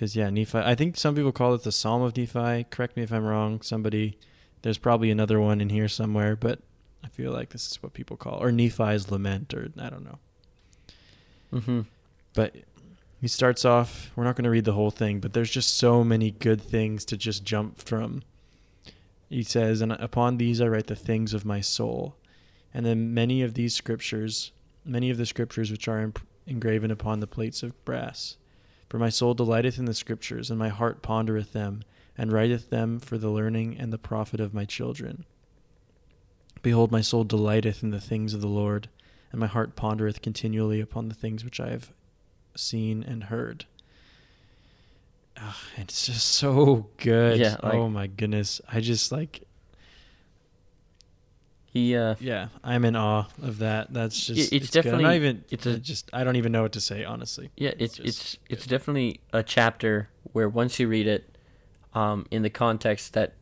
cuz 0.00 0.16
yeah 0.16 0.30
Nephi 0.30 0.58
I 0.58 0.74
think 0.74 0.96
some 0.96 1.14
people 1.14 1.30
call 1.32 1.54
it 1.54 1.62
the 1.62 1.70
Psalm 1.70 2.00
of 2.02 2.16
Nephi. 2.16 2.64
Correct 2.70 2.96
me 2.96 3.02
if 3.04 3.12
I'm 3.12 3.24
wrong. 3.24 3.60
Somebody 3.60 4.16
there's 4.62 4.78
probably 4.78 5.10
another 5.10 5.38
one 5.40 5.60
in 5.60 5.68
here 5.68 5.88
somewhere 5.88 6.34
but 6.36 6.58
I 7.04 7.08
feel 7.08 7.32
like 7.32 7.50
this 7.50 7.70
is 7.70 7.82
what 7.82 7.92
people 7.92 8.16
call 8.16 8.42
or 8.42 8.50
Nephi's 8.50 9.10
lament 9.10 9.52
or 9.54 9.70
I 9.78 9.90
don't 9.90 10.04
know. 10.04 10.18
Mhm. 11.52 11.86
but 12.34 12.56
he 13.20 13.28
starts 13.28 13.64
off 13.64 14.10
we're 14.16 14.24
not 14.24 14.36
going 14.36 14.44
to 14.44 14.50
read 14.50 14.64
the 14.64 14.72
whole 14.72 14.90
thing 14.90 15.20
but 15.20 15.32
there's 15.34 15.50
just 15.50 15.74
so 15.76 16.02
many 16.02 16.30
good 16.30 16.60
things 16.62 17.04
to 17.06 17.16
just 17.16 17.44
jump 17.44 17.78
from. 17.78 18.22
He 19.28 19.42
says 19.42 19.80
and 19.80 19.92
upon 19.92 20.36
these 20.38 20.60
i 20.60 20.66
write 20.66 20.86
the 20.88 20.96
things 20.96 21.34
of 21.34 21.44
my 21.44 21.60
soul. 21.60 22.16
And 22.72 22.86
then 22.86 23.12
many 23.12 23.42
of 23.42 23.54
these 23.54 23.74
scriptures 23.74 24.52
many 24.84 25.10
of 25.10 25.18
the 25.18 25.26
scriptures 25.26 25.70
which 25.70 25.88
are 25.88 26.00
imp- 26.00 26.26
engraven 26.46 26.90
upon 26.90 27.20
the 27.20 27.26
plates 27.26 27.62
of 27.62 27.84
brass 27.84 28.36
for 28.90 28.98
my 28.98 29.08
soul 29.08 29.32
delighteth 29.32 29.78
in 29.78 29.86
the 29.86 29.94
scriptures 29.94 30.50
and 30.50 30.58
my 30.58 30.68
heart 30.68 31.00
pondereth 31.02 31.52
them 31.52 31.82
and 32.18 32.30
writeth 32.32 32.68
them 32.68 32.98
for 33.00 33.16
the 33.16 33.30
learning 33.30 33.76
and 33.78 33.90
the 33.92 33.98
profit 33.98 34.40
of 34.40 34.52
my 34.52 34.66
children 34.66 35.24
behold 36.62 36.90
my 36.92 37.00
soul 37.00 37.24
delighteth 37.24 37.82
in 37.82 37.90
the 37.90 38.00
things 38.00 38.34
of 38.34 38.42
the 38.42 38.46
lord 38.48 38.88
and 39.32 39.40
my 39.40 39.46
heart 39.46 39.76
pondereth 39.76 40.20
continually 40.20 40.80
upon 40.80 41.08
the 41.08 41.14
things 41.14 41.44
which 41.44 41.60
I 41.60 41.68
have 41.70 41.92
seen 42.56 43.04
and 43.04 43.24
heard. 43.24 43.64
Ugh, 45.36 45.54
it's 45.76 46.06
just 46.06 46.26
so 46.26 46.88
good. 46.96 47.38
Yeah, 47.38 47.56
like- 47.62 47.74
oh 47.74 47.88
my 47.88 48.08
goodness. 48.08 48.60
I 48.70 48.80
just 48.80 49.12
like 49.12 49.46
he 51.72 51.96
uh 51.96 52.16
yeah, 52.20 52.48
I'm 52.64 52.84
in 52.84 52.96
awe 52.96 53.26
of 53.42 53.58
that. 53.58 53.92
That's 53.92 54.26
just 54.26 54.52
it's 54.52 54.70
good. 54.70 54.86
I'm 54.86 54.90
not 54.92 54.98
definitely- 55.10 55.16
even 55.16 55.44
it's 55.50 55.66
it's 55.66 55.76
a- 55.76 55.78
just 55.78 56.10
I 56.12 56.24
don't 56.24 56.36
even 56.36 56.52
know 56.52 56.62
what 56.62 56.72
to 56.72 56.80
say 56.80 57.04
honestly. 57.04 57.50
Yeah, 57.56 57.72
it's 57.78 57.98
It's 57.98 58.08
it's 58.08 58.38
it's, 58.48 58.66
definitely 58.66 59.20
a 59.32 59.42
chapter 59.42 60.08
where 60.32 60.48
once 60.48 60.78
you 60.80 60.88
read 60.88 61.06
it, 61.06 61.36
um, 61.94 62.26
in 62.30 62.42
the 62.42 62.50
context 62.50 63.14
that, 63.14 63.34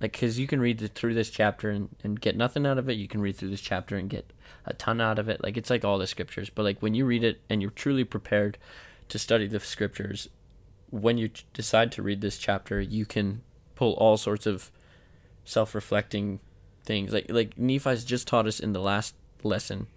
like, 0.00 0.12
because 0.12 0.38
you 0.38 0.46
can 0.46 0.60
read 0.60 0.82
it 0.82 0.94
through 0.94 1.14
this 1.14 1.30
chapter 1.30 1.70
and, 1.70 1.88
and 2.04 2.20
get 2.20 2.36
nothing 2.36 2.66
out 2.66 2.78
of 2.78 2.88
it. 2.88 2.94
You 2.94 3.08
can 3.08 3.20
read 3.20 3.36
through 3.36 3.50
this 3.50 3.60
chapter 3.60 3.96
and 3.96 4.10
get 4.10 4.32
a 4.64 4.72
ton 4.74 5.00
out 5.00 5.18
of 5.18 5.28
it. 5.28 5.42
Like 5.42 5.56
it's 5.56 5.70
like 5.70 5.84
all 5.84 5.98
the 5.98 6.06
scriptures, 6.06 6.50
but 6.50 6.64
like 6.64 6.80
when 6.80 6.94
you 6.94 7.04
read 7.06 7.22
it 7.24 7.40
and 7.48 7.62
you're 7.62 7.70
truly 7.70 8.04
prepared 8.04 8.58
to 9.08 9.18
study 9.18 9.46
the 9.46 9.60
scriptures, 9.60 10.28
when 10.90 11.16
you 11.18 11.30
decide 11.54 11.92
to 11.92 12.02
read 12.02 12.20
this 12.20 12.38
chapter, 12.38 12.80
you 12.80 13.06
can 13.06 13.42
pull 13.76 13.92
all 13.94 14.16
sorts 14.16 14.46
of 14.46 14.70
self-reflecting 15.44 16.40
things. 16.86 17.12
Like 17.12 17.26
like 17.28 17.58
Nephi's 17.58 18.04
just 18.04 18.26
taught 18.26 18.46
us 18.46 18.60
in 18.60 18.72
the 18.72 18.80
last 18.80 19.14
lesson, 19.42 19.88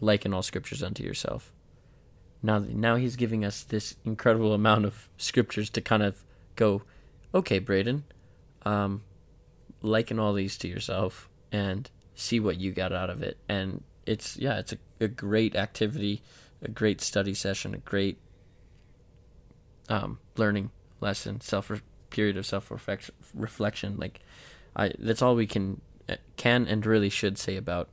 liken 0.00 0.32
all 0.32 0.42
scriptures 0.42 0.82
unto 0.82 1.02
yourself. 1.02 1.52
Now 2.42 2.58
now 2.58 2.96
he's 2.96 3.16
giving 3.16 3.44
us 3.44 3.62
this 3.62 3.96
incredible 4.04 4.54
amount 4.54 4.86
of 4.86 5.08
scriptures 5.18 5.68
to 5.70 5.80
kind 5.80 6.02
of 6.02 6.24
go 6.56 6.82
okay 7.32 7.58
braden 7.58 8.04
um 8.62 9.02
liken 9.82 10.18
all 10.18 10.32
these 10.32 10.58
to 10.58 10.68
yourself 10.68 11.28
and 11.52 11.88
see 12.14 12.40
what 12.40 12.58
you 12.58 12.72
got 12.72 12.92
out 12.92 13.10
of 13.10 13.22
it. 13.22 13.36
And 13.48 13.82
it's 14.06 14.36
yeah 14.36 14.58
it's 14.58 14.72
a, 14.72 14.78
a 15.00 15.08
great 15.08 15.54
activity 15.54 16.22
a 16.62 16.68
great 16.68 17.00
study 17.00 17.34
session 17.34 17.74
a 17.74 17.78
great 17.78 18.18
um 19.88 20.18
learning 20.36 20.70
lesson 21.00 21.40
self 21.40 21.70
period 22.10 22.36
of 22.36 22.46
self 22.46 22.70
reflection. 23.34 23.96
Like 23.98 24.20
i 24.76 24.92
that's 24.98 25.20
all 25.20 25.34
we 25.34 25.46
can 25.46 25.80
can 26.36 26.66
and 26.66 26.84
really 26.86 27.08
should 27.08 27.38
say 27.38 27.56
about 27.56 27.88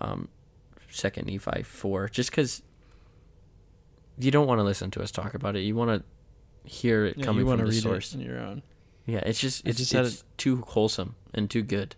um 0.00 0.28
second 0.90 1.26
nephi 1.26 1.62
4 1.62 2.08
just 2.08 2.30
because 2.30 2.62
you 4.18 4.30
don't 4.30 4.46
want 4.46 4.58
to 4.58 4.62
listen 4.64 4.90
to 4.92 5.02
us 5.02 5.10
talk 5.10 5.34
about 5.34 5.56
it. 5.56 5.60
You 5.60 5.74
want 5.76 5.90
to 6.02 6.70
hear 6.70 7.04
it 7.04 7.18
Yeah, 7.18 7.24
coming 7.26 7.44
you 7.46 7.50
from 7.52 7.58
the 7.60 7.66
read 7.70 7.82
source. 7.82 8.14
it 8.14 8.18
on 8.18 8.24
your 8.24 8.38
own. 8.38 8.62
Yeah, 9.04 9.18
it's 9.26 9.38
just 9.38 9.66
it's, 9.66 9.78
just 9.78 9.94
it's 9.94 10.24
too 10.38 10.62
wholesome 10.66 11.16
and 11.34 11.50
too 11.50 11.62
good. 11.62 11.94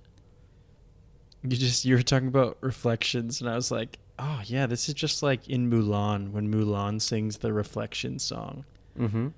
You 1.45 1.51
just 1.57 1.85
you 1.85 1.95
were 1.95 2.03
talking 2.03 2.27
about 2.27 2.59
reflections 2.61 3.41
and 3.41 3.49
I 3.49 3.55
was 3.55 3.71
like, 3.71 3.99
"Oh, 4.19 4.41
yeah, 4.45 4.67
this 4.67 4.89
is 4.89 4.95
just 4.95 5.23
like 5.23 5.49
in 5.49 5.71
Mulan 5.71 6.33
when 6.33 6.53
Mulan 6.53 7.01
sings 7.01 7.39
the 7.39 7.53
reflection 7.53 8.19
song. 8.19 8.65
Mm-hmm. 8.99 9.29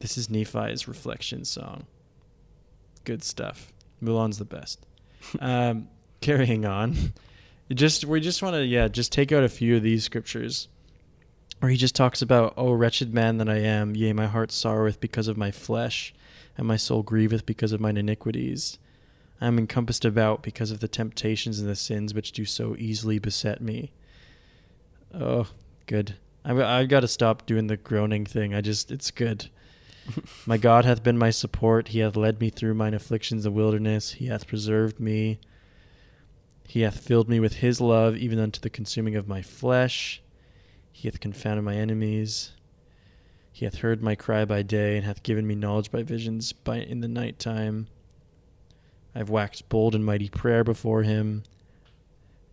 This 0.00 0.18
is 0.18 0.28
Nephi's 0.28 0.88
reflection 0.88 1.44
song. 1.44 1.86
Good 3.04 3.22
stuff. 3.22 3.72
Mulan's 4.02 4.38
the 4.38 4.44
best. 4.44 4.84
Um, 5.40 5.88
carrying 6.20 6.64
on. 6.64 7.12
just 7.72 8.04
we 8.04 8.20
just 8.20 8.42
want 8.42 8.54
to 8.54 8.64
yeah 8.64 8.88
just 8.88 9.12
take 9.12 9.30
out 9.30 9.44
a 9.44 9.48
few 9.48 9.76
of 9.76 9.82
these 9.82 10.02
scriptures 10.02 10.68
where 11.60 11.70
he 11.70 11.76
just 11.76 11.94
talks 11.94 12.22
about 12.22 12.54
oh 12.56 12.72
wretched 12.72 13.12
man 13.12 13.36
that 13.36 13.48
i 13.48 13.58
am 13.58 13.94
yea 13.94 14.10
my 14.14 14.26
heart 14.26 14.50
sorroweth 14.50 14.98
because 15.00 15.28
of 15.28 15.36
my 15.36 15.50
flesh 15.50 16.14
and 16.58 16.66
my 16.66 16.76
soul 16.76 17.02
grieveth 17.04 17.46
because 17.46 17.72
of 17.72 17.80
mine 17.80 17.96
iniquities. 17.96 18.78
I 19.40 19.46
am 19.46 19.58
encompassed 19.58 20.04
about 20.04 20.42
because 20.42 20.72
of 20.72 20.80
the 20.80 20.88
temptations 20.88 21.60
and 21.60 21.68
the 21.68 21.76
sins 21.76 22.12
which 22.12 22.32
do 22.32 22.44
so 22.44 22.74
easily 22.76 23.20
beset 23.20 23.62
me. 23.62 23.92
Oh 25.14 25.46
good. 25.86 26.16
I've, 26.44 26.58
I've 26.58 26.88
got 26.88 27.00
to 27.00 27.08
stop 27.08 27.46
doing 27.46 27.68
the 27.68 27.76
groaning 27.76 28.26
thing. 28.26 28.54
I 28.54 28.60
just 28.60 28.90
it's 28.90 29.12
good 29.12 29.48
my 30.46 30.56
god 30.56 30.84
hath 30.84 31.02
been 31.02 31.18
my 31.18 31.30
support 31.30 31.88
he 31.88 31.98
hath 32.00 32.16
led 32.16 32.40
me 32.40 32.50
through 32.50 32.74
mine 32.74 32.94
afflictions 32.94 33.44
and 33.44 33.54
wilderness 33.54 34.12
he 34.12 34.26
hath 34.26 34.46
preserved 34.46 34.98
me 34.98 35.38
he 36.68 36.82
hath 36.82 37.00
filled 37.00 37.30
me 37.30 37.40
with 37.40 37.54
his 37.54 37.80
love, 37.80 38.14
even 38.14 38.38
unto 38.38 38.60
the 38.60 38.68
consuming 38.68 39.16
of 39.16 39.26
my 39.26 39.40
flesh. 39.40 40.20
He 40.92 41.08
hath 41.08 41.18
confounded 41.18 41.64
my 41.64 41.74
enemies. 41.74 42.52
He 43.50 43.64
hath 43.64 43.76
heard 43.76 44.02
my 44.02 44.14
cry 44.14 44.44
by 44.44 44.60
day, 44.60 44.98
and 44.98 45.06
hath 45.06 45.22
given 45.22 45.46
me 45.46 45.54
knowledge 45.54 45.90
by 45.90 46.02
visions 46.02 46.52
by 46.52 46.76
in 46.76 47.00
the 47.00 47.08
night 47.08 47.38
time. 47.38 47.86
I 49.14 49.18
have 49.18 49.30
waxed 49.30 49.70
bold 49.70 49.94
in 49.94 50.04
mighty 50.04 50.28
prayer 50.28 50.62
before 50.62 51.04
him. 51.04 51.42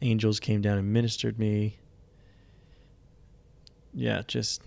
Angels 0.01 0.39
came 0.39 0.62
down 0.62 0.78
and 0.78 0.93
ministered 0.93 1.38
me. 1.38 1.78
Yeah, 3.93 4.22
just 4.26 4.62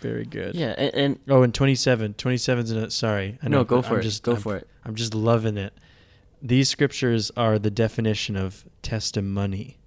very 0.00 0.24
good. 0.24 0.54
Yeah, 0.54 0.74
and, 0.78 0.94
and 0.94 1.18
Oh, 1.28 1.42
and 1.42 1.54
27. 1.54 2.14
27's 2.14 2.70
in 2.70 2.78
it. 2.78 2.92
Sorry. 2.92 3.38
I 3.42 3.48
no, 3.48 3.58
know, 3.58 3.64
go 3.64 3.82
for 3.82 3.94
I'm 3.94 4.00
it. 4.00 4.04
Just, 4.04 4.22
go 4.22 4.32
I'm, 4.32 4.40
for 4.40 4.56
it. 4.56 4.68
I'm 4.84 4.94
just 4.94 5.14
loving 5.14 5.56
it. 5.56 5.72
These 6.40 6.68
scriptures 6.68 7.30
are 7.36 7.58
the 7.58 7.70
definition 7.70 8.36
of 8.36 8.64
testimony. 8.82 9.78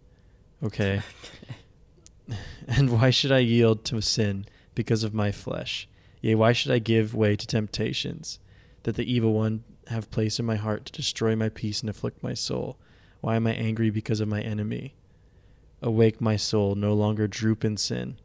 Okay. 0.64 1.02
and 2.68 3.00
why 3.00 3.10
should 3.10 3.32
I 3.32 3.40
yield 3.40 3.84
to 3.86 4.02
sin 4.02 4.46
because 4.76 5.04
of 5.04 5.14
my 5.14 5.32
flesh? 5.32 5.88
Yea, 6.22 6.36
why 6.36 6.52
should 6.54 6.72
I 6.72 6.80
give 6.80 7.16
way 7.16 7.36
to 7.36 7.48
temptations 7.48 8.40
that 8.84 8.96
the 8.96 9.12
evil 9.12 9.34
one 9.34 9.64
have 9.88 10.12
place 10.12 10.40
in 10.40 10.46
my 10.46 10.56
heart 10.56 10.86
to 10.86 10.92
destroy 10.92 11.36
my 11.36 11.50
peace 11.50 11.82
and 11.82 11.90
afflict 11.90 12.22
my 12.22 12.34
soul? 12.34 12.78
Why 13.22 13.36
am 13.36 13.48
I 13.48 13.54
angry 13.54 13.90
because 13.90 14.20
of 14.20 14.28
my 14.28 14.42
enemy? 14.42 14.96
Awake, 15.82 16.22
my 16.22 16.36
soul, 16.36 16.76
no 16.76 16.94
longer 16.94 17.28
droop 17.28 17.66
in 17.66 17.78
sin. 17.78 18.18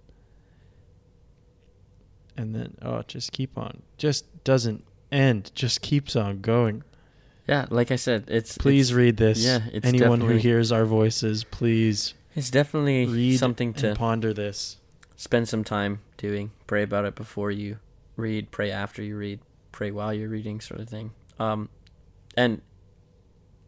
And 2.36 2.54
then, 2.54 2.76
oh, 2.82 3.02
just 3.06 3.32
keep 3.32 3.56
on. 3.56 3.82
Just 3.96 4.26
doesn't 4.44 4.84
end. 5.10 5.50
Just 5.54 5.80
keeps 5.80 6.14
on 6.16 6.40
going. 6.40 6.82
Yeah, 7.48 7.66
like 7.70 7.90
I 7.92 7.96
said, 7.96 8.24
it's 8.28 8.58
Please 8.58 8.90
it's, 8.90 8.96
read 8.96 9.16
this. 9.16 9.44
yeah, 9.44 9.60
it's 9.72 9.86
Anyone 9.86 10.20
who 10.20 10.34
hears 10.36 10.72
our 10.72 10.84
voices, 10.84 11.44
please 11.44 12.14
It's 12.34 12.50
definitely 12.50 13.06
read 13.06 13.38
something 13.38 13.72
to 13.74 13.94
ponder 13.94 14.34
this. 14.34 14.78
spend 15.14 15.48
some 15.48 15.62
time 15.62 16.00
doing. 16.16 16.50
Pray 16.66 16.82
about 16.82 17.04
it 17.04 17.14
before 17.14 17.50
you 17.52 17.78
read. 18.16 18.50
Pray 18.50 18.70
after 18.72 19.00
you 19.02 19.16
read. 19.16 19.38
Pray 19.70 19.90
while 19.92 20.12
you're 20.12 20.28
reading, 20.28 20.60
sort 20.60 20.80
of 20.80 20.88
thing. 20.88 21.12
Um, 21.38 21.68
and 22.36 22.62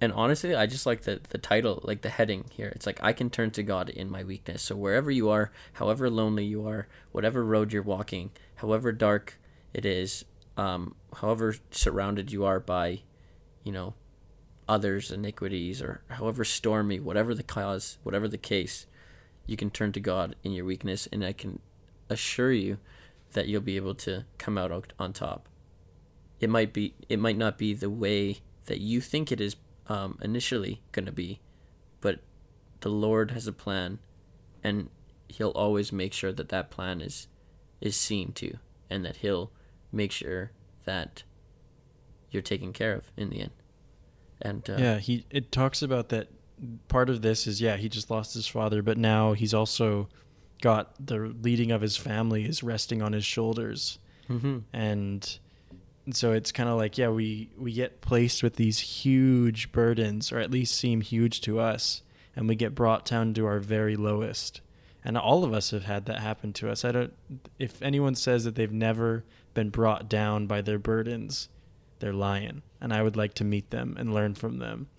and 0.00 0.12
honestly, 0.12 0.54
I 0.56 0.66
just 0.66 0.84
like 0.86 1.02
the 1.02 1.20
the 1.28 1.38
title, 1.38 1.80
like 1.84 2.02
the 2.02 2.08
heading 2.10 2.46
here. 2.50 2.72
It's 2.74 2.84
like 2.86 2.98
I 3.02 3.12
can 3.12 3.30
turn 3.30 3.52
to 3.52 3.62
God 3.62 3.90
in 3.90 4.10
my 4.10 4.24
weakness. 4.24 4.62
So 4.62 4.74
wherever 4.76 5.10
you 5.10 5.28
are, 5.30 5.52
however 5.74 6.10
lonely 6.10 6.44
you 6.44 6.66
are, 6.66 6.88
whatever 7.12 7.44
road 7.44 7.72
you're 7.72 7.82
walking, 7.82 8.30
however 8.58 8.90
dark 8.92 9.38
it 9.72 9.84
is, 9.84 10.24
um, 10.56 10.94
however 11.16 11.54
surrounded 11.70 12.32
you 12.32 12.44
are 12.44 12.58
by, 12.58 13.00
you 13.62 13.72
know, 13.72 13.94
others' 14.68 15.10
iniquities, 15.12 15.80
or 15.80 16.02
however 16.08 16.44
stormy, 16.44 16.98
whatever 16.98 17.34
the 17.34 17.42
cause, 17.42 17.98
whatever 18.02 18.26
the 18.28 18.36
case, 18.36 18.86
you 19.46 19.56
can 19.56 19.70
turn 19.70 19.92
to 19.92 20.00
God 20.00 20.34
in 20.42 20.52
your 20.52 20.64
weakness, 20.64 21.08
and 21.12 21.24
I 21.24 21.32
can 21.32 21.60
assure 22.10 22.52
you 22.52 22.78
that 23.32 23.46
you'll 23.46 23.60
be 23.60 23.76
able 23.76 23.94
to 23.94 24.24
come 24.38 24.58
out 24.58 24.72
on- 24.98 25.12
top. 25.12 25.48
It 26.40 26.50
might 26.50 26.72
be, 26.72 26.94
it 27.08 27.18
might 27.18 27.36
not 27.36 27.58
be 27.58 27.74
the 27.74 27.90
way 27.90 28.40
that 28.66 28.80
you 28.80 29.00
think 29.00 29.30
it 29.30 29.40
is 29.40 29.56
um, 29.86 30.18
initially 30.20 30.82
going 30.92 31.06
to 31.06 31.12
be, 31.12 31.40
but 32.00 32.20
the 32.80 32.90
Lord 32.90 33.30
has 33.30 33.46
a 33.46 33.52
plan, 33.52 34.00
and 34.64 34.90
He'll 35.28 35.50
always 35.50 35.92
make 35.92 36.12
sure 36.12 36.32
that 36.32 36.48
that 36.48 36.70
plan 36.70 37.00
is 37.00 37.28
is 37.80 37.96
seen 37.96 38.32
to, 38.32 38.58
and 38.90 39.04
that 39.04 39.16
He'll 39.16 39.50
make 39.92 40.12
sure 40.12 40.52
that 40.84 41.22
you're 42.30 42.42
taken 42.42 42.72
care 42.72 42.94
of 42.94 43.10
in 43.16 43.30
the 43.30 43.40
end. 43.40 43.52
And 44.40 44.68
uh, 44.70 44.76
yeah, 44.78 44.98
he 44.98 45.24
it 45.30 45.50
talks 45.50 45.82
about 45.82 46.08
that 46.10 46.28
part 46.88 47.08
of 47.10 47.22
this 47.22 47.46
is 47.46 47.60
yeah, 47.60 47.76
he 47.76 47.88
just 47.88 48.10
lost 48.10 48.34
his 48.34 48.46
father, 48.46 48.82
but 48.82 48.98
now 48.98 49.32
he's 49.32 49.54
also 49.54 50.08
got 50.60 50.94
the 51.04 51.18
leading 51.18 51.70
of 51.70 51.80
his 51.80 51.96
family 51.96 52.44
is 52.44 52.62
resting 52.62 53.00
on 53.02 53.12
his 53.12 53.24
shoulders. 53.24 53.98
mhm. 54.28 54.62
and 54.72 55.38
so 56.12 56.32
it's 56.32 56.52
kind 56.52 56.68
of 56.68 56.76
like 56.76 56.96
yeah 56.98 57.08
we 57.08 57.50
we 57.58 57.72
get 57.72 58.00
placed 58.00 58.42
with 58.42 58.56
these 58.56 58.78
huge 58.78 59.70
burdens 59.72 60.32
or 60.32 60.38
at 60.38 60.50
least 60.50 60.74
seem 60.74 61.00
huge 61.00 61.40
to 61.42 61.60
us 61.60 62.02
and 62.34 62.48
we 62.48 62.54
get 62.54 62.74
brought 62.74 63.04
down 63.04 63.34
to 63.34 63.46
our 63.46 63.58
very 63.58 63.94
lowest 63.94 64.60
and 65.04 65.16
all 65.16 65.44
of 65.44 65.52
us 65.52 65.70
have 65.70 65.84
had 65.84 66.06
that 66.06 66.20
happen 66.20 66.52
to 66.54 66.70
us. 66.70 66.84
I 66.84 66.92
don't 66.92 67.12
if 67.58 67.80
anyone 67.82 68.14
says 68.14 68.44
that 68.44 68.54
they've 68.54 68.72
never 68.72 69.24
been 69.54 69.70
brought 69.70 70.08
down 70.08 70.46
by 70.46 70.60
their 70.60 70.78
burdens 70.78 71.48
they're 72.00 72.12
lying. 72.12 72.62
And 72.80 72.92
i 72.92 73.02
would 73.02 73.16
like 73.16 73.34
to 73.34 73.44
meet 73.44 73.70
them 73.70 73.96
and 73.98 74.14
learn 74.14 74.34
from 74.34 74.58
them. 74.58 74.88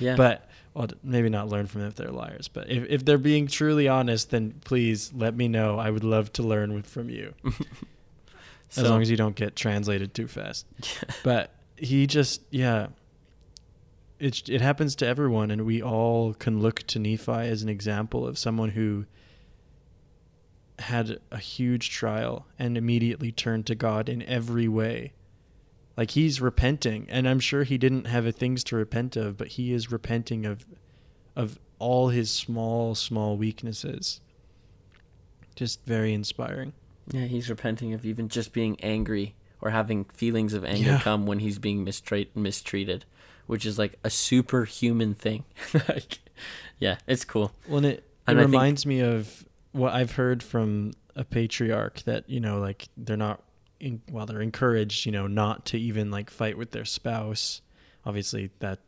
Yeah, 0.00 0.14
but 0.14 0.48
well, 0.74 0.86
maybe 1.02 1.28
not 1.28 1.48
learn 1.48 1.66
from 1.66 1.80
them 1.80 1.88
if 1.88 1.96
they're 1.96 2.12
liars 2.12 2.46
but 2.46 2.70
if, 2.70 2.84
if 2.88 3.04
they're 3.04 3.18
being 3.18 3.48
truly 3.48 3.88
honest 3.88 4.30
then 4.30 4.54
please 4.64 5.12
let 5.12 5.34
me 5.34 5.48
know. 5.48 5.78
I 5.78 5.90
would 5.90 6.04
love 6.04 6.32
to 6.34 6.44
learn 6.44 6.72
with, 6.72 6.86
from 6.86 7.10
you. 7.10 7.34
As 8.76 8.88
long 8.88 9.02
as 9.02 9.10
you 9.10 9.16
don't 9.16 9.34
get 9.34 9.56
translated 9.56 10.14
too 10.14 10.28
fast. 10.28 10.66
But 11.22 11.52
he 11.76 12.06
just, 12.06 12.42
yeah, 12.50 12.88
it 14.18 14.48
it 14.48 14.60
happens 14.60 14.96
to 14.96 15.06
everyone, 15.06 15.50
and 15.50 15.64
we 15.64 15.82
all 15.82 16.34
can 16.34 16.60
look 16.60 16.82
to 16.88 16.98
Nephi 16.98 17.32
as 17.32 17.62
an 17.62 17.68
example 17.68 18.26
of 18.26 18.36
someone 18.38 18.70
who 18.70 19.06
had 20.80 21.18
a 21.30 21.38
huge 21.38 21.90
trial 21.90 22.46
and 22.58 22.76
immediately 22.76 23.32
turned 23.32 23.66
to 23.66 23.74
God 23.74 24.08
in 24.08 24.22
every 24.22 24.68
way. 24.68 25.12
Like 25.96 26.12
he's 26.12 26.40
repenting, 26.40 27.06
and 27.10 27.28
I'm 27.28 27.40
sure 27.40 27.64
he 27.64 27.76
didn't 27.78 28.06
have 28.06 28.32
things 28.36 28.62
to 28.64 28.76
repent 28.76 29.16
of, 29.16 29.36
but 29.36 29.48
he 29.48 29.72
is 29.72 29.90
repenting 29.90 30.46
of 30.46 30.64
of 31.34 31.58
all 31.80 32.08
his 32.08 32.30
small, 32.30 32.94
small 32.94 33.36
weaknesses. 33.36 34.20
Just 35.56 35.84
very 35.84 36.12
inspiring. 36.14 36.72
Yeah, 37.10 37.24
he's 37.24 37.48
repenting 37.50 37.94
of 37.94 38.04
even 38.04 38.28
just 38.28 38.52
being 38.52 38.78
angry 38.80 39.34
or 39.60 39.70
having 39.70 40.04
feelings 40.06 40.52
of 40.54 40.64
anger 40.64 40.90
Yeah. 40.90 41.00
come 41.00 41.26
when 41.26 41.40
he's 41.40 41.58
being 41.58 41.82
mistreat- 41.84 42.36
mistreated, 42.36 43.04
which 43.46 43.66
is 43.66 43.78
like 43.78 43.98
a 44.04 44.10
superhuman 44.10 45.14
thing. 45.14 45.44
like, 45.88 46.18
yeah, 46.78 46.98
it's 47.08 47.24
cool. 47.24 47.52
Well, 47.66 47.78
and 47.78 47.86
it, 47.86 47.90
it 47.98 48.04
I 48.28 48.34
think- 48.34 48.46
reminds 48.46 48.86
me 48.86 49.00
of 49.00 49.44
what 49.78 49.92
I've 49.94 50.12
heard 50.12 50.42
from 50.42 50.92
a 51.16 51.24
patriarch 51.24 52.02
that 52.02 52.28
you 52.28 52.40
know, 52.40 52.58
like 52.58 52.88
they're 52.96 53.16
not, 53.16 53.42
in, 53.80 54.02
well, 54.10 54.26
they're 54.26 54.40
encouraged, 54.42 55.06
you 55.06 55.12
know, 55.12 55.26
not 55.26 55.64
to 55.66 55.78
even 55.78 56.10
like 56.10 56.30
fight 56.30 56.58
with 56.58 56.72
their 56.72 56.84
spouse. 56.84 57.60
Obviously, 58.04 58.50
that 58.60 58.78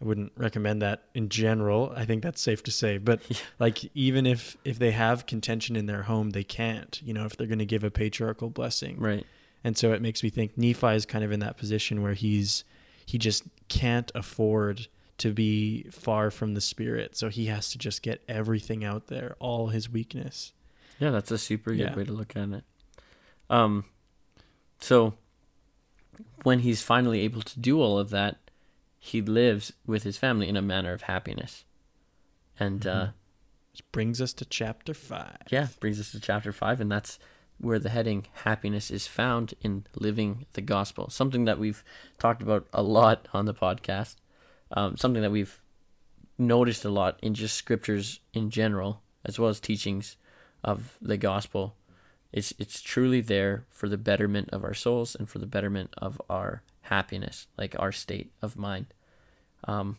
I 0.00 0.04
wouldn't 0.04 0.32
recommend 0.36 0.80
that 0.82 1.04
in 1.14 1.28
general. 1.28 1.92
I 1.94 2.04
think 2.06 2.22
that's 2.22 2.40
safe 2.40 2.62
to 2.64 2.70
say. 2.70 2.98
But 2.98 3.20
Yeah. 3.28 3.36
like, 3.58 3.78
even 3.94 4.26
if 4.26 4.56
if 4.64 4.78
they 4.78 4.92
have 4.92 5.26
contention 5.26 5.76
in 5.76 5.86
their 5.86 6.02
home, 6.04 6.30
they 6.30 6.44
can't. 6.44 7.00
You 7.04 7.12
know, 7.14 7.24
if 7.26 7.36
they're 7.36 7.46
going 7.46 7.58
to 7.58 7.66
give 7.66 7.84
a 7.84 7.90
patriarchal 7.90 8.50
blessing, 8.50 8.98
Right. 8.98 9.26
and 9.64 9.76
so 9.76 9.92
it 9.92 10.00
makes 10.02 10.22
me 10.22 10.30
think 10.30 10.56
Nephi 10.56 10.94
is 10.94 11.04
kind 11.06 11.24
of 11.24 11.32
in 11.32 11.40
that 11.40 11.56
position 11.56 12.02
where 12.02 12.14
he's 12.14 12.64
he 13.06 13.18
just 13.18 13.42
can't 13.68 14.10
afford 14.14 14.86
to 15.20 15.32
be 15.32 15.84
far 15.90 16.30
from 16.30 16.54
the 16.54 16.60
spirit. 16.60 17.16
So 17.16 17.28
he 17.28 17.46
has 17.46 17.70
to 17.72 17.78
just 17.78 18.02
get 18.02 18.22
everything 18.28 18.84
out 18.84 19.06
there, 19.06 19.36
all 19.38 19.68
his 19.68 19.88
weakness. 19.88 20.52
Yeah, 20.98 21.10
that's 21.10 21.30
a 21.30 21.38
super 21.38 21.70
good 21.70 21.78
Yeah. 21.90 21.94
way 21.94 22.04
to 22.04 22.12
look 22.12 22.36
at 22.36 22.48
it. 22.50 22.64
Um, 23.48 23.84
so 24.80 25.14
when 26.42 26.60
he's 26.60 26.82
finally 26.82 27.20
able 27.20 27.42
to 27.42 27.58
do 27.60 27.80
all 27.80 27.98
of 27.98 28.10
that, 28.10 28.50
he 28.98 29.20
lives 29.22 29.72
with 29.86 30.02
his 30.02 30.16
family 30.18 30.48
in 30.48 30.56
a 30.56 30.62
manner 30.62 30.92
of 30.92 31.02
happiness. 31.02 31.64
And 32.58 32.86
uh, 32.86 33.06
Mhm. 33.06 33.12
Which 33.72 33.92
brings 33.92 34.20
us 34.20 34.32
to 34.34 34.44
chapter 34.44 34.92
five. 34.94 35.38
yeah, 35.50 35.68
brings 35.78 36.00
us 36.00 36.10
to 36.12 36.20
chapter 36.20 36.52
five, 36.52 36.80
and 36.80 36.90
that's 36.90 37.18
where 37.58 37.78
the 37.78 37.88
heading 37.90 38.26
happiness 38.44 38.90
is 38.90 39.06
found 39.06 39.54
in 39.60 39.86
living 39.94 40.46
the 40.54 40.60
gospel. 40.60 41.08
Something 41.08 41.44
that 41.44 41.58
we've 41.58 41.84
talked 42.18 42.42
about 42.42 42.66
a 42.72 42.82
lot 42.82 43.28
on 43.32 43.44
the 43.46 43.54
podcast. 43.54 44.16
Um, 44.72 44.96
something 44.96 45.22
that 45.22 45.32
we've 45.32 45.60
noticed 46.38 46.84
a 46.84 46.90
lot 46.90 47.18
in 47.22 47.34
just 47.34 47.56
scriptures 47.56 48.20
in 48.32 48.50
general, 48.50 49.02
as 49.24 49.38
well 49.38 49.50
as 49.50 49.60
teachings 49.60 50.16
of 50.64 50.96
the 51.02 51.16
gospel. 51.16 51.74
It's 52.32 52.54
it's 52.58 52.80
truly 52.80 53.20
there 53.20 53.64
for 53.70 53.88
the 53.88 53.98
betterment 53.98 54.50
of 54.50 54.62
our 54.64 54.74
souls 54.74 55.16
and 55.16 55.28
for 55.28 55.38
the 55.38 55.46
betterment 55.46 55.90
of 55.98 56.20
our 56.30 56.62
happiness, 56.82 57.46
like 57.58 57.74
our 57.78 57.92
state 57.92 58.30
of 58.40 58.56
mind. 58.56 58.86
Um, 59.64 59.96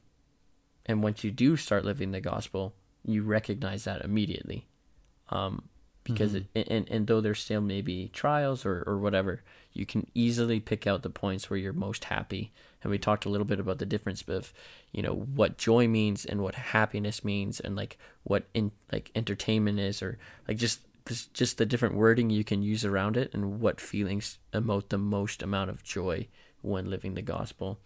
and 0.86 1.04
once 1.04 1.24
you 1.24 1.32
do 1.32 1.58
start 1.58 1.86
living 1.86 2.12
the 2.12 2.22
gospel, 2.22 2.74
you 3.06 3.24
recognize 3.24 3.84
that 3.84 4.04
immediately. 4.04 4.68
Um, 5.30 5.70
because 6.04 6.34
Mhm. 6.34 6.46
it, 6.56 6.68
and, 6.70 6.90
and 6.90 7.08
though 7.08 7.22
there 7.22 7.36
still 7.36 7.62
may 7.62 7.82
be 7.82 8.08
trials 8.10 8.66
or, 8.66 8.84
or 8.88 8.98
whatever, 8.98 9.44
you 9.74 9.86
can 9.86 10.08
easily 10.16 10.60
pick 10.60 10.88
out 10.88 11.04
the 11.04 11.10
points 11.10 11.50
where 11.50 11.60
you're 11.60 11.74
most 11.74 12.06
happy. 12.06 12.52
And 12.84 12.90
we 12.92 12.98
talked 12.98 13.26
a 13.26 13.30
little 13.30 13.46
bit 13.46 13.60
about 13.60 13.78
the 13.78 13.86
difference 13.86 14.24
of, 14.28 14.54
you 14.92 15.02
know, 15.02 15.14
what 15.14 15.58
joy 15.58 15.88
means 15.88 16.26
and 16.26 16.42
what 16.42 16.56
happiness 16.56 17.24
means 17.24 17.60
and 17.60 17.76
like 17.76 17.98
what 18.24 18.46
in 18.54 18.72
like 18.92 19.12
entertainment 19.16 19.80
is 19.80 20.02
or 20.02 20.18
like 20.48 20.58
just 20.58 20.82
just 21.34 21.58
the 21.58 21.66
different 21.66 21.96
wording 21.96 22.30
you 22.30 22.44
can 22.44 22.62
use 22.62 22.86
around 22.86 23.18
it 23.18 23.34
and 23.34 23.60
what 23.60 23.82
feelings 23.82 24.38
emote 24.54 24.90
the 24.90 24.98
most 24.98 25.42
amount 25.42 25.70
of 25.70 25.84
joy 25.84 26.28
when 26.62 26.90
living 26.90 27.16
the 27.16 27.22
gospel 27.22 27.80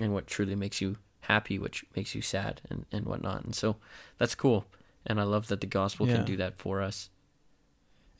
and 0.00 0.14
what 0.14 0.26
truly 0.26 0.54
makes 0.54 0.80
you 0.80 0.96
happy, 1.22 1.58
which 1.58 1.84
makes 1.96 2.14
you 2.14 2.22
sad 2.22 2.60
and, 2.70 2.86
and 2.92 3.04
whatnot. 3.06 3.44
And 3.44 3.54
so 3.54 3.76
that's 4.18 4.34
cool. 4.34 4.64
And 5.06 5.20
I 5.20 5.24
love 5.24 5.48
that 5.48 5.60
the 5.60 5.66
gospel 5.66 6.06
Yeah. 6.06 6.14
can 6.14 6.24
do 6.24 6.36
that 6.36 6.56
for 6.56 6.80
us. 6.80 7.10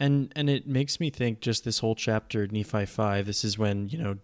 And 0.01 0.33
and 0.35 0.51
it 0.51 0.67
makes 0.67 0.99
me 0.99 1.11
think 1.11 1.41
just 1.41 1.65
this 1.65 1.79
whole 1.79 1.95
chapter, 1.95 2.47
Nephi 2.47 2.87
five. 2.87 3.27
This 3.27 3.45
is 3.45 3.57
when 3.57 3.89
you 3.89 3.99
know 3.99 4.19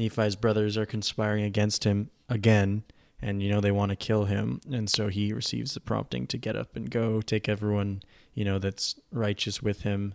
Nephi's 0.00 0.34
brothers 0.36 0.76
are 0.76 0.86
conspiring 0.86 1.44
against 1.44 1.84
him 1.84 2.10
again, 2.28 2.82
and 3.22 3.42
you 3.42 3.50
know 3.50 3.60
they 3.60 3.70
want 3.70 3.90
to 3.90 3.96
kill 3.96 4.24
him, 4.24 4.60
and 4.70 4.88
so 4.90 5.08
he 5.08 5.32
receives 5.32 5.74
the 5.74 5.80
prompting 5.80 6.26
to 6.28 6.38
get 6.38 6.56
up 6.56 6.74
and 6.74 6.90
go, 6.90 7.20
take 7.20 7.48
everyone 7.48 8.02
you 8.34 8.44
know 8.44 8.58
that's 8.58 8.94
righteous 9.12 9.62
with 9.62 9.82
him. 9.82 10.14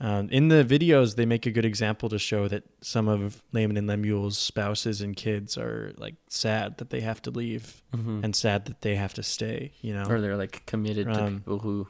Um, 0.00 0.28
in 0.30 0.46
the 0.46 0.64
videos, 0.64 1.16
they 1.16 1.26
make 1.26 1.44
a 1.44 1.50
good 1.50 1.64
example 1.64 2.08
to 2.10 2.20
show 2.20 2.46
that 2.46 2.62
some 2.80 3.08
of 3.08 3.42
Laman 3.52 3.76
and 3.76 3.88
Lemuel's 3.88 4.38
spouses 4.38 5.00
and 5.00 5.16
kids 5.16 5.58
are 5.58 5.92
like 5.98 6.14
sad 6.28 6.78
that 6.78 6.90
they 6.90 7.00
have 7.00 7.20
to 7.22 7.30
leave, 7.32 7.82
Mm-hmm. 7.96 8.20
and 8.24 8.36
sad 8.36 8.66
that 8.66 8.80
they 8.82 8.94
have 8.94 9.14
to 9.14 9.22
stay. 9.24 9.72
You 9.80 9.94
know, 9.94 10.04
or 10.08 10.20
they're 10.20 10.36
like 10.36 10.64
committed 10.66 11.06
to 11.12 11.24
Um, 11.24 11.38
people 11.38 11.58
who 11.58 11.88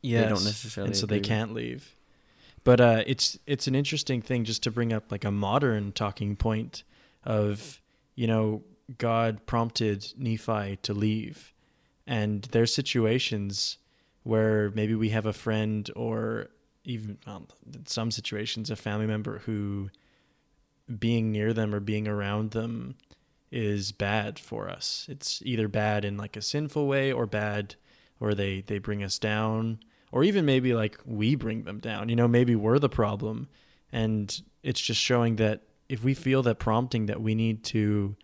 yes. 0.00 0.22
they 0.24 0.28
don't 0.30 0.44
necessarily 0.44 0.88
and 0.90 0.96
so 0.96 1.06
they 1.06 1.20
can't 1.20 1.52
leave. 1.52 1.94
But 2.64 2.80
uh, 2.80 3.02
it's 3.06 3.38
it's 3.46 3.66
an 3.66 3.74
interesting 3.74 4.22
thing 4.22 4.44
just 4.44 4.62
to 4.64 4.70
bring 4.70 4.92
up 4.92 5.10
like 5.10 5.24
a 5.24 5.30
modern 5.30 5.92
talking 5.92 6.36
point 6.36 6.84
of 7.24 7.80
you 8.14 8.26
know 8.26 8.62
God 8.98 9.46
prompted 9.46 10.12
Nephi 10.16 10.78
to 10.82 10.94
leave, 10.94 11.52
and 12.06 12.42
there's 12.52 12.72
situations 12.74 13.78
where 14.22 14.70
maybe 14.70 14.94
we 14.94 15.08
have 15.08 15.26
a 15.26 15.32
friend 15.32 15.90
or 15.96 16.48
even 16.84 17.18
um, 17.26 17.48
in 17.74 17.86
some 17.86 18.10
situations 18.10 18.70
a 18.70 18.76
family 18.76 19.06
member 19.06 19.38
who 19.40 19.90
being 20.98 21.32
near 21.32 21.52
them 21.52 21.74
or 21.74 21.80
being 21.80 22.06
around 22.06 22.52
them 22.52 22.96
is 23.50 23.92
bad 23.92 24.38
for 24.38 24.68
us. 24.68 25.06
It's 25.08 25.42
either 25.44 25.68
bad 25.68 26.04
in 26.04 26.16
like 26.16 26.36
a 26.36 26.42
sinful 26.42 26.86
way 26.86 27.12
or 27.12 27.26
bad 27.26 27.74
or 28.20 28.34
they 28.34 28.60
they 28.60 28.78
bring 28.78 29.02
us 29.02 29.18
down 29.18 29.80
or 30.12 30.22
even 30.22 30.44
maybe 30.44 30.74
like 30.74 30.98
we 31.04 31.34
bring 31.34 31.64
them 31.64 31.80
down. 31.80 32.08
You 32.08 32.16
know, 32.16 32.28
maybe 32.28 32.54
we're 32.54 32.78
the 32.78 32.88
problem 32.88 33.48
and 33.90 34.40
it's 34.62 34.80
just 34.80 35.00
showing 35.00 35.36
that 35.36 35.62
if 35.88 36.04
we 36.04 36.14
feel 36.14 36.42
that 36.44 36.58
prompting 36.58 37.06
that 37.06 37.20
we 37.20 37.34
need 37.34 37.64
to 37.64 38.14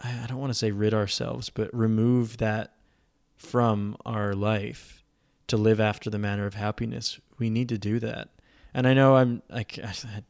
I 0.00 0.26
don't 0.28 0.38
want 0.38 0.50
to 0.50 0.58
say 0.58 0.70
rid 0.70 0.94
ourselves, 0.94 1.50
but 1.50 1.74
remove 1.74 2.36
that 2.36 2.74
from 3.36 3.96
our 4.06 4.32
life 4.32 5.02
to 5.48 5.56
live 5.56 5.80
after 5.80 6.08
the 6.08 6.20
manner 6.20 6.46
of 6.46 6.54
happiness, 6.54 7.18
we 7.36 7.50
need 7.50 7.68
to 7.70 7.78
do 7.78 7.98
that. 7.98 8.28
And 8.72 8.86
I 8.86 8.94
know 8.94 9.16
I'm 9.16 9.42
like 9.50 9.78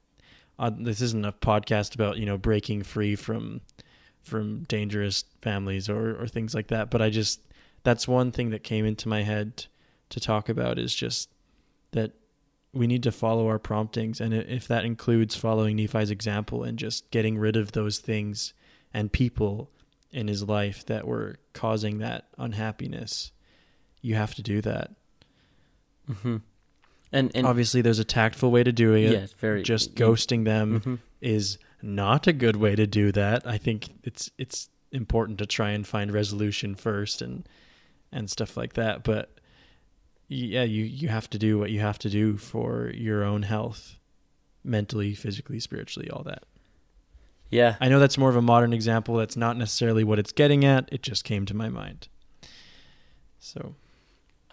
uh, 0.59 0.71
this 0.77 1.01
isn't 1.03 1.27
a 1.27 1.33
podcast 1.33 1.95
about 1.95 2.19
you 2.19 2.27
know 2.27 2.39
breaking 2.39 2.83
free 2.83 3.16
from 3.16 3.61
from 4.23 4.64
dangerous 4.64 5.25
families 5.43 5.89
or 5.89 6.21
or 6.21 6.27
things 6.27 6.55
like 6.55 6.69
that, 6.69 6.91
but 6.91 7.03
I 7.03 7.11
just 7.11 7.41
that's 7.83 8.09
one 8.09 8.33
thing 8.33 8.51
that 8.51 8.62
came 8.62 8.85
into 8.87 9.09
my 9.09 9.23
head 9.23 9.66
to 10.11 10.21
talk 10.21 10.49
about 10.49 10.79
is 10.79 10.95
just 10.95 11.31
that 11.93 12.13
we 12.73 12.87
need 12.87 13.03
to 13.03 13.13
follow 13.13 13.49
our 13.49 13.59
promptings. 13.59 14.21
And 14.21 14.35
if 14.35 14.69
that 14.69 14.85
includes 14.85 15.35
following 15.35 15.77
Nephi's 15.77 16.11
example 16.11 16.63
and 16.63 16.79
just 16.79 17.11
getting 17.11 17.39
rid 17.39 17.57
of 17.57 17.73
those 17.73 17.99
things 17.99 18.53
and 18.93 19.13
people 19.13 19.71
in 20.11 20.29
his 20.29 20.43
life 20.43 20.85
that 20.87 21.07
were 21.07 21.37
causing 21.53 21.99
that 21.99 22.29
unhappiness 22.39 23.33
you 24.01 24.15
have 24.15 24.35
to 24.35 24.43
do 24.43 24.61
that. 24.63 24.93
Hmm 26.23 26.37
And 27.13 27.31
and 27.35 27.47
obviously 27.47 27.83
there's 27.83 27.99
a 27.99 28.05
tactful 28.05 28.51
way 28.51 28.63
to 28.63 28.73
do 28.73 28.95
it. 28.95 29.13
Yeah, 29.13 29.27
very. 29.39 29.63
Just 29.63 29.95
ghosting 29.95 30.45
them 30.45 30.81
hmm 30.81 30.95
is 31.21 31.59
not 31.83 32.29
a 32.29 32.33
good 32.33 32.55
way 32.55 32.77
to 32.77 32.87
do 32.87 33.11
that. 33.11 33.45
I 33.47 33.59
think 33.59 33.89
it's 34.05 34.31
it's 34.39 34.69
important 34.93 35.39
to 35.39 35.47
try 35.47 35.71
and 35.71 35.87
find 35.87 36.13
resolution 36.13 36.75
first 36.77 37.21
and 37.21 37.49
and 38.13 38.31
stuff 38.31 38.57
like 38.57 38.75
that. 38.75 39.03
But 39.03 39.38
yeah 40.29 40.62
you 40.62 40.85
you 40.85 41.09
have 41.09 41.29
to 41.31 41.39
do 41.39 41.59
what 41.59 41.70
you 41.70 41.81
have 41.81 41.99
to 41.99 42.11
do 42.11 42.37
for 42.37 42.91
your 42.95 43.24
own 43.24 43.43
health 43.43 43.97
mentally 44.62 45.14
physically 45.14 45.59
spiritually 45.59 46.11
all 46.11 46.22
that. 46.22 46.45
Yeah, 47.51 47.76
i 47.81 47.89
know 47.89 47.99
that's 47.99 48.18
more 48.18 48.29
of 48.29 48.37
a 48.37 48.43
modern 48.43 48.74
example. 48.74 49.16
That's 49.16 49.37
not 49.37 49.57
necessarily 49.57 50.05
what 50.05 50.18
it's 50.18 50.33
getting 50.33 50.64
at. 50.64 50.89
It 50.93 51.03
just 51.03 51.24
came 51.24 51.47
to 51.47 51.57
my 51.57 51.68
mind. 51.68 52.09
So. 53.39 53.74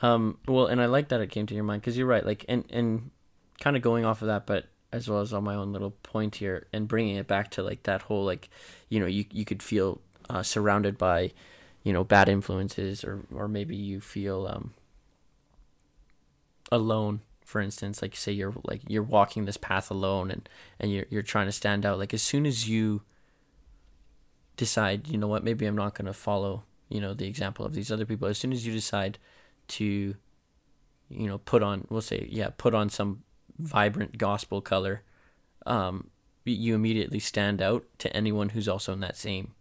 Um, 0.02 0.38
well, 0.48 0.68
and 0.68 0.82
I 0.82 0.86
like 0.86 1.10
that 1.10 1.22
it 1.22 1.30
came 1.30 1.46
to 1.48 1.56
your 1.56 1.64
mind 1.64 1.82
because 1.82 1.98
you're 1.98 2.08
right. 2.08 2.26
Like, 2.26 2.46
and 2.48 2.66
and 2.70 3.12
kind 3.60 3.76
of 3.76 3.82
going 3.82 4.06
off 4.06 4.22
of 4.22 4.28
that, 4.28 4.46
but 4.46 4.68
as 4.92 5.10
well 5.10 5.20
as 5.20 5.34
on 5.34 5.44
my 5.44 5.56
own 5.56 5.74
little 5.74 5.92
point 5.92 6.36
here, 6.36 6.68
and 6.72 6.88
bringing 6.88 7.18
it 7.18 7.28
back 7.28 7.52
to 7.52 7.64
like 7.64 7.84
that 7.84 8.04
whole 8.04 8.24
like, 8.24 8.50
you 8.88 9.00
know, 9.00 9.06
you 9.06 9.26
you 9.32 9.44
could 9.44 9.62
feel 9.62 10.00
uh, 10.30 10.44
surrounded 10.44 10.98
by, 10.98 11.32
you 11.84 11.92
know, 11.92 12.04
bad 12.04 12.30
influences, 12.30 13.04
or 13.04 13.24
or 13.34 13.48
maybe 13.48 13.76
you 13.76 14.00
feel 14.00 14.48
um 14.48 14.74
alone. 16.72 17.22
For 17.44 17.62
instance, 17.62 18.02
like 18.02 18.16
say 18.16 18.32
you're 18.32 18.54
like 18.64 18.82
you're 18.88 19.04
walking 19.04 19.46
this 19.46 19.58
path 19.58 19.92
alone, 19.92 20.32
and 20.32 20.50
and 20.80 20.92
you're 20.92 21.06
you're 21.10 21.22
trying 21.22 21.46
to 21.46 21.52
stand 21.52 21.86
out. 21.86 22.00
Like 22.00 22.14
as 22.14 22.24
soon 22.24 22.46
as 22.46 22.68
you 22.68 23.04
decide, 24.58 25.08
you 25.08 25.18
know 25.18 25.28
what, 25.28 25.44
maybe 25.44 25.66
I'm 25.66 25.76
not 25.76 25.96
going 25.96 26.06
to 26.06 26.14
follow, 26.14 26.64
you 26.90 27.00
know, 27.02 27.14
the 27.14 27.28
example 27.28 27.66
of 27.66 27.74
these 27.74 27.92
other 27.92 28.06
people. 28.06 28.28
As 28.28 28.38
soon 28.38 28.52
as 28.52 28.66
you 28.66 28.74
decide 28.74 29.20
to 29.68 30.16
you 31.10 31.28
know 31.28 31.38
put 31.40 31.62
on 31.64 31.86
we'll 31.90 32.02
say 32.02 32.28
yeah 32.32 32.50
put 32.58 32.74
on 32.74 32.90
some 32.90 33.24
vibrant 33.58 34.18
gospel 34.18 34.62
color 34.62 35.04
um 35.66 36.10
you 36.44 36.76
immediately 36.76 37.20
stand 37.20 37.62
out 37.62 37.86
to 37.98 38.16
anyone 38.16 38.50
who's 38.50 38.68
also 38.68 38.94
in 38.94 39.00
that 39.00 39.18
same 39.18 39.54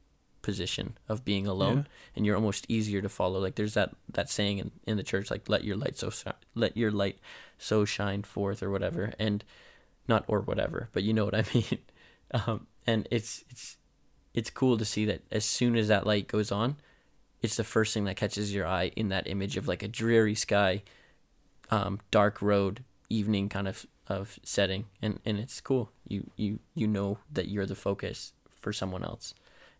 position 0.45 0.97
of 1.09 1.25
being 1.25 1.47
alone 1.47 1.79
Yeah. 1.79 1.91
and 2.15 2.27
you're 2.27 2.37
almost 2.37 2.67
easier 2.69 3.01
to 3.03 3.09
follow 3.09 3.41
like 3.41 3.55
there's 3.57 3.75
that 3.75 3.91
that 4.17 4.29
saying 4.31 4.59
in, 4.59 4.71
in 4.87 4.97
the 4.97 5.03
church 5.03 5.31
like 5.31 5.49
let 5.49 5.65
your 5.65 5.77
light 5.77 5.97
so 5.99 6.11
let 6.55 6.77
your 6.77 6.91
light 6.93 7.19
so 7.59 7.85
shine 7.85 8.23
forth 8.23 8.63
or 8.63 8.71
whatever 8.71 9.13
and 9.19 9.43
not 10.07 10.25
or 10.29 10.41
whatever 10.41 10.89
but 10.93 11.03
you 11.03 11.13
know 11.13 11.25
what 11.25 11.35
i 11.35 11.45
mean 11.55 11.79
um 12.33 12.67
and 12.87 13.09
it's 13.11 13.43
it's 13.51 13.77
it's 14.35 14.51
cool 14.51 14.77
to 14.79 14.85
see 14.85 15.05
that 15.07 15.23
as 15.31 15.45
soon 15.45 15.77
as 15.77 15.89
that 15.89 16.07
light 16.07 16.29
goes 16.29 16.53
on 16.53 16.77
it's 17.43 17.57
the 17.57 17.65
first 17.65 17.93
thing 17.95 18.05
that 18.05 18.17
catches 18.17 18.55
your 18.55 18.67
eye 18.67 18.91
in 18.97 19.09
that 19.09 19.27
image 19.27 19.57
of 19.59 19.69
like 19.69 19.83
a 19.83 19.89
dreary 19.89 20.35
sky, 20.35 20.83
um, 21.71 22.01
dark 22.11 22.41
road, 22.41 22.83
evening 23.11 23.51
kind 23.51 23.69
of 23.69 23.85
of 24.09 24.39
setting, 24.43 24.87
and 25.03 25.21
and 25.27 25.39
it's 25.39 25.61
cool. 25.61 25.91
You 26.09 26.31
you 26.37 26.59
you 26.75 26.87
know 26.87 27.19
that 27.31 27.49
you're 27.49 27.67
the 27.67 27.75
focus 27.75 28.33
for 28.63 28.73
someone 28.73 29.05
else, 29.05 29.35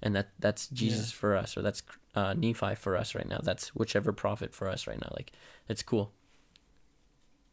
and 0.05 0.15
that 0.15 0.29
that's 0.39 0.69
Jesus 0.69 1.11
for 1.11 1.35
us, 1.35 1.57
or 1.57 1.63
that's 1.63 1.83
uh, 2.15 2.35
Nephi 2.35 2.75
for 2.77 2.97
us 2.97 3.15
right 3.15 3.29
now. 3.29 3.41
That's 3.43 3.75
whichever 3.75 4.13
prophet 4.13 4.55
for 4.55 4.69
us 4.69 4.87
right 4.87 5.01
now. 5.01 5.11
Like 5.13 5.33
it's 5.69 5.83
cool. 5.83 6.13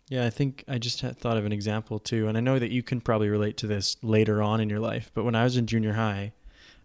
Yeah, 0.09 0.25
I 0.25 0.29
think 0.29 0.65
I 0.67 0.77
just 0.77 0.99
had 1.01 1.17
thought 1.17 1.37
of 1.37 1.45
an 1.45 1.53
example 1.53 1.97
too, 1.97 2.27
and 2.27 2.37
I 2.37 2.41
know 2.41 2.59
that 2.59 2.71
you 2.71 2.83
can 2.83 2.99
probably 2.99 3.29
relate 3.29 3.55
to 3.57 3.67
this 3.67 3.95
later 4.03 4.43
on 4.43 4.59
in 4.59 4.69
your 4.69 4.81
life. 4.81 5.09
But 5.13 5.23
when 5.23 5.35
I 5.35 5.45
was 5.45 5.55
in 5.55 5.65
junior 5.65 5.93
high, 5.93 6.33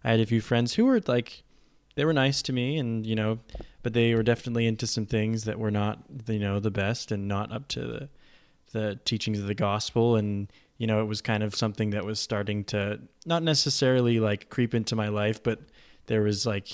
I 0.03 0.11
had 0.11 0.21
a 0.21 0.25
few 0.25 0.39
friends 0.39 0.75
who 0.75 0.85
were 0.85 1.01
like, 1.05 1.43
they 1.95 2.05
were 2.05 2.13
nice 2.13 2.41
to 2.43 2.53
me, 2.53 2.77
and 2.77 3.05
you 3.05 3.15
know, 3.15 3.39
but 3.83 3.91
they 3.91 4.15
were 4.15 4.23
definitely 4.23 4.65
into 4.65 4.87
some 4.87 5.05
things 5.05 5.43
that 5.43 5.59
were 5.59 5.71
not, 5.71 6.03
you 6.27 6.39
know, 6.39 6.61
the 6.61 6.71
best 6.71 7.11
and 7.11 7.27
not 7.27 7.51
up 7.51 7.67
to 7.69 7.81
the 7.81 8.09
the 8.71 8.99
teachings 9.03 9.39
of 9.39 9.47
the 9.47 9.53
gospel, 9.53 10.15
and 10.15 10.47
you 10.77 10.87
know, 10.87 11.01
it 11.01 11.05
was 11.05 11.21
kind 11.21 11.43
of 11.43 11.55
something 11.55 11.91
that 11.91 12.05
was 12.05 12.19
starting 12.19 12.63
to 12.65 12.99
not 13.25 13.43
necessarily 13.43 14.19
like 14.19 14.49
creep 14.49 14.73
into 14.73 14.95
my 14.95 15.07
life, 15.07 15.41
but 15.41 15.59
there 16.05 16.21
was 16.21 16.45
like, 16.45 16.67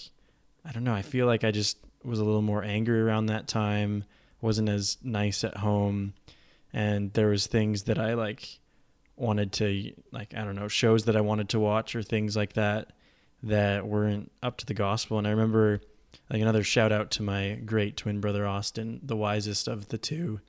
I 0.65 0.71
don't 0.71 0.83
know, 0.83 0.93
I 0.93 1.01
feel 1.01 1.25
like 1.25 1.43
I 1.43 1.51
just 1.51 1.77
was 2.03 2.19
a 2.19 2.25
little 2.25 2.41
more 2.41 2.63
angry 2.63 2.99
around 2.99 3.27
that 3.27 3.47
time, 3.47 4.03
wasn't 4.41 4.69
as 4.69 4.97
nice 5.03 5.43
at 5.43 5.57
home 5.57 6.13
and 6.73 7.13
there 7.13 7.27
was 7.27 7.47
things 7.47 7.83
that 7.83 7.99
I 7.99 8.15
like 8.15 8.59
wanted 9.15 9.53
to 9.53 9.93
like 10.11 10.33
I 10.35 10.43
don't 10.43 10.55
know 10.55 10.67
shows 10.67 11.05
that 11.05 11.15
I 11.15 11.21
wanted 11.21 11.49
to 11.49 11.59
watch 11.59 11.95
or 11.95 12.01
things 12.01 12.35
like 12.35 12.53
that 12.53 12.91
that 13.43 13.85
weren't 13.87 14.31
up 14.41 14.57
to 14.57 14.65
the 14.65 14.73
gospel 14.73 15.17
and 15.19 15.27
I 15.27 15.31
remember 15.31 15.81
like 16.29 16.41
another 16.41 16.63
shout 16.63 16.91
out 16.91 17.11
to 17.11 17.23
my 17.23 17.59
great 17.63 17.95
twin 17.95 18.19
brother 18.19 18.45
Austin 18.45 18.99
the 19.03 19.15
wisest 19.15 19.67
of 19.67 19.89
the 19.89 19.97
two. 19.97 20.39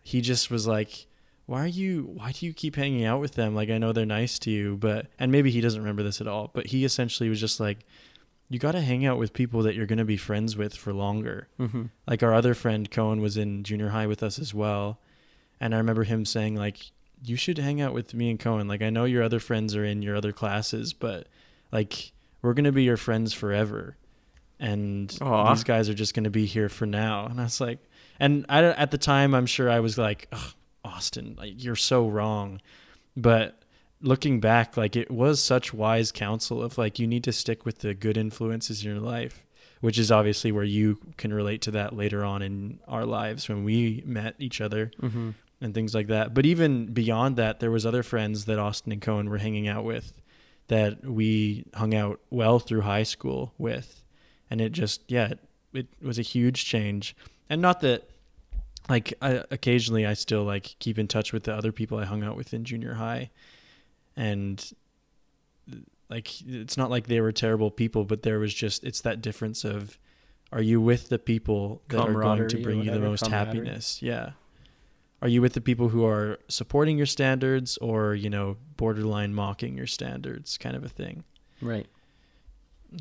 He 0.00 0.20
just 0.20 0.50
was 0.50 0.66
like 0.66 1.06
why 1.46 1.62
are 1.62 1.66
you 1.68 2.10
why 2.14 2.32
do 2.32 2.46
you 2.46 2.52
keep 2.52 2.76
hanging 2.76 3.04
out 3.04 3.20
with 3.20 3.34
them 3.34 3.54
like 3.54 3.70
I 3.70 3.78
know 3.78 3.92
they're 3.92 4.06
nice 4.06 4.38
to 4.40 4.50
you 4.50 4.76
but 4.76 5.06
and 5.18 5.30
maybe 5.30 5.50
he 5.50 5.60
doesn't 5.60 5.80
remember 5.80 6.02
this 6.02 6.20
at 6.20 6.26
all 6.26 6.50
but 6.54 6.66
he 6.68 6.84
essentially 6.84 7.28
was 7.28 7.40
just 7.40 7.60
like 7.60 7.84
you 8.48 8.58
got 8.58 8.72
to 8.72 8.80
hang 8.80 9.04
out 9.06 9.18
with 9.18 9.32
people 9.32 9.62
that 9.62 9.74
you're 9.74 9.86
going 9.86 9.98
to 9.98 10.04
be 10.04 10.16
friends 10.16 10.56
with 10.56 10.76
for 10.76 10.92
longer. 10.92 11.48
Mm-hmm. 11.58 11.84
Like 12.06 12.22
our 12.22 12.34
other 12.34 12.54
friend 12.54 12.90
Cohen 12.90 13.20
was 13.20 13.36
in 13.36 13.64
junior 13.64 13.88
high 13.88 14.06
with 14.06 14.22
us 14.22 14.38
as 14.38 14.52
well, 14.52 15.00
and 15.60 15.74
I 15.74 15.78
remember 15.78 16.04
him 16.04 16.24
saying 16.24 16.54
like, 16.54 16.90
"You 17.22 17.36
should 17.36 17.58
hang 17.58 17.80
out 17.80 17.94
with 17.94 18.14
me 18.14 18.30
and 18.30 18.38
Cohen. 18.38 18.68
Like 18.68 18.82
I 18.82 18.90
know 18.90 19.04
your 19.04 19.22
other 19.22 19.40
friends 19.40 19.74
are 19.74 19.84
in 19.84 20.02
your 20.02 20.16
other 20.16 20.32
classes, 20.32 20.92
but 20.92 21.26
like 21.72 22.12
we're 22.42 22.54
going 22.54 22.64
to 22.64 22.72
be 22.72 22.84
your 22.84 22.96
friends 22.96 23.32
forever." 23.32 23.96
And 24.60 25.16
Aw. 25.20 25.52
these 25.52 25.64
guys 25.64 25.88
are 25.88 25.94
just 25.94 26.14
going 26.14 26.24
to 26.24 26.30
be 26.30 26.46
here 26.46 26.68
for 26.68 26.86
now. 26.86 27.26
And 27.26 27.40
I 27.40 27.44
was 27.44 27.60
like, 27.60 27.80
and 28.20 28.46
I, 28.48 28.62
at 28.62 28.92
the 28.92 28.98
time, 28.98 29.34
I'm 29.34 29.46
sure 29.46 29.68
I 29.68 29.80
was 29.80 29.98
like, 29.98 30.28
Ugh, 30.30 30.54
Austin, 30.84 31.34
like 31.38 31.62
you're 31.62 31.76
so 31.76 32.08
wrong. 32.08 32.60
But 33.16 33.62
looking 34.00 34.40
back, 34.40 34.76
like 34.76 34.96
it 34.96 35.10
was 35.10 35.42
such 35.42 35.72
wise 35.72 36.12
counsel 36.12 36.62
of 36.62 36.76
like 36.78 36.98
you 36.98 37.06
need 37.06 37.24
to 37.24 37.32
stick 37.32 37.64
with 37.64 37.78
the 37.78 37.94
good 37.94 38.16
influences 38.16 38.84
in 38.84 38.90
your 38.92 39.00
life, 39.00 39.44
which 39.80 39.98
is 39.98 40.10
obviously 40.12 40.52
where 40.52 40.64
you 40.64 40.98
can 41.16 41.32
relate 41.32 41.62
to 41.62 41.70
that 41.72 41.96
later 41.96 42.24
on 42.24 42.42
in 42.42 42.78
our 42.88 43.04
lives 43.06 43.48
when 43.48 43.64
we 43.64 44.02
met 44.06 44.34
each 44.38 44.60
other 44.60 44.90
Mm-hmm. 45.00 45.30
and 45.60 45.72
things 45.74 45.94
like 45.94 46.08
that. 46.08 46.34
But 46.34 46.44
even 46.44 46.86
beyond 46.92 47.36
that, 47.36 47.60
there 47.60 47.70
was 47.70 47.86
other 47.86 48.02
friends 48.02 48.44
that 48.46 48.58
Austin 48.58 48.92
and 48.92 49.00
Cohen 49.00 49.30
were 49.30 49.38
hanging 49.38 49.68
out 49.68 49.84
with 49.84 50.12
that 50.68 51.04
we 51.04 51.64
hung 51.74 51.94
out 51.94 52.20
well 52.30 52.58
through 52.58 52.80
high 52.82 53.02
school 53.04 53.52
with, 53.58 54.02
and 54.50 54.60
it 54.60 54.72
just 54.72 55.02
yeah, 55.08 55.28
it, 55.28 55.38
it 55.72 55.86
was 56.02 56.18
a 56.18 56.22
huge 56.22 56.64
change. 56.64 57.14
And 57.50 57.60
not 57.62 57.80
that 57.82 58.08
like 58.88 59.14
I, 59.22 59.44
occasionally 59.50 60.06
I 60.06 60.14
still 60.14 60.44
like 60.44 60.76
keep 60.78 60.98
in 60.98 61.08
touch 61.08 61.32
with 61.32 61.44
the 61.44 61.54
other 61.54 61.72
people 61.72 61.98
I 61.98 62.04
hung 62.04 62.22
out 62.22 62.36
with 62.36 62.52
in 62.52 62.64
junior 62.64 62.94
high, 62.94 63.30
and 64.16 64.72
like 66.10 66.40
it's 66.46 66.76
not 66.76 66.90
like 66.90 67.06
they 67.06 67.20
were 67.20 67.32
terrible 67.32 67.70
people, 67.70 68.04
but 68.04 68.22
there 68.22 68.38
was 68.38 68.52
just 68.52 68.84
it's 68.84 69.00
that 69.02 69.20
difference 69.20 69.64
of 69.64 69.98
are 70.52 70.62
you 70.62 70.80
with 70.80 71.08
the 71.08 71.18
people 71.18 71.82
that 71.88 72.00
are 72.00 72.12
going 72.12 72.48
to 72.48 72.58
bring 72.58 72.82
you 72.82 72.90
the 72.90 73.00
most 73.00 73.26
happiness? 73.26 74.00
Yeah. 74.00 74.30
Are 75.20 75.28
you 75.28 75.40
with 75.40 75.54
the 75.54 75.60
people 75.60 75.88
who 75.88 76.04
are 76.04 76.38
supporting 76.48 76.98
your 76.98 77.06
standards 77.06 77.78
or, 77.78 78.14
you 78.14 78.28
know, 78.28 78.58
borderline 78.76 79.34
mocking 79.34 79.76
your 79.76 79.86
standards 79.86 80.58
kind 80.58 80.76
of 80.76 80.84
a 80.84 80.88
thing? 80.88 81.24
Right. 81.62 81.86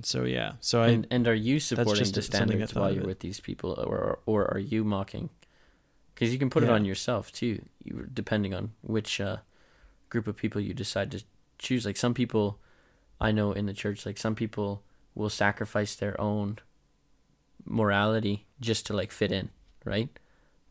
So 0.02 0.24
yeah. 0.24 0.54
So 0.62 0.82
I 0.82 0.88
and, 0.88 1.08
and 1.12 1.28
are 1.28 1.36
you 1.36 1.60
supporting 1.60 1.96
just 1.96 2.16
the 2.16 2.22
standards 2.22 2.74
while 2.74 2.92
you're 2.92 3.04
with 3.04 3.20
these 3.20 3.40
people, 3.40 3.74
or 3.74 4.20
or 4.26 4.52
are 4.52 4.60
you 4.60 4.84
mocking? 4.84 5.30
Because 6.14 6.32
you 6.32 6.38
can 6.40 6.50
put 6.50 6.64
it 6.64 6.70
on 6.70 6.86
yourself 6.86 7.32
too, 7.32 7.62
you, 7.84 8.08
depending 8.14 8.54
on 8.54 8.72
which 8.82 9.20
uh, 9.20 9.38
group 10.10 10.28
of 10.28 10.36
people 10.38 10.62
you 10.62 10.74
decide 10.74 11.10
to 11.12 11.24
choose. 11.58 11.86
Like 11.86 11.98
some 11.98 12.14
people, 12.14 12.60
I 13.20 13.32
know 13.32 13.52
in 13.52 13.66
the 13.66 13.74
church, 13.74 14.06
like 14.06 14.18
some 14.18 14.36
people 14.36 14.84
will 15.16 15.30
sacrifice 15.30 15.96
their 15.96 16.20
own 16.22 16.60
morality 17.66 18.46
just 18.60 18.86
to 18.88 18.94
like 18.94 19.12
fit 19.12 19.32
in, 19.32 19.50
right? 19.86 20.10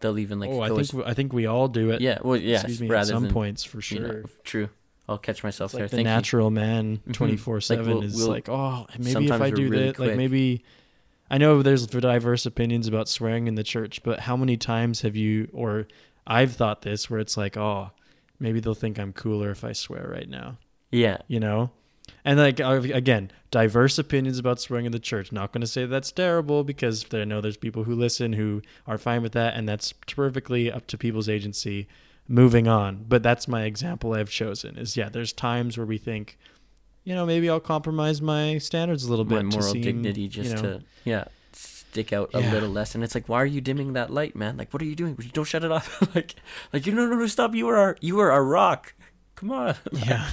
They'll 0.01 0.19
even 0.19 0.41
like 0.41 0.51
oh, 0.51 0.61
I 0.61 0.69
think 0.69 0.81
as- 0.81 0.95
we- 0.95 1.05
I 1.05 1.15
think 1.15 1.33
we 1.33 1.47
all 1.47 1.69
do 1.69 1.91
it. 1.91 2.01
yeah, 2.01 2.19
well, 2.23 2.37
yeah, 2.37 2.57
Excuse 2.57 2.81
me, 2.81 2.91
at 2.95 3.07
some 3.07 3.25
than 3.25 3.33
points 3.33 3.65
for 3.65 3.77
you 3.79 3.83
sure. 3.83 4.01
know, 4.01 4.23
true. 4.45 4.69
I'll 5.09 5.19
catch 5.19 5.43
myself 5.43 5.73
It's 5.73 5.79
there. 5.79 5.89
the 5.89 5.97
Thank 5.97 6.07
you. 6.07 6.13
natural 6.15 6.51
man 6.51 6.99
Mhm. 7.09 7.13
twenty 7.15 7.37
four 7.37 7.57
Like, 7.57 7.63
seven 7.63 8.03
is 8.03 8.17
we'll- 8.17 8.29
like, 8.29 8.49
oh, 8.49 8.87
maybe 8.99 9.27
if 9.27 9.41
I 9.41 9.51
do 9.51 9.71
that, 9.71 9.99
like 9.99 10.17
maybe. 10.17 10.65
I 11.33 11.39
know 11.39 11.63
there's 11.63 11.87
diverse 11.87 12.45
opinions 12.45 12.87
about 12.87 13.09
swearing 13.09 13.47
in 13.47 13.55
the 13.55 13.65
church, 13.65 14.03
but 14.03 14.21
how 14.21 14.37
many 14.37 14.59
times 14.59 15.01
have 15.01 15.17
you 15.17 15.49
or 15.55 15.89
I've 16.27 16.53
thought 16.53 16.83
this 16.83 17.09
where 17.09 17.21
it's 17.21 17.39
like, 17.39 17.57
oh, 17.57 17.91
maybe 18.39 18.61
they'll 18.61 18.75
think 18.75 18.99
I'm 18.99 19.15
cooler 19.15 19.51
if 19.51 19.65
I 19.65 19.73
swear 19.73 20.07
right 20.07 20.29
now, 20.29 20.59
Yeah, 20.91 21.17
you 21.29 21.41
know? 21.41 21.71
And 22.23 22.39
like 22.39 22.61
again, 22.61 23.31
diverse 23.51 23.99
opinions 23.99 24.39
about 24.39 24.61
swearing 24.61 24.85
in 24.85 24.93
the 24.93 24.99
church. 24.99 25.33
Not 25.33 25.53
going 25.53 25.63
to 25.63 25.67
say 25.67 25.87
that's 25.87 26.13
terrible 26.13 26.65
because 26.65 27.07
I 27.13 27.25
know 27.25 27.41
there's 27.41 27.57
people 27.57 27.85
who 27.85 27.95
listen 27.95 28.35
who 28.35 28.61
are 28.87 28.99
fine 28.99 29.23
with 29.23 29.33
that, 29.33 29.55
and 29.55 29.67
that's 29.67 29.93
perfectly 29.93 30.71
up 30.71 30.87
to 30.89 30.99
people's 30.99 31.31
agency. 31.31 31.89
Moving 32.29 32.69
on, 32.69 33.07
but 33.09 33.23
that's 33.23 33.49
my 33.49 33.63
example 33.63 34.13
I've 34.15 34.31
chosen. 34.31 34.77
Is 34.77 34.97
yeah, 34.97 35.09
there's 35.09 35.33
times 35.33 35.79
where 35.79 35.87
we 35.87 35.99
think, 35.99 36.39
you 37.05 37.15
know, 37.15 37.27
maybe 37.27 37.49
I'll 37.51 37.61
compromise 37.61 38.21
my 38.23 38.59
standards 38.59 39.05
a 39.05 39.11
little 39.11 39.25
bit 39.25 39.39
to 39.39 39.43
moral 39.45 39.73
seem, 39.73 39.83
dignity 39.83 40.29
just 40.29 40.51
you 40.51 40.57
know, 40.57 40.63
to 40.63 40.83
yeah 41.05 41.25
stick 41.53 42.13
out 42.13 42.31
a 42.35 42.41
Yeah. 42.41 42.53
little 42.53 42.69
less. 42.71 42.95
And 42.95 43.03
it's 43.05 43.15
like 43.15 43.29
why 43.29 43.43
are 43.43 43.47
you 43.47 43.61
dimming 43.61 43.93
that 43.95 44.11
light 44.11 44.35
man? 44.37 44.57
Like 44.57 44.73
what 44.73 44.81
are 44.83 44.87
you 44.87 44.95
doing? 44.97 45.15
Don't 45.33 45.45
shut 45.45 45.65
it 45.65 45.71
off. 45.73 46.01
Like 46.15 46.35
like 46.73 46.87
you 46.87 46.93
no 46.95 47.07
no 47.07 47.17
no 47.17 47.27
stop. 47.27 47.55
You 47.55 47.69
are 47.69 47.77
our 47.77 47.97
you 48.01 48.19
are 48.21 48.31
our 48.31 48.45
rock. 48.45 48.95
Come 49.35 49.51
on. 49.51 49.75
Yeah, 49.93 50.29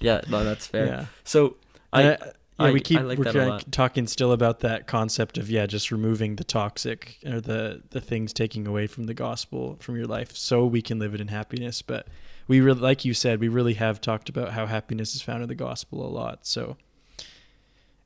yeah. 0.00 0.20
No 0.28 0.44
that's 0.44 0.66
fair. 0.66 0.86
Yeah. 0.86 1.04
so 1.24 1.56
I, 1.92 2.12
I- 2.12 2.18
yeah, 2.60 2.72
we 2.72 2.80
keep 2.80 2.98
I 2.98 3.02
like 3.02 3.18
we're 3.18 3.24
that 3.24 3.36
a 3.36 3.38
kinda 3.38 3.48
lot. 3.50 3.70
talking 3.72 4.06
still 4.08 4.32
about 4.32 4.60
that 4.60 4.88
concept 4.88 5.38
of 5.38 5.48
yeah, 5.48 5.66
just 5.66 5.92
removing 5.92 6.34
the 6.36 6.42
toxic 6.44 7.18
or 7.24 7.40
the 7.40 7.82
the 7.90 8.00
things 8.00 8.32
taking 8.32 8.66
away 8.66 8.88
from 8.88 9.04
the 9.04 9.14
gospel 9.14 9.76
from 9.78 9.94
your 9.96 10.06
life, 10.06 10.36
so 10.36 10.66
we 10.66 10.82
can 10.82 10.98
live 10.98 11.14
it 11.14 11.20
in 11.20 11.28
happiness. 11.28 11.82
But 11.82 12.08
we 12.48 12.60
really, 12.60 12.80
like 12.80 13.04
you 13.04 13.14
said, 13.14 13.38
we 13.40 13.48
really 13.48 13.74
have 13.74 14.00
talked 14.00 14.28
about 14.28 14.52
how 14.52 14.66
happiness 14.66 15.14
is 15.14 15.22
found 15.22 15.42
in 15.42 15.48
the 15.48 15.54
gospel 15.54 16.04
a 16.04 16.08
lot. 16.10 16.46
So, 16.46 16.76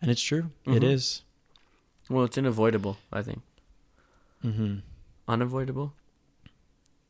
and 0.03 0.11
it's 0.11 0.23
true, 0.23 0.51
it 0.67 0.83
Mhm. 0.83 0.93
is. 0.93 1.23
well 2.11 2.25
it's 2.25 2.37
unavoidable 2.37 2.99
i 3.13 3.23
think 3.23 3.41
Mm-hmm. 4.45 4.79
unavoidable 5.29 5.95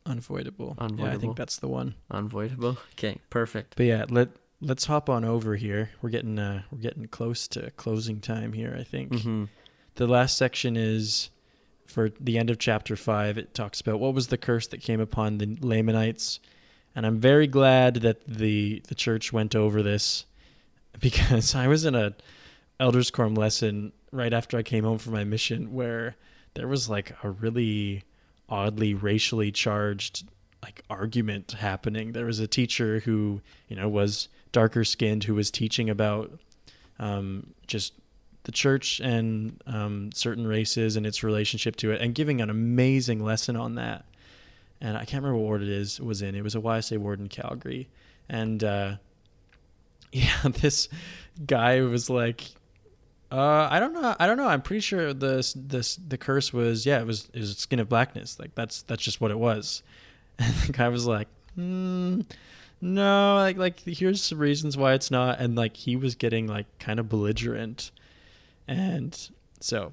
Unavoidable. 0.04 0.76
Yeah, 0.98 1.12
I 1.12 1.16
think 1.16 1.36
that's 1.36 1.58
the 1.58 1.68
one. 1.68 1.94
unavoidable 2.10 2.76
okay 2.94 3.18
perfect 3.30 3.74
But 3.76 3.86
yeah, 3.86 4.04
let 4.08 4.28
let's 4.60 4.86
hop 4.86 5.08
on 5.08 5.24
over 5.24 5.56
here. 5.56 5.90
We're 6.02 6.10
getting 6.10 6.38
uh 6.38 6.62
we're 6.70 6.78
getting 6.78 7.06
close 7.06 7.46
to 7.48 7.70
closing 7.72 8.20
time 8.20 8.52
here. 8.52 8.76
I 8.78 8.84
think. 8.84 9.22
hmm 9.22 9.44
the 9.94 10.06
last 10.06 10.36
section 10.38 10.74
is 10.76 11.28
for 11.86 12.10
the 12.18 12.38
end 12.38 12.48
of 12.50 12.58
chapter 12.58 12.96
5 12.96 13.36
it 13.38 13.52
talks 13.54 13.80
about 13.80 14.00
what 14.00 14.14
was 14.14 14.28
the 14.28 14.38
curse 14.38 14.66
that 14.68 14.80
came 14.80 15.00
upon 15.00 15.36
the 15.38 15.56
lamanites 15.60 16.40
and 16.94 17.06
i'm 17.06 17.18
very 17.18 17.46
glad 17.46 17.96
that 17.96 18.26
the 18.26 18.82
the 18.88 18.94
church 18.94 19.32
went 19.32 19.54
over 19.54 19.82
this 19.82 20.24
because 21.00 21.54
i 21.64 21.66
was 21.66 21.84
in 21.84 21.94
a 21.94 22.14
elders 22.80 23.10
quorum 23.10 23.34
lesson 23.34 23.92
right 24.10 24.32
after 24.32 24.56
i 24.56 24.62
came 24.62 24.84
home 24.84 24.98
from 24.98 25.12
my 25.12 25.24
mission 25.24 25.72
where 25.72 26.16
there 26.54 26.68
was 26.68 26.88
like 26.88 27.12
a 27.22 27.30
really 27.30 28.02
oddly 28.48 28.94
racially 28.94 29.50
charged 29.50 30.28
like 30.62 30.82
argument 30.90 31.52
happening 31.52 32.12
there 32.12 32.26
was 32.26 32.38
a 32.38 32.46
teacher 32.46 33.00
who 33.00 33.40
you 33.68 33.76
know 33.76 33.88
was 33.88 34.28
darker 34.52 34.84
skinned 34.84 35.24
who 35.24 35.34
was 35.34 35.50
teaching 35.50 35.88
about 35.88 36.30
um, 36.98 37.52
just 37.66 37.94
the 38.44 38.52
church 38.52 39.00
and 39.00 39.60
um, 39.66 40.10
certain 40.12 40.46
races 40.46 40.96
and 40.96 41.06
its 41.06 41.22
relationship 41.22 41.76
to 41.76 41.92
it, 41.92 42.00
and 42.00 42.14
giving 42.14 42.40
an 42.40 42.50
amazing 42.50 43.22
lesson 43.22 43.56
on 43.56 43.74
that. 43.76 44.04
And 44.82 44.96
I 44.96 45.04
can't 45.04 45.22
remember 45.22 45.38
what 45.38 45.46
ward 45.46 45.62
it 45.62 45.68
is 45.68 46.00
was 46.00 46.22
in. 46.22 46.34
It 46.34 46.42
was 46.42 46.56
a 46.56 46.60
YSA 46.60 46.98
ward 46.98 47.20
in 47.20 47.28
Calgary, 47.28 47.88
and 48.28 48.62
uh, 48.64 48.96
yeah, 50.12 50.42
this 50.42 50.88
guy 51.46 51.80
was 51.82 52.10
like, 52.10 52.50
uh, 53.30 53.68
I 53.70 53.78
don't 53.78 53.94
know, 53.94 54.16
I 54.18 54.26
don't 54.26 54.36
know. 54.36 54.48
I'm 54.48 54.60
pretty 54.60 54.80
sure 54.80 55.14
this 55.14 55.54
this 55.56 55.96
the 55.96 56.18
curse 56.18 56.52
was 56.52 56.84
yeah, 56.84 57.00
it 57.00 57.06
was 57.06 57.30
it 57.32 57.38
was 57.38 57.56
skin 57.56 57.78
of 57.78 57.88
blackness. 57.88 58.40
Like 58.40 58.56
that's 58.56 58.82
that's 58.82 59.02
just 59.02 59.20
what 59.20 59.30
it 59.30 59.38
was. 59.38 59.82
And 60.38 60.54
the 60.66 60.72
guy 60.72 60.88
was 60.88 61.06
like, 61.06 61.28
hmm. 61.54 62.22
No, 62.80 63.36
like 63.36 63.58
like 63.58 63.78
here's 63.80 64.20
some 64.24 64.38
reasons 64.38 64.76
why 64.76 64.94
it's 64.94 65.10
not, 65.10 65.38
and 65.38 65.54
like 65.54 65.76
he 65.76 65.94
was 65.94 66.16
getting 66.16 66.48
like 66.48 66.66
kind 66.80 66.98
of 66.98 67.08
belligerent, 67.08 67.92
and 68.66 69.16
so 69.60 69.92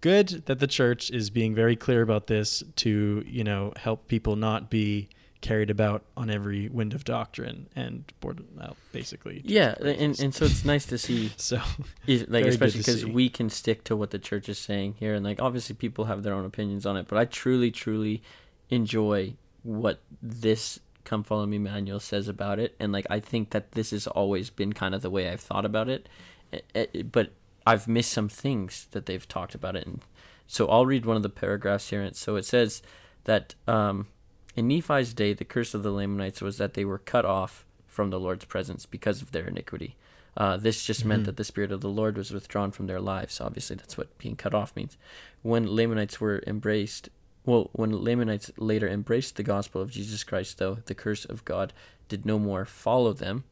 good 0.00 0.28
that 0.46 0.58
the 0.58 0.66
church 0.66 1.10
is 1.10 1.30
being 1.30 1.54
very 1.54 1.76
clear 1.76 2.02
about 2.02 2.26
this 2.26 2.62
to 2.76 3.24
you 3.26 3.44
know 3.44 3.72
help 3.76 4.08
people 4.08 4.36
not 4.36 4.70
be 4.70 5.08
carried 5.42 5.70
about 5.70 6.02
on 6.16 6.30
every 6.30 6.68
wind 6.68 6.94
of 6.94 7.04
doctrine 7.04 7.68
and 7.76 8.10
board 8.20 8.42
well, 8.56 8.76
basically. 8.92 9.42
Yeah 9.44 9.74
and, 9.80 10.18
and 10.18 10.34
so 10.34 10.46
it's 10.46 10.64
nice 10.64 10.86
to 10.86 10.98
see 10.98 11.30
so 11.36 11.60
like 12.06 12.46
especially 12.46 12.80
because 12.80 13.04
we 13.06 13.28
can 13.28 13.50
stick 13.50 13.84
to 13.84 13.96
what 13.96 14.10
the 14.10 14.18
church 14.18 14.48
is 14.48 14.58
saying 14.58 14.94
here 14.98 15.14
and 15.14 15.24
like 15.24 15.40
obviously 15.40 15.76
people 15.76 16.06
have 16.06 16.22
their 16.22 16.34
own 16.34 16.44
opinions 16.44 16.86
on 16.86 16.96
it 16.96 17.06
but 17.06 17.18
i 17.18 17.24
truly 17.24 17.70
truly 17.70 18.22
enjoy 18.70 19.34
what 19.62 20.00
this 20.22 20.80
come 21.04 21.22
follow 21.22 21.46
me 21.46 21.58
manual 21.58 22.00
says 22.00 22.26
about 22.26 22.58
it 22.58 22.74
and 22.80 22.92
like 22.92 23.06
i 23.08 23.20
think 23.20 23.50
that 23.50 23.72
this 23.72 23.90
has 23.90 24.06
always 24.08 24.50
been 24.50 24.72
kind 24.72 24.94
of 24.94 25.02
the 25.02 25.10
way 25.10 25.28
i've 25.28 25.40
thought 25.40 25.64
about 25.64 25.88
it 25.88 26.08
Eh, 26.52 26.60
eh, 26.74 27.02
but 27.02 27.30
i've 27.66 27.88
missed 27.88 28.12
some 28.12 28.28
things 28.28 28.86
that 28.92 29.06
they've 29.06 29.28
talked 29.28 29.54
about 29.54 29.76
it 29.76 29.86
and 29.86 30.00
so 30.46 30.66
i'll 30.68 30.86
read 30.86 31.04
one 31.04 31.16
of 31.16 31.22
the 31.22 31.28
paragraphs 31.28 31.90
here 31.90 32.02
and 32.02 32.16
so 32.16 32.36
it 32.36 32.44
says 32.44 32.82
that 33.24 33.54
um 33.66 34.06
in 34.54 34.68
nephi's 34.68 35.12
day 35.12 35.32
the 35.34 35.44
curse 35.44 35.74
of 35.74 35.82
the 35.82 35.90
lamanites 35.90 36.40
was 36.40 36.58
that 36.58 36.74
they 36.74 36.84
were 36.84 36.98
cut 36.98 37.24
off 37.24 37.64
from 37.86 38.10
the 38.10 38.20
lord's 38.20 38.44
presence 38.44 38.86
because 38.86 39.20
of 39.22 39.32
their 39.32 39.46
iniquity 39.46 39.96
uh, 40.38 40.58
this 40.58 40.84
just 40.84 41.02
meant 41.02 41.22
Mhm. 41.22 41.26
that 41.26 41.36
the 41.38 41.44
spirit 41.44 41.72
of 41.72 41.80
the 41.80 41.88
Lord 41.88 42.18
was 42.18 42.30
withdrawn 42.30 42.70
from 42.70 42.88
their 42.88 43.00
lives. 43.00 43.40
Obviously, 43.40 43.74
that's 43.74 43.96
what 43.96 44.18
being 44.18 44.36
cut 44.36 44.52
off 44.52 44.76
means. 44.76 44.98
When 45.40 45.66
Lamanites 45.74 46.20
were 46.20 46.42
embraced, 46.46 47.08
well, 47.46 47.70
when 47.72 47.90
Lamanites 48.04 48.50
later 48.58 48.86
embraced 48.86 49.36
the 49.36 49.42
gospel 49.42 49.80
of 49.80 49.90
Jesus 49.90 50.24
Christ, 50.24 50.58
though, 50.58 50.74
the 50.84 50.94
curse 50.94 51.24
of 51.24 51.46
God 51.46 51.72
did 52.10 52.26
no 52.26 52.38
more 52.38 52.66
follow 52.66 53.14
them. 53.14 53.44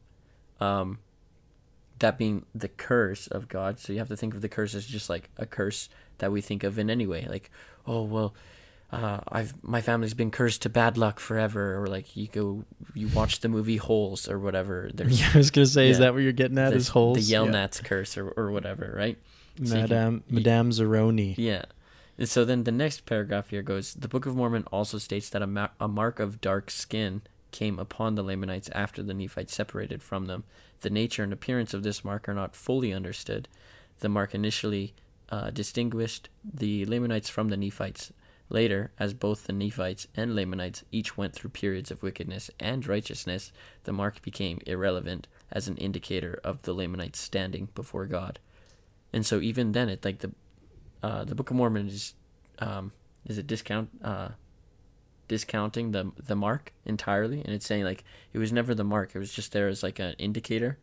Um, 0.61 0.99
that 2.01 2.19
being 2.19 2.45
the 2.55 2.69
curse 2.69 3.27
of 3.29 3.49
God. 3.49 3.79
So 3.79 3.93
you 3.93 3.99
have 3.99 4.09
to 4.09 4.17
think 4.17 4.35
of 4.35 4.41
the 4.41 4.49
curse 4.49 4.75
as 4.75 4.87
just 4.87 5.09
like 5.09 5.31
a 5.37 5.47
curse 5.47 5.89
that 6.19 6.33
we 6.33 6.41
think 6.41 6.65
of 6.65 6.79
in 6.79 6.91
any 6.91 7.07
way. 7.07 7.27
Like, 7.29 7.51
oh 7.87 8.03
well, 8.03 8.35
uh, 8.93 9.21
I've 9.29 9.55
my 9.63 9.81
family's 9.81 10.15
been 10.15 10.31
cursed 10.31 10.63
to 10.63 10.69
bad 10.69 10.97
luck 10.97 11.19
forever, 11.21 11.81
or 11.83 11.87
like 11.87 12.17
you 12.17 12.27
go 12.29 12.65
you 12.95 13.09
watch 13.09 13.41
the 13.41 13.49
movie 13.49 13.77
Holes 13.79 14.29
or 14.29 14.39
whatever. 14.39 14.91
There's 14.95 15.21
Yeah, 15.21 15.31
I 15.35 15.39
was 15.39 15.51
gonna 15.51 15.67
say, 15.67 15.89
is 15.89 15.99
that 15.99 16.15
what 16.15 16.23
you're 16.23 16.33
getting 16.33 16.59
at? 16.59 16.73
Is 16.73 16.89
holes? 16.89 17.17
the 17.19 17.23
Yell 17.25 17.47
yeah. 17.47 17.51
Nats 17.53 17.81
curse 17.81 18.17
or 18.17 18.29
or 18.31 18.51
whatever, 18.51 18.93
right? 18.97 19.19
So 19.63 19.73
can- 19.73 19.81
Madame 19.83 20.25
you- 20.29 20.35
Madame 20.37 20.71
Zeroni. 20.71 21.35
Yeah. 21.39 21.65
And 22.17 22.29
so 22.29 22.45
then 22.45 22.63
the 22.63 22.71
next 22.71 23.07
paragraph 23.07 23.51
here 23.51 23.63
goes 23.63 23.95
The 23.95 24.07
Book 24.07 24.25
of 24.27 24.37
Mormon 24.37 24.63
also 24.71 24.99
states 24.99 25.29
that 25.31 25.43
a, 25.43 25.49
ma- 25.49 25.71
a 25.81 25.89
mark 25.89 26.21
of 26.21 26.41
dark 26.41 26.71
skin 26.71 27.23
came 27.55 27.79
upon 27.79 28.17
the 28.17 28.23
Lamanites 28.25 28.69
after 28.73 29.01
the 29.01 29.15
Nephites 29.15 29.55
separated 29.55 30.03
from 30.03 30.27
them. 30.27 30.43
The 30.81 30.91
nature 30.91 31.23
and 31.23 31.33
appearance 31.33 31.73
of 31.73 31.85
this 31.85 32.05
mark 32.05 32.29
are 32.29 32.35
not 32.35 32.57
fully 32.57 32.93
understood. 32.93 33.47
The 34.01 34.09
mark 34.09 34.35
initially 34.35 34.93
uh, 35.31 35.51
distinguished 35.51 36.29
the 36.43 36.85
Lamanites 36.85 37.29
from 37.29 37.51
the 37.51 37.57
Nephites. 37.57 38.13
Later, 38.49 38.91
as 38.99 39.15
both 39.15 39.45
the 39.45 39.53
Nephites 39.53 40.09
and 40.17 40.35
Lamanites 40.35 40.83
each 40.91 41.17
went 41.17 41.33
through 41.33 41.51
periods 41.51 41.93
of 41.93 42.03
wickedness 42.03 42.51
and 42.59 42.85
righteousness, 42.89 43.53
the 43.85 43.93
mark 43.93 44.21
became 44.21 44.61
irrelevant 44.67 45.29
as 45.53 45.69
an 45.69 45.77
indicator 45.77 46.41
of 46.43 46.61
the 46.63 46.73
Lamanites' 46.73 47.21
standing 47.21 47.69
before 47.77 48.07
God. 48.07 48.41
And 49.13 49.25
so 49.25 49.39
even 49.39 49.71
then, 49.73 49.89
it 49.89 50.05
like 50.05 50.19
the 50.19 50.33
uh, 51.05 51.23
the 51.23 51.37
Book 51.37 51.51
of 51.51 51.57
Mormon 51.57 51.87
is 51.87 52.15
um, 52.59 52.91
is 53.25 53.39
it 53.39 53.47
discount 53.47 53.91
uh, 54.03 54.31
discounting 55.29 55.93
the 55.93 56.11
the 56.27 56.37
mark 56.37 56.73
entirely, 56.85 57.41
and 57.45 57.55
it's 57.55 57.67
saying 57.67 57.85
like 57.85 58.05
it 58.33 58.39
was 58.39 58.53
never 58.53 58.75
the 58.75 58.85
mark; 58.85 59.13
it 59.15 59.19
was 59.19 59.33
just 59.33 59.53
there 59.53 59.69
as 59.69 59.83
like 59.83 59.99
an 59.99 60.15
indicator 60.19 60.79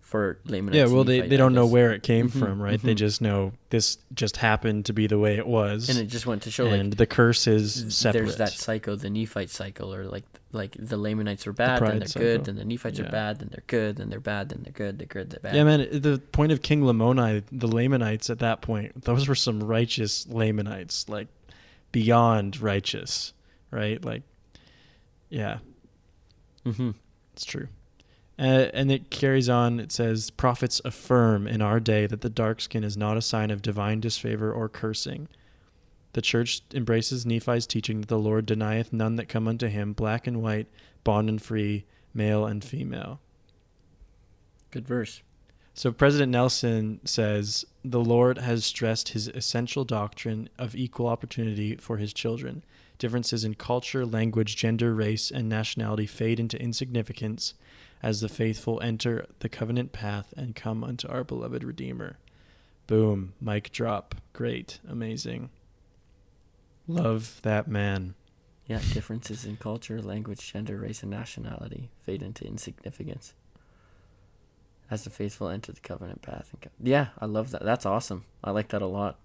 for 0.00 0.38
Lamanites. 0.44 0.76
Yeah, 0.76 0.94
well, 0.94 1.02
they, 1.02 1.22
they 1.22 1.36
don't 1.38 1.54
know 1.54 1.66
where 1.66 1.92
it 1.92 2.02
came 2.02 2.28
Mhm, 2.28 2.38
from, 2.38 2.62
right? 2.62 2.80
They 2.80 2.92
mhm. 2.92 2.98
just 2.98 3.20
know 3.22 3.52
this 3.70 3.96
just 4.14 4.36
happened 4.36 4.84
to 4.86 4.92
be 4.92 5.06
the 5.06 5.18
way 5.18 5.36
it 5.38 5.46
was, 5.46 5.88
and 5.88 5.98
it 5.98 6.06
just 6.06 6.26
went 6.26 6.42
to 6.42 6.50
show 6.50 6.66
like 6.68 6.78
and 6.80 6.92
the 6.92 7.06
curse 7.06 7.46
is 7.46 7.94
separate. 7.96 8.20
there's 8.24 8.36
that 8.36 8.52
cycle, 8.52 8.96
the 8.96 9.08
Nephite 9.10 9.50
cycle, 9.50 9.92
or 9.94 10.04
like 10.04 10.24
like 10.52 10.76
the 10.78 10.96
Lamanites 10.98 11.46
are 11.48 11.52
bad, 11.52 11.80
then 11.82 11.98
they're 11.98 12.06
cycle. 12.06 12.22
good, 12.28 12.44
then 12.44 12.56
the 12.56 12.64
Nephites 12.64 12.98
Yeah. 12.98 13.06
are 13.06 13.10
bad, 13.10 13.40
then 13.40 13.48
they're 13.50 13.64
good, 13.66 13.96
then 13.96 14.08
they're 14.10 14.20
bad, 14.20 14.50
then 14.50 14.60
they're 14.62 14.72
good, 14.72 14.98
they're 14.98 15.06
good, 15.06 15.30
they're 15.30 15.40
bad. 15.40 15.56
Yeah, 15.56 15.64
man. 15.64 15.88
The 15.90 16.18
point 16.30 16.52
of 16.52 16.62
King 16.62 16.82
Lamoni, 16.82 17.42
the 17.50 17.66
Lamanites 17.66 18.30
at 18.30 18.38
that 18.38 18.60
point, 18.60 19.04
those 19.04 19.26
were 19.26 19.34
some 19.34 19.64
righteous 19.64 20.28
Lamanites, 20.28 21.08
like 21.08 21.26
beyond 21.94 22.60
righteous, 22.60 23.32
right? 23.70 24.04
Like, 24.04 24.22
yeah, 25.30 25.58
Mm-hmm. 26.66 26.90
it's 27.32 27.44
true. 27.44 27.68
Uh, 28.36 28.66
and 28.74 28.90
it 28.90 29.10
carries 29.10 29.48
on. 29.48 29.78
It 29.78 29.92
says, 29.92 30.30
Prophets 30.30 30.80
affirm 30.84 31.46
in 31.46 31.62
our 31.62 31.78
day 31.78 32.06
that 32.06 32.20
the 32.20 32.28
dark 32.28 32.60
skin 32.60 32.82
is 32.82 32.96
not 32.96 33.16
a 33.16 33.22
sign 33.22 33.52
of 33.52 33.62
divine 33.62 34.00
disfavor 34.00 34.52
or 34.52 34.68
cursing. 34.68 35.28
The 36.14 36.22
church 36.22 36.62
embraces 36.74 37.24
Nephi's 37.24 37.64
teaching 37.66 38.00
that 38.00 38.08
the 38.08 38.18
Lord 38.18 38.44
denieth 38.46 38.92
none 38.92 39.14
that 39.16 39.28
come 39.28 39.46
unto 39.46 39.68
him, 39.68 39.92
black 39.92 40.26
and 40.26 40.42
white, 40.42 40.66
bond 41.04 41.28
and 41.28 41.40
free, 41.40 41.84
male 42.12 42.44
and 42.44 42.64
female. 42.64 43.20
Good 44.72 44.88
verse. 44.88 45.22
So 45.76 45.90
President 45.90 46.30
Nelson 46.30 47.00
says 47.04 47.64
the 47.84 48.00
Lord 48.00 48.38
has 48.38 48.64
stressed 48.64 49.08
his 49.08 49.26
essential 49.26 49.84
doctrine 49.84 50.48
of 50.56 50.76
equal 50.76 51.08
opportunity 51.08 51.74
for 51.74 51.96
his 51.96 52.12
children. 52.12 52.62
Differences 52.98 53.44
in 53.44 53.54
culture, 53.54 54.06
language, 54.06 54.54
gender, 54.54 54.94
race, 54.94 55.32
and 55.32 55.48
nationality 55.48 56.06
fade 56.06 56.38
into 56.38 56.60
insignificance 56.62 57.54
as 58.04 58.20
the 58.20 58.28
faithful 58.28 58.80
enter 58.82 59.26
the 59.40 59.48
covenant 59.48 59.90
path 59.90 60.32
and 60.36 60.54
come 60.54 60.84
unto 60.84 61.08
our 61.08 61.24
beloved 61.24 61.64
Redeemer. 61.64 62.18
Boom, 62.86 63.32
mic 63.40 63.72
drop. 63.72 64.14
Great, 64.32 64.78
amazing. 64.88 65.50
Love 66.86 67.40
that 67.42 67.66
man. 67.66 68.14
Yeah, 68.68 68.80
differences 68.92 69.44
in 69.44 69.56
culture, 69.56 70.00
language, 70.00 70.52
gender, 70.52 70.78
race, 70.78 71.02
and 71.02 71.10
nationality 71.10 71.90
fade 72.04 72.22
into 72.22 72.46
insignificance 72.46 73.34
as 74.94 75.04
the 75.04 75.10
faithful 75.10 75.48
enter 75.48 75.72
the 75.72 75.80
covenant 75.80 76.22
path. 76.22 76.48
And 76.52 76.62
co- 76.62 76.70
yeah, 76.82 77.08
I 77.18 77.26
love 77.26 77.50
that. 77.50 77.62
That's 77.62 77.84
awesome. 77.84 78.24
I 78.42 78.50
like 78.50 78.68
that 78.68 78.82
a 78.82 78.86
lot. 78.86 79.18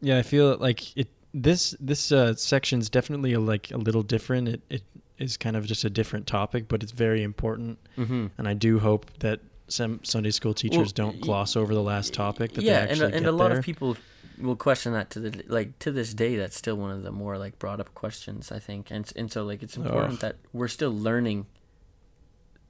Yeah, 0.00 0.18
I 0.18 0.22
feel 0.22 0.56
like 0.56 0.96
it. 0.96 1.08
This 1.34 1.76
this 1.78 2.10
uh, 2.10 2.34
section's 2.34 2.88
definitely 2.88 3.34
a, 3.34 3.40
like 3.40 3.70
a 3.70 3.76
little 3.76 4.02
different. 4.02 4.48
It 4.48 4.62
it 4.70 4.82
is 5.18 5.36
kind 5.36 5.56
of 5.56 5.66
just 5.66 5.84
a 5.84 5.90
different 5.90 6.26
topic, 6.26 6.68
but 6.68 6.82
it's 6.82 6.92
very 6.92 7.22
important. 7.22 7.78
Mm-hmm. 7.98 8.28
And 8.38 8.48
I 8.48 8.54
do 8.54 8.78
hope 8.78 9.10
that 9.18 9.40
some 9.66 10.00
Sunday 10.04 10.30
school 10.30 10.54
teachers 10.54 10.78
Well, 10.96 11.10
don't 11.10 11.20
gloss 11.20 11.56
over 11.56 11.74
the 11.74 11.82
last 11.82 12.14
topic. 12.14 12.54
That 12.54 12.64
yeah, 12.64 12.72
they 12.72 12.80
and 12.82 12.90
actually 12.92 13.12
a, 13.12 13.16
and 13.16 13.26
a 13.26 13.32
lot 13.32 13.48
there. 13.48 13.58
of 13.58 13.64
people 13.64 13.96
will 14.40 14.56
question 14.56 14.92
that 14.92 15.10
to 15.10 15.20
the 15.20 15.44
like 15.48 15.78
to 15.80 15.92
this 15.92 16.14
day. 16.14 16.36
That's 16.36 16.56
still 16.56 16.76
one 16.76 16.90
of 16.90 17.02
the 17.02 17.12
more 17.12 17.36
like 17.36 17.58
brought 17.58 17.80
up 17.80 17.94
questions, 17.94 18.50
I 18.50 18.58
think. 18.58 18.90
And 18.90 19.10
and 19.16 19.30
so 19.30 19.44
like 19.44 19.62
it's 19.62 19.76
important 19.76 20.14
Ugh. 20.14 20.20
that 20.20 20.36
we're 20.52 20.68
still 20.68 20.96
learning 20.96 21.46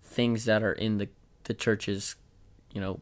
things 0.02 0.46
that 0.46 0.62
are 0.62 0.72
in 0.72 0.98
the 0.98 1.08
the 1.48 1.54
church's, 1.54 2.14
you 2.72 2.80
know, 2.80 3.00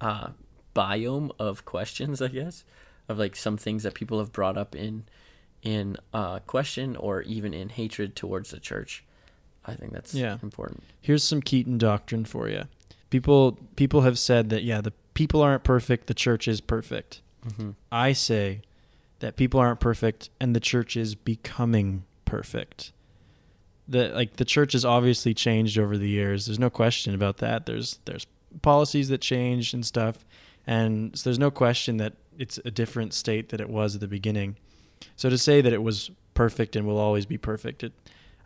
uh, 0.00 0.30
biome 0.74 1.30
of 1.38 1.64
questions. 1.64 2.20
I 2.20 2.28
guess 2.28 2.64
of 3.08 3.18
like 3.18 3.36
some 3.36 3.56
things 3.56 3.82
that 3.84 3.94
people 3.94 4.18
have 4.18 4.32
brought 4.32 4.56
up 4.58 4.74
in 4.74 5.04
in 5.62 5.96
uh, 6.12 6.40
question 6.40 6.96
or 6.96 7.22
even 7.22 7.54
in 7.54 7.68
hatred 7.68 8.16
towards 8.16 8.50
the 8.50 8.58
church. 8.58 9.04
I 9.64 9.74
think 9.74 9.92
that's 9.92 10.12
Yeah. 10.12 10.38
important. 10.42 10.82
Here's 11.00 11.22
some 11.22 11.40
Keaton 11.40 11.78
doctrine 11.78 12.24
for 12.24 12.48
you. 12.48 12.64
People 13.10 13.58
people 13.76 14.00
have 14.00 14.18
said 14.18 14.50
that 14.50 14.64
yeah, 14.64 14.80
the 14.80 14.92
people 15.14 15.40
aren't 15.42 15.62
perfect, 15.62 16.06
the 16.08 16.14
church 16.14 16.48
is 16.48 16.60
perfect. 16.60 17.20
Mm-hmm. 17.46 17.70
I 17.92 18.12
say 18.12 18.62
that 19.20 19.36
people 19.36 19.60
aren't 19.60 19.78
perfect 19.80 20.30
and 20.40 20.56
the 20.56 20.60
church 20.60 20.96
is 20.96 21.14
becoming 21.14 22.04
perfect. 22.24 22.92
The 23.88 24.08
like 24.10 24.36
the 24.36 24.44
church 24.44 24.72
has 24.72 24.84
obviously 24.84 25.34
changed 25.34 25.78
over 25.78 25.98
the 25.98 26.08
years. 26.08 26.46
There's 26.46 26.58
no 26.58 26.70
question 26.70 27.14
about 27.14 27.38
that. 27.38 27.66
There's 27.66 27.98
there's 28.04 28.26
policies 28.62 29.08
that 29.08 29.20
changed 29.20 29.74
and 29.74 29.84
stuff. 29.84 30.24
And 30.66 31.16
so 31.18 31.28
there's 31.28 31.38
no 31.38 31.50
question 31.50 31.96
that 31.96 32.14
it's 32.38 32.58
a 32.64 32.70
different 32.70 33.14
state 33.14 33.48
that 33.48 33.60
it 33.60 33.68
was 33.68 33.94
at 33.94 34.00
the 34.00 34.08
beginning. 34.08 34.56
So 35.16 35.28
to 35.28 35.38
say 35.38 35.60
that 35.60 35.72
it 35.72 35.82
was 35.82 36.10
perfect 36.34 36.76
and 36.76 36.86
will 36.86 36.98
always 36.98 37.26
be 37.26 37.38
perfect, 37.38 37.82
it 37.82 37.92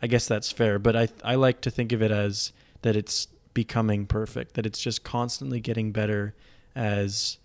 I 0.01 0.07
guess 0.07 0.27
that's 0.27 0.51
fair, 0.51 0.79
but 0.79 0.97
I 0.97 1.09
I 1.25 1.35
like 1.35 1.61
to 1.63 1.71
think 1.71 1.93
of 1.93 2.03
it 2.03 2.11
as 2.11 2.53
that 2.83 2.97
it's 2.97 3.29
becoming 3.55 4.07
perfect, 4.07 4.55
that 4.55 4.67
it's 4.67 4.79
just 4.79 5.03
constantly 5.03 5.61
getting 5.61 5.93
better 5.93 6.35
as 6.75 7.39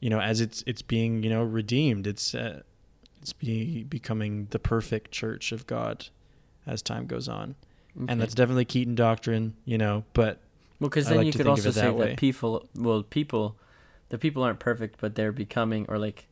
you 0.00 0.08
know, 0.08 0.20
as 0.20 0.40
it's 0.40 0.64
it's 0.66 0.82
being, 0.82 1.22
you 1.22 1.30
know, 1.30 1.42
redeemed. 1.42 2.06
It's 2.06 2.34
uh, 2.34 2.62
it's 3.20 3.34
be, 3.34 3.84
becoming 3.84 4.48
the 4.50 4.58
perfect 4.58 5.10
church 5.12 5.52
of 5.52 5.66
God 5.66 6.06
as 6.70 6.82
time 6.82 7.06
goes 7.06 7.28
on. 7.28 7.54
Okay. 7.96 8.12
And 8.12 8.20
that's 8.20 8.34
definitely 8.34 8.64
Keaton 8.64 8.94
doctrine, 8.94 9.54
you 9.64 9.76
know, 9.76 10.04
but 10.12 10.38
Well, 10.78 10.88
because 10.88 11.08
then 11.08 11.18
like 11.18 11.26
you 11.26 11.32
could 11.32 11.46
also 11.46 11.70
say 11.70 11.82
that 11.82 11.98
that 11.98 12.16
people, 12.16 12.68
well, 12.76 13.02
people, 13.02 13.56
the 14.10 14.18
people 14.18 14.42
aren't 14.42 14.60
perfect, 14.60 15.00
but 15.00 15.14
they're 15.16 15.32
becoming 15.32 15.86
or 15.88 15.98
like 15.98 16.26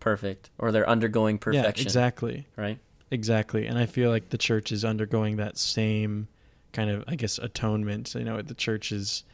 perfect, 0.00 0.50
or 0.58 0.70
they're 0.70 0.88
undergoing 0.88 1.38
perfection. 1.38 1.84
yeah, 1.84 1.88
exactly. 1.88 2.46
Right. 2.56 2.78
Exactly. 3.10 3.66
And 3.66 3.78
I 3.78 3.86
feel 3.86 4.10
like 4.10 4.30
the 4.30 4.38
church 4.38 4.72
is 4.72 4.84
undergoing 4.84 5.36
that 5.36 5.58
same 5.58 6.28
kind 6.72 6.90
of 6.90 7.04
I 7.06 7.16
guess 7.16 7.38
atonement. 7.38 8.14
You 8.14 8.24
know, 8.24 8.42
the 8.42 8.54
church 8.54 8.92
is 8.92 9.24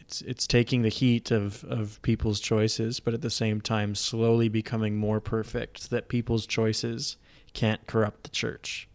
it's 0.00 0.20
it's 0.22 0.46
taking 0.46 0.82
the 0.82 0.88
heat 0.88 1.30
of 1.30 1.64
of 1.64 2.00
people's 2.02 2.40
choices, 2.40 3.00
but 3.00 3.14
at 3.14 3.22
the 3.22 3.30
same 3.30 3.60
time 3.60 3.94
slowly 3.94 4.48
becoming 4.48 4.96
more 4.96 5.20
perfect 5.20 5.82
so 5.82 5.88
that 5.90 6.08
people's 6.08 6.46
choices 6.46 7.16
can't 7.54 7.86
corrupt 7.86 8.24
the 8.24 8.30
church. 8.30 8.88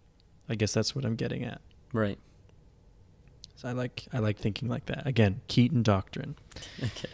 I 0.49 0.55
guess 0.55 0.73
that's 0.73 0.95
what 0.95 1.05
I'm 1.05 1.15
getting 1.15 1.43
at. 1.43 1.61
Right. 1.93 2.19
So 3.55 3.69
I 3.69 3.73
like 3.73 4.07
I 4.11 4.19
like 4.19 4.37
thinking 4.37 4.69
like 4.69 4.87
that. 4.87 5.05
Again, 5.05 5.41
Keaton 5.47 5.83
doctrine. 5.83 6.35
Okay. 6.81 7.09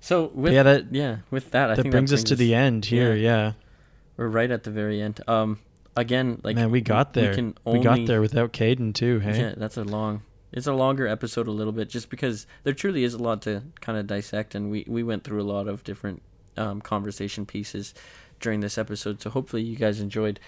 So 0.00 0.30
with 0.34 0.52
yeah, 0.52 0.62
that 0.64 0.94
yeah, 0.94 1.18
with 1.30 1.52
that, 1.52 1.70
I 1.70 1.74
that 1.74 1.82
think 1.82 1.92
brings, 1.92 2.10
that 2.10 2.16
us 2.16 2.24
to 2.24 2.36
the 2.36 2.54
end 2.54 2.84
here. 2.84 3.14
Yeah, 3.14 3.52
We're 4.16 4.28
right 4.28 4.50
at 4.50 4.64
the 4.64 4.70
very 4.70 5.00
end. 5.00 5.20
Um, 5.28 5.60
again, 5.96 6.40
like 6.42 6.56
man, 6.56 6.70
we 6.70 6.80
got 6.80 7.14
there. 7.14 7.34
can 7.34 7.56
We, 7.64 7.78
got 7.78 8.06
there 8.06 8.20
without 8.20 8.52
Caden 8.52 8.94
too. 8.94 9.20
Hey, 9.20 9.40
Yeah, 9.40 9.54
that's 9.56 9.76
a 9.76 9.84
long. 9.84 10.22
It's 10.50 10.66
a 10.66 10.72
longer 10.72 11.06
episode, 11.06 11.46
a 11.46 11.50
little 11.50 11.72
bit, 11.72 11.88
just 11.88 12.10
because 12.10 12.46
there 12.62 12.74
truly 12.74 13.04
is 13.04 13.14
a 13.14 13.18
lot 13.18 13.42
to 13.42 13.62
kind 13.80 13.96
of 13.96 14.06
dissect, 14.06 14.54
and 14.54 14.70
we 14.70 14.84
we 14.88 15.02
went 15.02 15.24
through 15.24 15.40
a 15.40 15.46
lot 15.46 15.68
of 15.68 15.82
different 15.84 16.20
um, 16.56 16.80
conversation 16.80 17.46
pieces 17.46 17.94
during 18.40 18.60
this 18.60 18.76
episode. 18.76 19.22
So 19.22 19.30
hopefully 19.30 19.62
you 19.62 19.76
guys 19.76 20.00
enjoyed 20.00 20.40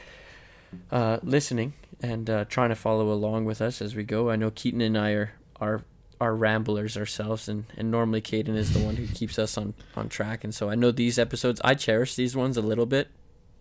uh, 0.91 1.19
listening 1.23 1.75
and 2.03 2.29
uh, 2.29 2.45
trying 2.47 2.71
to 2.71 2.75
follow 2.75 3.13
along 3.13 3.45
with 3.45 3.61
us 3.61 3.81
as 3.81 3.95
we 3.95 4.05
go. 4.05 4.31
I 4.31 4.37
know 4.37 4.51
Keaton 4.51 4.81
and 4.81 4.97
I 4.97 5.11
are 5.11 5.33
are 5.61 5.85
are 6.21 6.35
ramblers 6.35 6.97
ourselves, 6.97 7.49
and, 7.49 7.65
and 7.77 7.91
normally 7.91 8.23
Caden 8.23 8.57
is 8.57 8.73
the 8.73 8.79
one 8.79 8.97
who 8.97 9.07
keeps 9.07 9.39
us 9.39 9.59
on 9.59 9.75
on 9.97 10.09
track. 10.09 10.45
And 10.45 10.55
so 10.55 10.71
I 10.71 10.75
know 10.75 10.91
these 10.91 11.19
episodes, 11.19 11.61
I 11.65 11.75
cherish 11.75 12.15
these 12.15 12.37
ones 12.37 12.57
a 12.57 12.63
little 12.63 12.87
bit, 12.87 13.09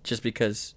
just 0.03 0.23
because 0.23 0.75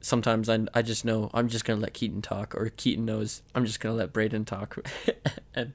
sometimes 0.00 0.48
I, 0.48 0.66
I 0.74 0.82
just 0.82 1.04
know 1.04 1.30
I'm 1.32 1.48
just 1.48 1.64
gonna 1.64 1.80
let 1.80 1.94
Keaton 1.94 2.22
talk, 2.22 2.54
or 2.54 2.70
Keaton 2.70 3.04
knows 3.04 3.42
I'm 3.54 3.64
just 3.64 3.80
gonna 3.80 3.94
let 3.94 4.12
Braden 4.12 4.44
talk. 4.44 4.78
and 5.54 5.72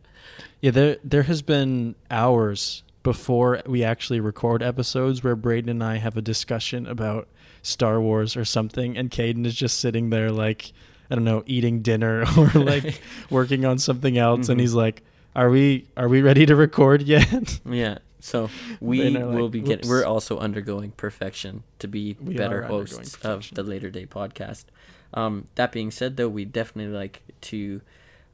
Yeah, 0.62 0.72
there 0.72 0.98
there 1.04 1.24
has 1.24 1.42
been 1.42 1.96
hours 2.12 2.84
before 3.04 3.62
we 3.66 3.84
actually 3.84 4.20
record 4.20 4.62
episodes 4.62 5.24
where 5.24 5.36
Braden 5.36 5.70
and 5.70 5.84
I 5.84 5.98
have 5.98 6.18
a 6.18 6.22
discussion 6.22 6.86
about 6.86 7.28
Star 7.62 8.02
Wars 8.02 8.36
or 8.36 8.46
something, 8.46 8.98
and 8.98 9.10
Caden 9.10 9.46
is 9.46 9.56
just 9.56 9.80
sitting 9.80 10.10
there 10.10 10.32
like 10.32 10.72
I 11.10 11.16
don't 11.16 11.24
know, 11.24 11.44
eating 11.46 11.82
dinner 11.82 12.26
or 12.38 12.48
like 12.60 13.02
working 13.30 13.66
on 13.66 13.78
something 13.80 14.18
else, 14.18 14.50
and 14.50 14.58
Mhm. 14.58 14.62
he's 14.62 14.74
like, 14.74 15.04
"Are 15.36 15.50
we 15.50 15.88
are 15.96 16.08
we 16.08 16.22
ready 16.22 16.46
to 16.46 16.56
record 16.56 17.02
yet?" 17.04 17.60
yeah, 17.70 18.00
so 18.20 18.50
we 18.82 19.14
they're 19.14 19.26
will 19.28 19.44
like, 19.44 19.52
be 19.52 19.62
getting. 19.62 19.90
We're 19.90 20.06
also 20.06 20.38
undergoing 20.40 20.92
perfection 20.92 21.64
to 21.80 21.88
be 21.88 22.18
We 22.22 22.34
better 22.36 22.64
hosts 22.64 23.16
of 23.24 23.50
the 23.54 23.64
later 23.64 23.90
day 23.90 24.06
podcast. 24.06 24.66
Um, 25.14 25.48
that 25.56 25.72
being 25.72 25.90
said, 25.92 26.18
though, 26.18 26.28
we 26.28 26.44
definitely 26.44 26.94
like 26.94 27.22
to 27.42 27.82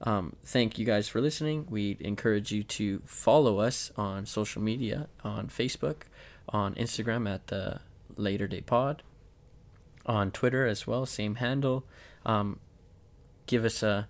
um, 0.01 0.35
thank 0.43 0.79
you 0.79 0.85
guys 0.85 1.07
for 1.07 1.21
listening. 1.21 1.67
We 1.69 1.97
encourage 1.99 2.51
you 2.51 2.63
to 2.63 3.01
follow 3.05 3.59
us 3.59 3.91
on 3.95 4.25
social 4.25 4.61
media 4.61 5.07
on 5.23 5.47
Facebook, 5.47 6.03
on 6.49 6.73
Instagram 6.75 7.29
at 7.31 7.47
the 7.47 7.79
Later 8.17 8.47
Day 8.47 8.61
Pod, 8.61 9.03
on 10.05 10.31
Twitter 10.31 10.65
as 10.65 10.85
well, 10.87 11.05
same 11.05 11.35
handle. 11.35 11.85
Um, 12.25 12.59
give 13.45 13.65
us 13.65 13.83
a 13.83 14.07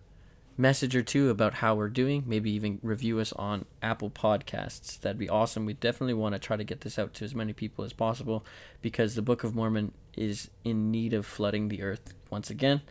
message 0.58 0.96
or 0.96 1.02
two 1.02 1.30
about 1.30 1.56
how 1.56 1.76
we're 1.76 1.90
doing. 1.90 2.24
Maybe 2.28 2.52
even 2.52 2.80
review 2.82 3.20
us 3.20 3.34
on 3.34 3.66
Apple 3.82 4.10
Podcasts. 4.10 5.00
That'd 5.00 5.18
be 5.18 5.30
awesome. 5.30 5.66
We 5.66 5.74
definitely 5.74 6.14
want 6.14 6.34
to 6.34 6.40
try 6.40 6.58
to 6.58 6.64
get 6.64 6.82
this 6.82 7.00
out 7.00 7.14
to 7.16 7.26
as 7.26 7.34
many 7.34 7.54
people 7.54 7.84
as 7.84 7.94
possible 7.94 8.46
because 8.82 9.16
the 9.16 9.22
Book 9.22 9.44
of 9.44 9.56
Mormon 9.56 9.94
is 10.16 10.50
in 10.64 10.92
need 10.92 11.14
of 11.14 11.26
flooding 11.26 11.70
the 11.70 11.82
earth 11.82 12.14
once 12.30 12.50
again. 12.50 12.82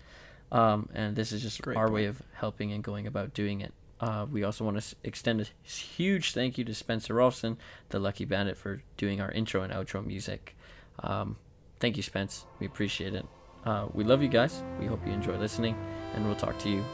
Um, 0.51 0.89
and 0.93 1.17
this 1.17 1.33
is 1.33 1.43
just 1.43 1.63
Great 1.63 1.77
our 1.77 1.87
point. 1.87 1.95
way 1.95 2.05
of 2.07 2.23
helping 2.35 2.73
and 2.73 2.83
going 2.83 3.07
about 3.07 3.33
doing 3.33 3.61
it. 3.61 3.73
Uh, 4.01 4.27
we 4.31 4.43
also 4.43 4.65
want 4.65 4.81
to 4.81 4.97
extend 5.05 5.41
a 5.41 5.47
huge 5.67 6.33
thank 6.33 6.59
you 6.59 6.65
to 6.65 6.75
Spencer 6.75 7.15
Rolfson, 7.15 7.57
the 7.91 8.01
Lucky 8.01 8.25
Bandit, 8.25 8.57
for 8.57 8.83
doing 8.97 9.21
our 9.21 9.31
intro 9.31 9.63
and 9.63 9.73
outro 9.73 10.05
music. 10.05 10.57
Um, 10.99 11.37
thank 11.79 11.97
you, 11.97 12.03
Spence. 12.03 12.45
We 12.59 12.67
appreciate 12.67 13.15
it. 13.15 13.25
Uh, 13.65 13.87
we 13.95 14.05
love 14.05 14.23
you 14.23 14.29
guys. 14.29 14.63
We 14.81 14.87
hope 14.87 15.07
you 15.07 15.13
enjoy 15.13 15.37
listening, 15.37 15.77
and 16.15 16.27
we'll 16.27 16.37
talk 16.37 16.59
to 16.61 16.69
you 16.69 16.85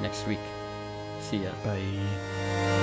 next 0.00 0.26
week. 0.26 0.38
See 1.20 1.38
ya. 1.38 1.50
Bye. 1.64 2.75